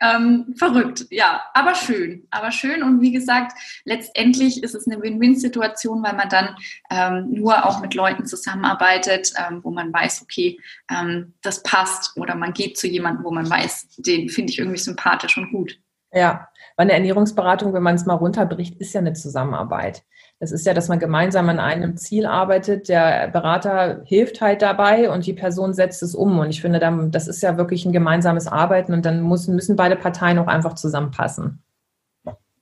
ähm, 0.00 0.54
verrückt, 0.56 1.06
ja, 1.10 1.42
aber 1.54 1.74
schön, 1.74 2.26
aber 2.30 2.52
schön 2.52 2.82
und 2.82 3.00
wie 3.00 3.12
gesagt, 3.12 3.52
letztendlich 3.84 4.62
ist 4.62 4.74
es 4.74 4.86
eine 4.86 5.02
Win-Win-Situation, 5.02 6.02
weil 6.02 6.14
man 6.14 6.28
dann 6.28 6.56
ähm, 6.90 7.30
nur 7.30 7.66
auch 7.66 7.80
mit 7.80 7.94
Leuten 7.94 8.26
zusammenarbeitet, 8.26 9.32
ähm, 9.36 9.60
wo 9.62 9.70
man 9.70 9.92
weiß, 9.92 10.22
okay, 10.22 10.58
ähm, 10.90 11.34
das 11.42 11.62
passt 11.62 12.16
oder 12.16 12.34
man 12.34 12.52
geht 12.52 12.78
zu 12.78 12.86
jemandem, 12.86 13.24
wo 13.24 13.30
man 13.30 13.48
weiß, 13.48 13.96
den 13.98 14.28
finde 14.28 14.52
ich 14.52 14.58
irgendwie 14.58 14.78
sympathisch 14.78 15.36
und 15.36 15.50
gut. 15.50 15.78
Ja, 16.12 16.48
weil 16.76 16.84
eine 16.84 16.94
Ernährungsberatung, 16.94 17.74
wenn 17.74 17.82
man 17.82 17.96
es 17.96 18.06
mal 18.06 18.14
runterbricht, 18.14 18.76
ist 18.80 18.94
ja 18.94 19.00
eine 19.00 19.12
Zusammenarbeit. 19.12 20.04
Das 20.40 20.52
ist 20.52 20.64
ja, 20.66 20.74
dass 20.74 20.88
man 20.88 21.00
gemeinsam 21.00 21.48
an 21.48 21.58
einem 21.58 21.96
Ziel 21.96 22.24
arbeitet. 22.24 22.88
Der 22.88 23.28
Berater 23.28 24.02
hilft 24.04 24.40
halt 24.40 24.62
dabei 24.62 25.10
und 25.10 25.26
die 25.26 25.32
Person 25.32 25.74
setzt 25.74 26.02
es 26.02 26.14
um. 26.14 26.38
Und 26.38 26.50
ich 26.50 26.60
finde, 26.60 26.78
das 27.10 27.26
ist 27.26 27.42
ja 27.42 27.56
wirklich 27.56 27.84
ein 27.84 27.92
gemeinsames 27.92 28.46
Arbeiten 28.46 28.92
und 28.92 29.04
dann 29.04 29.26
müssen, 29.28 29.56
müssen 29.56 29.74
beide 29.74 29.96
Parteien 29.96 30.38
auch 30.38 30.46
einfach 30.46 30.74
zusammenpassen. 30.74 31.62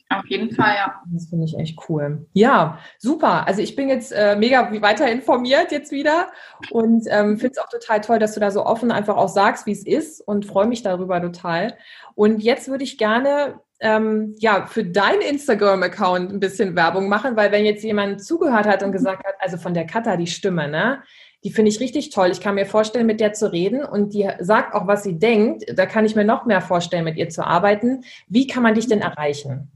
Auf 0.09 0.27
jeden 0.27 0.55
Fall, 0.55 0.75
ja. 0.77 1.03
Das 1.13 1.27
finde 1.27 1.47
ich 1.47 1.59
echt 1.59 1.79
cool. 1.89 2.27
Ja, 2.33 2.79
super. 2.99 3.47
Also 3.47 3.61
ich 3.61 3.75
bin 3.75 3.89
jetzt 3.89 4.13
äh, 4.13 4.37
mega 4.37 4.71
weiter 4.81 5.11
informiert 5.11 5.73
jetzt 5.73 5.91
wieder 5.91 6.29
und 6.71 7.07
ähm, 7.11 7.39
finde 7.39 7.53
es 7.53 7.59
auch 7.59 7.69
total 7.69 8.01
toll, 8.01 8.19
dass 8.21 8.35
du 8.35 8.41
da 8.41 8.53
so 8.53 8.65
offen 8.65 8.93
einfach 8.93 9.17
auch 9.17 9.29
sagst, 9.29 9.67
wie 9.67 9.73
es 9.73 9.85
ist 9.85 10.21
und 10.21 10.47
freue 10.47 10.69
mich 10.69 10.83
darüber 10.83 11.21
total. 11.21 11.77
Und 12.15 12.41
jetzt 12.41 12.69
würde 12.69 12.85
ich 12.85 12.99
gerne 12.99 13.61
ähm, 13.81 14.35
ja, 14.39 14.67
für 14.67 14.85
deinen 14.85 15.21
Instagram-Account 15.21 16.33
ein 16.33 16.41
bisschen 16.41 16.77
Werbung 16.77 17.09
machen, 17.09 17.37
weil 17.37 17.53
wenn 17.53 17.65
jetzt 17.65 17.85
jemand 17.85 18.25
zugehört 18.25 18.67
hat 18.67 18.83
und 18.83 18.93
gesagt 18.93 19.25
hat, 19.25 19.35
also 19.39 19.57
von 19.59 19.75
der 19.75 19.87
Katha 19.87 20.17
die 20.17 20.27
Stimme, 20.27 20.69
ne? 20.69 21.03
Die 21.45 21.53
finde 21.53 21.71
ich 21.71 21.81
richtig 21.81 22.11
toll. 22.11 22.31
Ich 22.31 22.41
kann 22.41 22.57
mir 22.57 22.67
vorstellen, 22.67 23.07
mit 23.07 23.21
der 23.21 23.33
zu 23.33 23.53
reden 23.53 23.85
und 23.85 24.15
die 24.15 24.29
sagt 24.41 24.75
auch, 24.75 24.87
was 24.87 25.05
sie 25.05 25.19
denkt. 25.19 25.65
Da 25.77 25.87
kann 25.87 26.05
ich 26.05 26.17
mir 26.17 26.25
noch 26.25 26.45
mehr 26.47 26.61
vorstellen, 26.61 27.05
mit 27.05 27.17
ihr 27.17 27.29
zu 27.29 27.47
arbeiten. 27.47 28.03
Wie 28.27 28.47
kann 28.47 28.63
man 28.63 28.75
dich 28.75 28.89
denn 28.89 29.01
erreichen? 29.01 29.71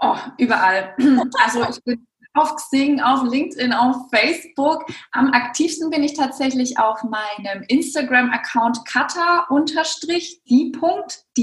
Oh, 0.00 0.16
überall. 0.38 0.94
Also 1.44 1.62
ich 1.68 1.84
bin 1.84 2.06
auf 2.34 2.54
Xing, 2.56 3.00
auf 3.00 3.22
LinkedIn, 3.24 3.72
auf 3.72 3.96
Facebook. 4.10 4.86
Am 5.12 5.32
aktivsten 5.32 5.90
bin 5.90 6.02
ich 6.02 6.14
tatsächlich 6.14 6.78
auf 6.78 7.02
meinem 7.02 7.62
Instagram-Account 7.68 8.84
kata-die 8.86 10.72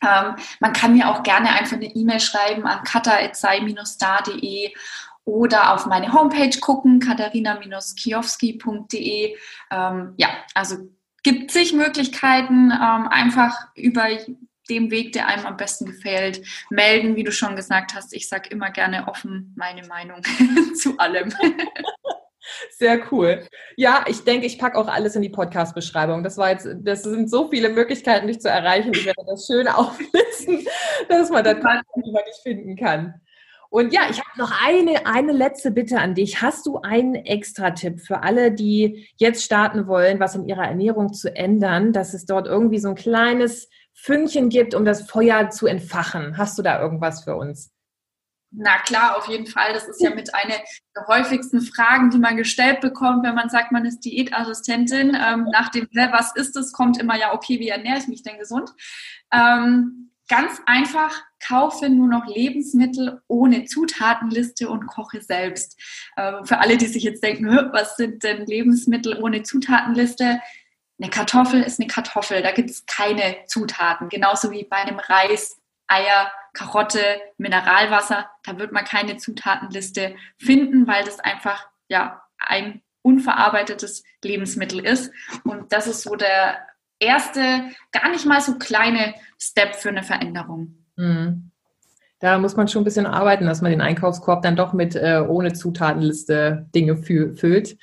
Ähm, 0.00 0.36
man 0.60 0.72
kann 0.72 0.96
mir 0.96 1.10
auch 1.10 1.22
gerne 1.22 1.50
einfach 1.50 1.76
eine 1.76 1.94
E-Mail 1.94 2.20
schreiben 2.20 2.66
an 2.66 2.82
kata.sei-da.de 2.84 4.72
oder 5.24 5.74
auf 5.74 5.84
meine 5.84 6.14
Homepage 6.14 6.58
gucken, 6.60 7.00
katharina-kiowski.de. 7.00 9.36
Ja, 9.70 10.28
also 10.54 10.76
gibt 11.22 11.50
sich 11.50 11.74
Möglichkeiten, 11.74 12.72
einfach 12.72 13.68
über 13.74 14.08
dem 14.70 14.90
Weg, 14.90 15.12
der 15.12 15.26
einem 15.28 15.46
am 15.46 15.56
besten 15.56 15.86
gefällt, 15.86 16.42
melden, 16.70 17.16
wie 17.16 17.24
du 17.24 17.32
schon 17.32 17.56
gesagt 17.56 17.94
hast. 17.94 18.14
Ich 18.14 18.28
sage 18.28 18.50
immer 18.50 18.70
gerne 18.70 19.08
offen 19.08 19.54
meine 19.56 19.86
Meinung 19.86 20.22
zu 20.74 20.96
allem. 20.98 21.32
Sehr 22.70 23.00
cool. 23.12 23.46
Ja, 23.76 24.04
ich 24.08 24.24
denke, 24.24 24.46
ich 24.46 24.58
packe 24.58 24.78
auch 24.78 24.88
alles 24.88 25.16
in 25.16 25.22
die 25.22 25.28
Podcast-Beschreibung. 25.28 26.22
Das 26.22 26.38
war 26.38 26.50
jetzt, 26.50 26.66
das 26.80 27.02
sind 27.02 27.30
so 27.30 27.50
viele 27.50 27.68
Möglichkeiten, 27.68 28.26
dich 28.26 28.40
zu 28.40 28.48
erreichen. 28.48 28.92
Ich 28.92 29.04
werde 29.04 29.22
das 29.26 29.46
schön 29.46 29.68
auflisten, 29.68 30.66
dass 31.08 31.30
man 31.30 31.44
das 31.44 31.56
nicht 31.56 32.42
finden 32.42 32.76
kann. 32.76 33.20
Und 33.70 33.92
ja, 33.92 34.02
ich 34.10 34.18
habe 34.18 34.38
noch 34.38 34.50
eine, 34.64 35.06
eine 35.06 35.32
letzte 35.32 35.70
Bitte 35.70 35.98
an 35.98 36.14
dich. 36.14 36.40
Hast 36.40 36.64
du 36.64 36.78
einen 36.78 37.14
Extra-Tipp 37.14 38.00
für 38.00 38.22
alle, 38.22 38.50
die 38.50 39.08
jetzt 39.16 39.44
starten 39.44 39.86
wollen, 39.86 40.20
was 40.20 40.34
in 40.34 40.48
ihrer 40.48 40.66
Ernährung 40.66 41.12
zu 41.12 41.34
ändern, 41.36 41.92
dass 41.92 42.14
es 42.14 42.24
dort 42.24 42.46
irgendwie 42.46 42.78
so 42.78 42.88
ein 42.88 42.94
kleines 42.94 43.68
Fünkchen 44.00 44.48
gibt, 44.48 44.74
um 44.74 44.84
das 44.84 45.10
Feuer 45.10 45.50
zu 45.50 45.66
entfachen? 45.66 46.38
Hast 46.38 46.56
du 46.56 46.62
da 46.62 46.80
irgendwas 46.80 47.24
für 47.24 47.34
uns? 47.36 47.72
Na 48.50 48.78
klar, 48.78 49.18
auf 49.18 49.28
jeden 49.28 49.46
Fall. 49.46 49.74
Das 49.74 49.86
ist 49.88 50.00
ja 50.00 50.14
mit 50.14 50.34
einer 50.34 50.54
der 50.96 51.06
häufigsten 51.06 51.60
Fragen, 51.60 52.10
die 52.10 52.18
man 52.18 52.36
gestellt 52.36 52.80
bekommt, 52.80 53.24
wenn 53.24 53.34
man 53.34 53.50
sagt, 53.50 53.72
man 53.72 53.84
ist 53.84 54.00
Diätassistentin. 54.00 55.14
Ähm, 55.14 55.46
nach 55.52 55.68
dem, 55.70 55.86
was 55.92 56.34
ist 56.36 56.56
es, 56.56 56.72
kommt 56.72 56.98
immer 56.98 57.18
ja, 57.18 57.34
okay, 57.34 57.58
wie 57.60 57.68
ernähre 57.68 57.98
ich 57.98 58.08
mich 58.08 58.22
denn 58.22 58.38
gesund? 58.38 58.70
Ähm, 59.32 60.08
Ganz 60.28 60.60
einfach, 60.66 61.22
kaufe 61.46 61.88
nur 61.88 62.06
noch 62.06 62.26
Lebensmittel 62.26 63.22
ohne 63.28 63.64
Zutatenliste 63.64 64.68
und 64.68 64.86
koche 64.86 65.22
selbst. 65.22 65.80
Ähm, 66.18 66.44
für 66.44 66.58
alle, 66.58 66.76
die 66.76 66.86
sich 66.86 67.02
jetzt 67.02 67.22
denken, 67.22 67.48
was 67.72 67.96
sind 67.96 68.22
denn 68.22 68.44
Lebensmittel 68.44 69.16
ohne 69.22 69.42
Zutatenliste? 69.42 70.40
Eine 71.00 71.10
Kartoffel 71.10 71.62
ist 71.62 71.78
eine 71.78 71.86
Kartoffel, 71.86 72.42
da 72.42 72.50
gibt 72.50 72.70
es 72.70 72.84
keine 72.86 73.36
Zutaten. 73.46 74.08
Genauso 74.08 74.50
wie 74.50 74.64
bei 74.64 74.76
einem 74.76 74.98
Reis, 74.98 75.60
Eier, 75.86 76.30
Karotte, 76.52 77.00
Mineralwasser, 77.36 78.28
da 78.44 78.58
wird 78.58 78.72
man 78.72 78.84
keine 78.84 79.16
Zutatenliste 79.16 80.16
finden, 80.38 80.86
weil 80.86 81.04
das 81.04 81.20
einfach 81.20 81.68
ja 81.88 82.22
ein 82.38 82.82
unverarbeitetes 83.02 84.02
Lebensmittel 84.22 84.84
ist. 84.84 85.12
Und 85.44 85.72
das 85.72 85.86
ist 85.86 86.02
so 86.02 86.16
der 86.16 86.58
erste, 86.98 87.70
gar 87.92 88.10
nicht 88.10 88.26
mal 88.26 88.40
so 88.40 88.58
kleine 88.58 89.14
Step 89.40 89.76
für 89.76 89.90
eine 89.90 90.02
Veränderung. 90.02 90.74
Mhm. 90.96 91.50
Da 92.20 92.38
muss 92.38 92.56
man 92.56 92.66
schon 92.66 92.82
ein 92.82 92.84
bisschen 92.84 93.06
arbeiten, 93.06 93.46
dass 93.46 93.62
man 93.62 93.70
den 93.70 93.80
Einkaufskorb 93.80 94.42
dann 94.42 94.56
doch 94.56 94.72
mit 94.72 94.96
äh, 94.96 95.24
ohne 95.26 95.52
Zutatenliste 95.52 96.66
Dinge 96.74 96.96
füllt 96.96 97.78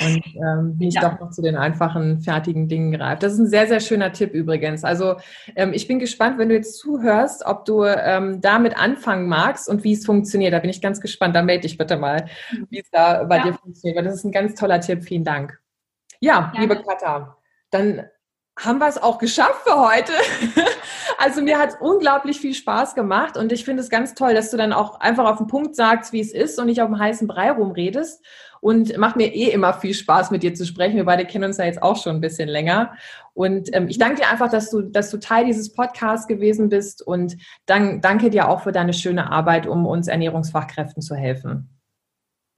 und 0.00 0.22
ähm, 0.36 0.76
nicht 0.78 0.94
ja. 0.94 1.08
doch 1.08 1.20
noch 1.20 1.30
zu 1.30 1.42
den 1.42 1.56
einfachen, 1.56 2.20
fertigen 2.20 2.66
Dingen 2.66 2.92
greift. 2.92 3.22
Das 3.22 3.34
ist 3.34 3.38
ein 3.38 3.48
sehr, 3.48 3.66
sehr 3.66 3.80
schöner 3.80 4.12
Tipp 4.12 4.32
übrigens. 4.32 4.84
Also 4.84 5.16
ähm, 5.54 5.72
ich 5.74 5.86
bin 5.86 5.98
gespannt, 5.98 6.38
wenn 6.38 6.48
du 6.48 6.54
jetzt 6.54 6.78
zuhörst, 6.78 7.44
ob 7.44 7.66
du 7.66 7.84
ähm, 7.84 8.40
damit 8.40 8.76
anfangen 8.76 9.28
magst 9.28 9.68
und 9.68 9.84
wie 9.84 9.92
es 9.92 10.06
funktioniert. 10.06 10.54
Da 10.54 10.60
bin 10.60 10.70
ich 10.70 10.80
ganz 10.80 11.00
gespannt. 11.00 11.36
Da 11.36 11.42
melde 11.42 11.62
dich 11.62 11.76
bitte 11.76 11.96
mal, 11.96 12.26
mhm. 12.50 12.66
wie 12.70 12.80
es 12.80 12.90
da 12.90 13.24
bei 13.24 13.38
ja. 13.38 13.42
dir 13.44 13.54
funktioniert. 13.54 13.98
Weil 13.98 14.04
das 14.04 14.14
ist 14.14 14.24
ein 14.24 14.32
ganz 14.32 14.54
toller 14.54 14.80
Tipp. 14.80 15.04
Vielen 15.04 15.24
Dank. 15.24 15.60
Ja, 16.20 16.52
ja. 16.54 16.60
liebe 16.60 16.76
Katha, 16.76 17.36
dann 17.70 18.04
haben 18.58 18.78
wir 18.78 18.88
es 18.88 19.02
auch 19.02 19.18
geschafft 19.18 19.62
für 19.64 19.78
heute. 19.78 20.12
also 21.18 21.42
mir 21.42 21.58
hat 21.58 21.70
es 21.70 21.76
unglaublich 21.80 22.40
viel 22.40 22.54
Spaß 22.54 22.94
gemacht 22.94 23.36
und 23.36 23.50
ich 23.52 23.64
finde 23.64 23.82
es 23.82 23.90
ganz 23.90 24.14
toll, 24.14 24.34
dass 24.34 24.50
du 24.50 24.56
dann 24.56 24.72
auch 24.72 25.00
einfach 25.00 25.24
auf 25.28 25.38
den 25.38 25.46
Punkt 25.46 25.74
sagst, 25.74 26.12
wie 26.12 26.20
es 26.20 26.32
ist 26.32 26.58
und 26.58 26.66
nicht 26.66 26.80
auf 26.80 26.88
dem 26.88 26.98
heißen 26.98 27.26
Brei 27.26 27.50
rumredest. 27.50 28.24
Und 28.62 28.96
macht 28.96 29.16
mir 29.16 29.34
eh 29.34 29.50
immer 29.50 29.74
viel 29.74 29.92
Spaß, 29.92 30.30
mit 30.30 30.44
dir 30.44 30.54
zu 30.54 30.64
sprechen. 30.64 30.94
Wir 30.94 31.04
beide 31.04 31.24
kennen 31.24 31.46
uns 31.46 31.56
ja 31.56 31.64
jetzt 31.64 31.82
auch 31.82 32.00
schon 32.00 32.14
ein 32.14 32.20
bisschen 32.20 32.48
länger. 32.48 32.92
Und 33.34 33.74
ähm, 33.74 33.88
ich 33.88 33.98
danke 33.98 34.20
dir 34.20 34.30
einfach, 34.30 34.52
dass 34.52 34.70
du, 34.70 34.82
dass 34.82 35.10
du 35.10 35.18
Teil 35.18 35.46
dieses 35.46 35.72
Podcasts 35.72 36.28
gewesen 36.28 36.68
bist 36.68 37.04
und 37.04 37.36
dann, 37.66 38.00
danke 38.00 38.30
dir 38.30 38.48
auch 38.48 38.62
für 38.62 38.70
deine 38.70 38.92
schöne 38.92 39.32
Arbeit, 39.32 39.66
um 39.66 39.84
uns 39.84 40.06
Ernährungsfachkräften 40.06 41.02
zu 41.02 41.16
helfen. 41.16 41.71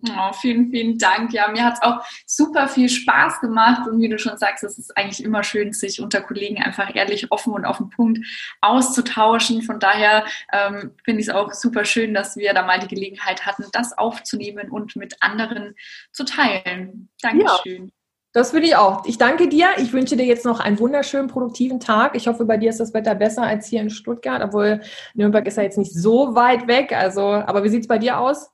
Oh, 0.03 0.33
vielen, 0.33 0.71
vielen 0.71 0.99
Dank. 0.99 1.33
Ja, 1.33 1.49
mir 1.49 1.65
hat 1.65 1.75
es 1.75 1.83
auch 1.83 2.05
super 2.27 2.69
viel 2.69 2.89
Spaß 2.89 3.41
gemacht 3.41 3.89
und 3.89 4.01
wie 4.01 4.09
du 4.09 4.19
schon 4.19 4.37
sagst, 4.37 4.63
es 4.65 4.79
ist 4.79 4.97
eigentlich 4.97 5.25
immer 5.25 5.43
schön, 5.43 5.73
sich 5.73 6.01
unter 6.01 6.21
Kollegen 6.21 6.63
einfach 6.63 6.95
ehrlich, 6.95 7.33
offen 7.33 7.55
und 7.55 7.65
auf 7.65 7.79
den 7.79 7.89
Punkt 7.89 8.19
auszutauschen. 8.61 9.63
Von 9.63 9.81
daher 9.81 10.25
ähm, 10.53 10.93
finde 11.05 11.21
ich 11.21 11.29
es 11.29 11.35
auch 11.35 11.53
super 11.53 11.85
schön, 11.85 12.13
dass 12.13 12.37
wir 12.37 12.53
da 12.53 12.67
mal 12.67 12.79
die 12.79 12.89
Gelegenheit 12.89 13.47
hatten, 13.47 13.65
das 13.73 13.97
aufzunehmen 13.97 14.71
und 14.71 14.95
mit 14.97 15.17
anderen 15.21 15.75
zu 16.13 16.25
teilen. 16.25 17.09
Dankeschön. 17.23 17.87
Ja. 17.87 17.93
Das 18.35 18.53
würde 18.53 18.67
ich 18.67 18.75
auch. 18.75 19.07
Ich 19.07 19.17
danke 19.17 19.49
dir. 19.49 19.69
Ich 19.77 19.93
wünsche 19.93 20.17
dir 20.17 20.27
jetzt 20.27 20.45
noch 20.45 20.59
einen 20.59 20.81
wunderschönen, 20.81 21.29
produktiven 21.29 21.79
Tag. 21.79 22.17
Ich 22.17 22.27
hoffe, 22.27 22.45
bei 22.45 22.57
dir 22.57 22.71
ist 22.71 22.81
das 22.81 22.93
Wetter 22.93 23.15
besser 23.15 23.45
als 23.45 23.69
hier 23.69 23.81
in 23.81 23.91
Stuttgart, 23.91 24.43
obwohl 24.43 24.81
Nürnberg 25.15 25.47
ist 25.47 25.57
ja 25.57 25.63
jetzt 25.63 25.79
nicht 25.79 25.95
so 25.95 26.35
weit 26.35 26.67
weg. 26.67 26.93
Also, 26.93 27.23
aber 27.23 27.63
wie 27.63 27.69
sieht 27.69 27.83
es 27.83 27.89
bei 27.89 27.99
dir 27.99 28.19
aus? 28.19 28.51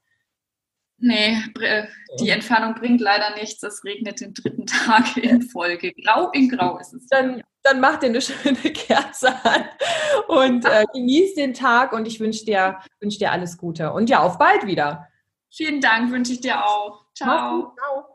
Nee, 1.01 1.39
die 2.21 2.29
Entfernung 2.29 2.75
bringt 2.75 3.01
leider 3.01 3.35
nichts. 3.35 3.63
Es 3.63 3.83
regnet 3.85 4.21
den 4.21 4.35
dritten 4.35 4.67
Tag 4.67 5.17
in 5.17 5.43
Folge. 5.43 5.93
Grau 5.93 6.31
in 6.31 6.49
Grau 6.49 6.79
ist 6.79 6.93
es. 6.93 7.07
Dann, 7.07 7.43
dann 7.63 7.81
mach 7.81 7.99
dir 7.99 8.07
eine 8.07 8.21
schöne 8.21 8.57
Kerze 8.57 9.35
an 9.45 9.65
und 10.29 10.65
äh, 10.67 10.85
genieß 10.93 11.35
den 11.35 11.55
Tag 11.55 11.93
und 11.93 12.07
ich 12.07 12.21
wünsche 12.21 12.45
dir, 12.45 12.79
wünsch 13.01 13.19
dir 13.19 13.33
alles 13.33 13.57
Gute. 13.57 13.93
Und 13.93 14.11
ja, 14.11 14.21
auf 14.21 14.39
bald 14.39 14.67
wieder. 14.67 15.09
Vielen 15.53 15.81
Dank, 15.81 16.13
wünsche 16.13 16.33
ich 16.33 16.41
dir 16.41 16.65
auch. 16.65 17.07
Ciao. 17.15 17.75
Ciao. 17.77 18.07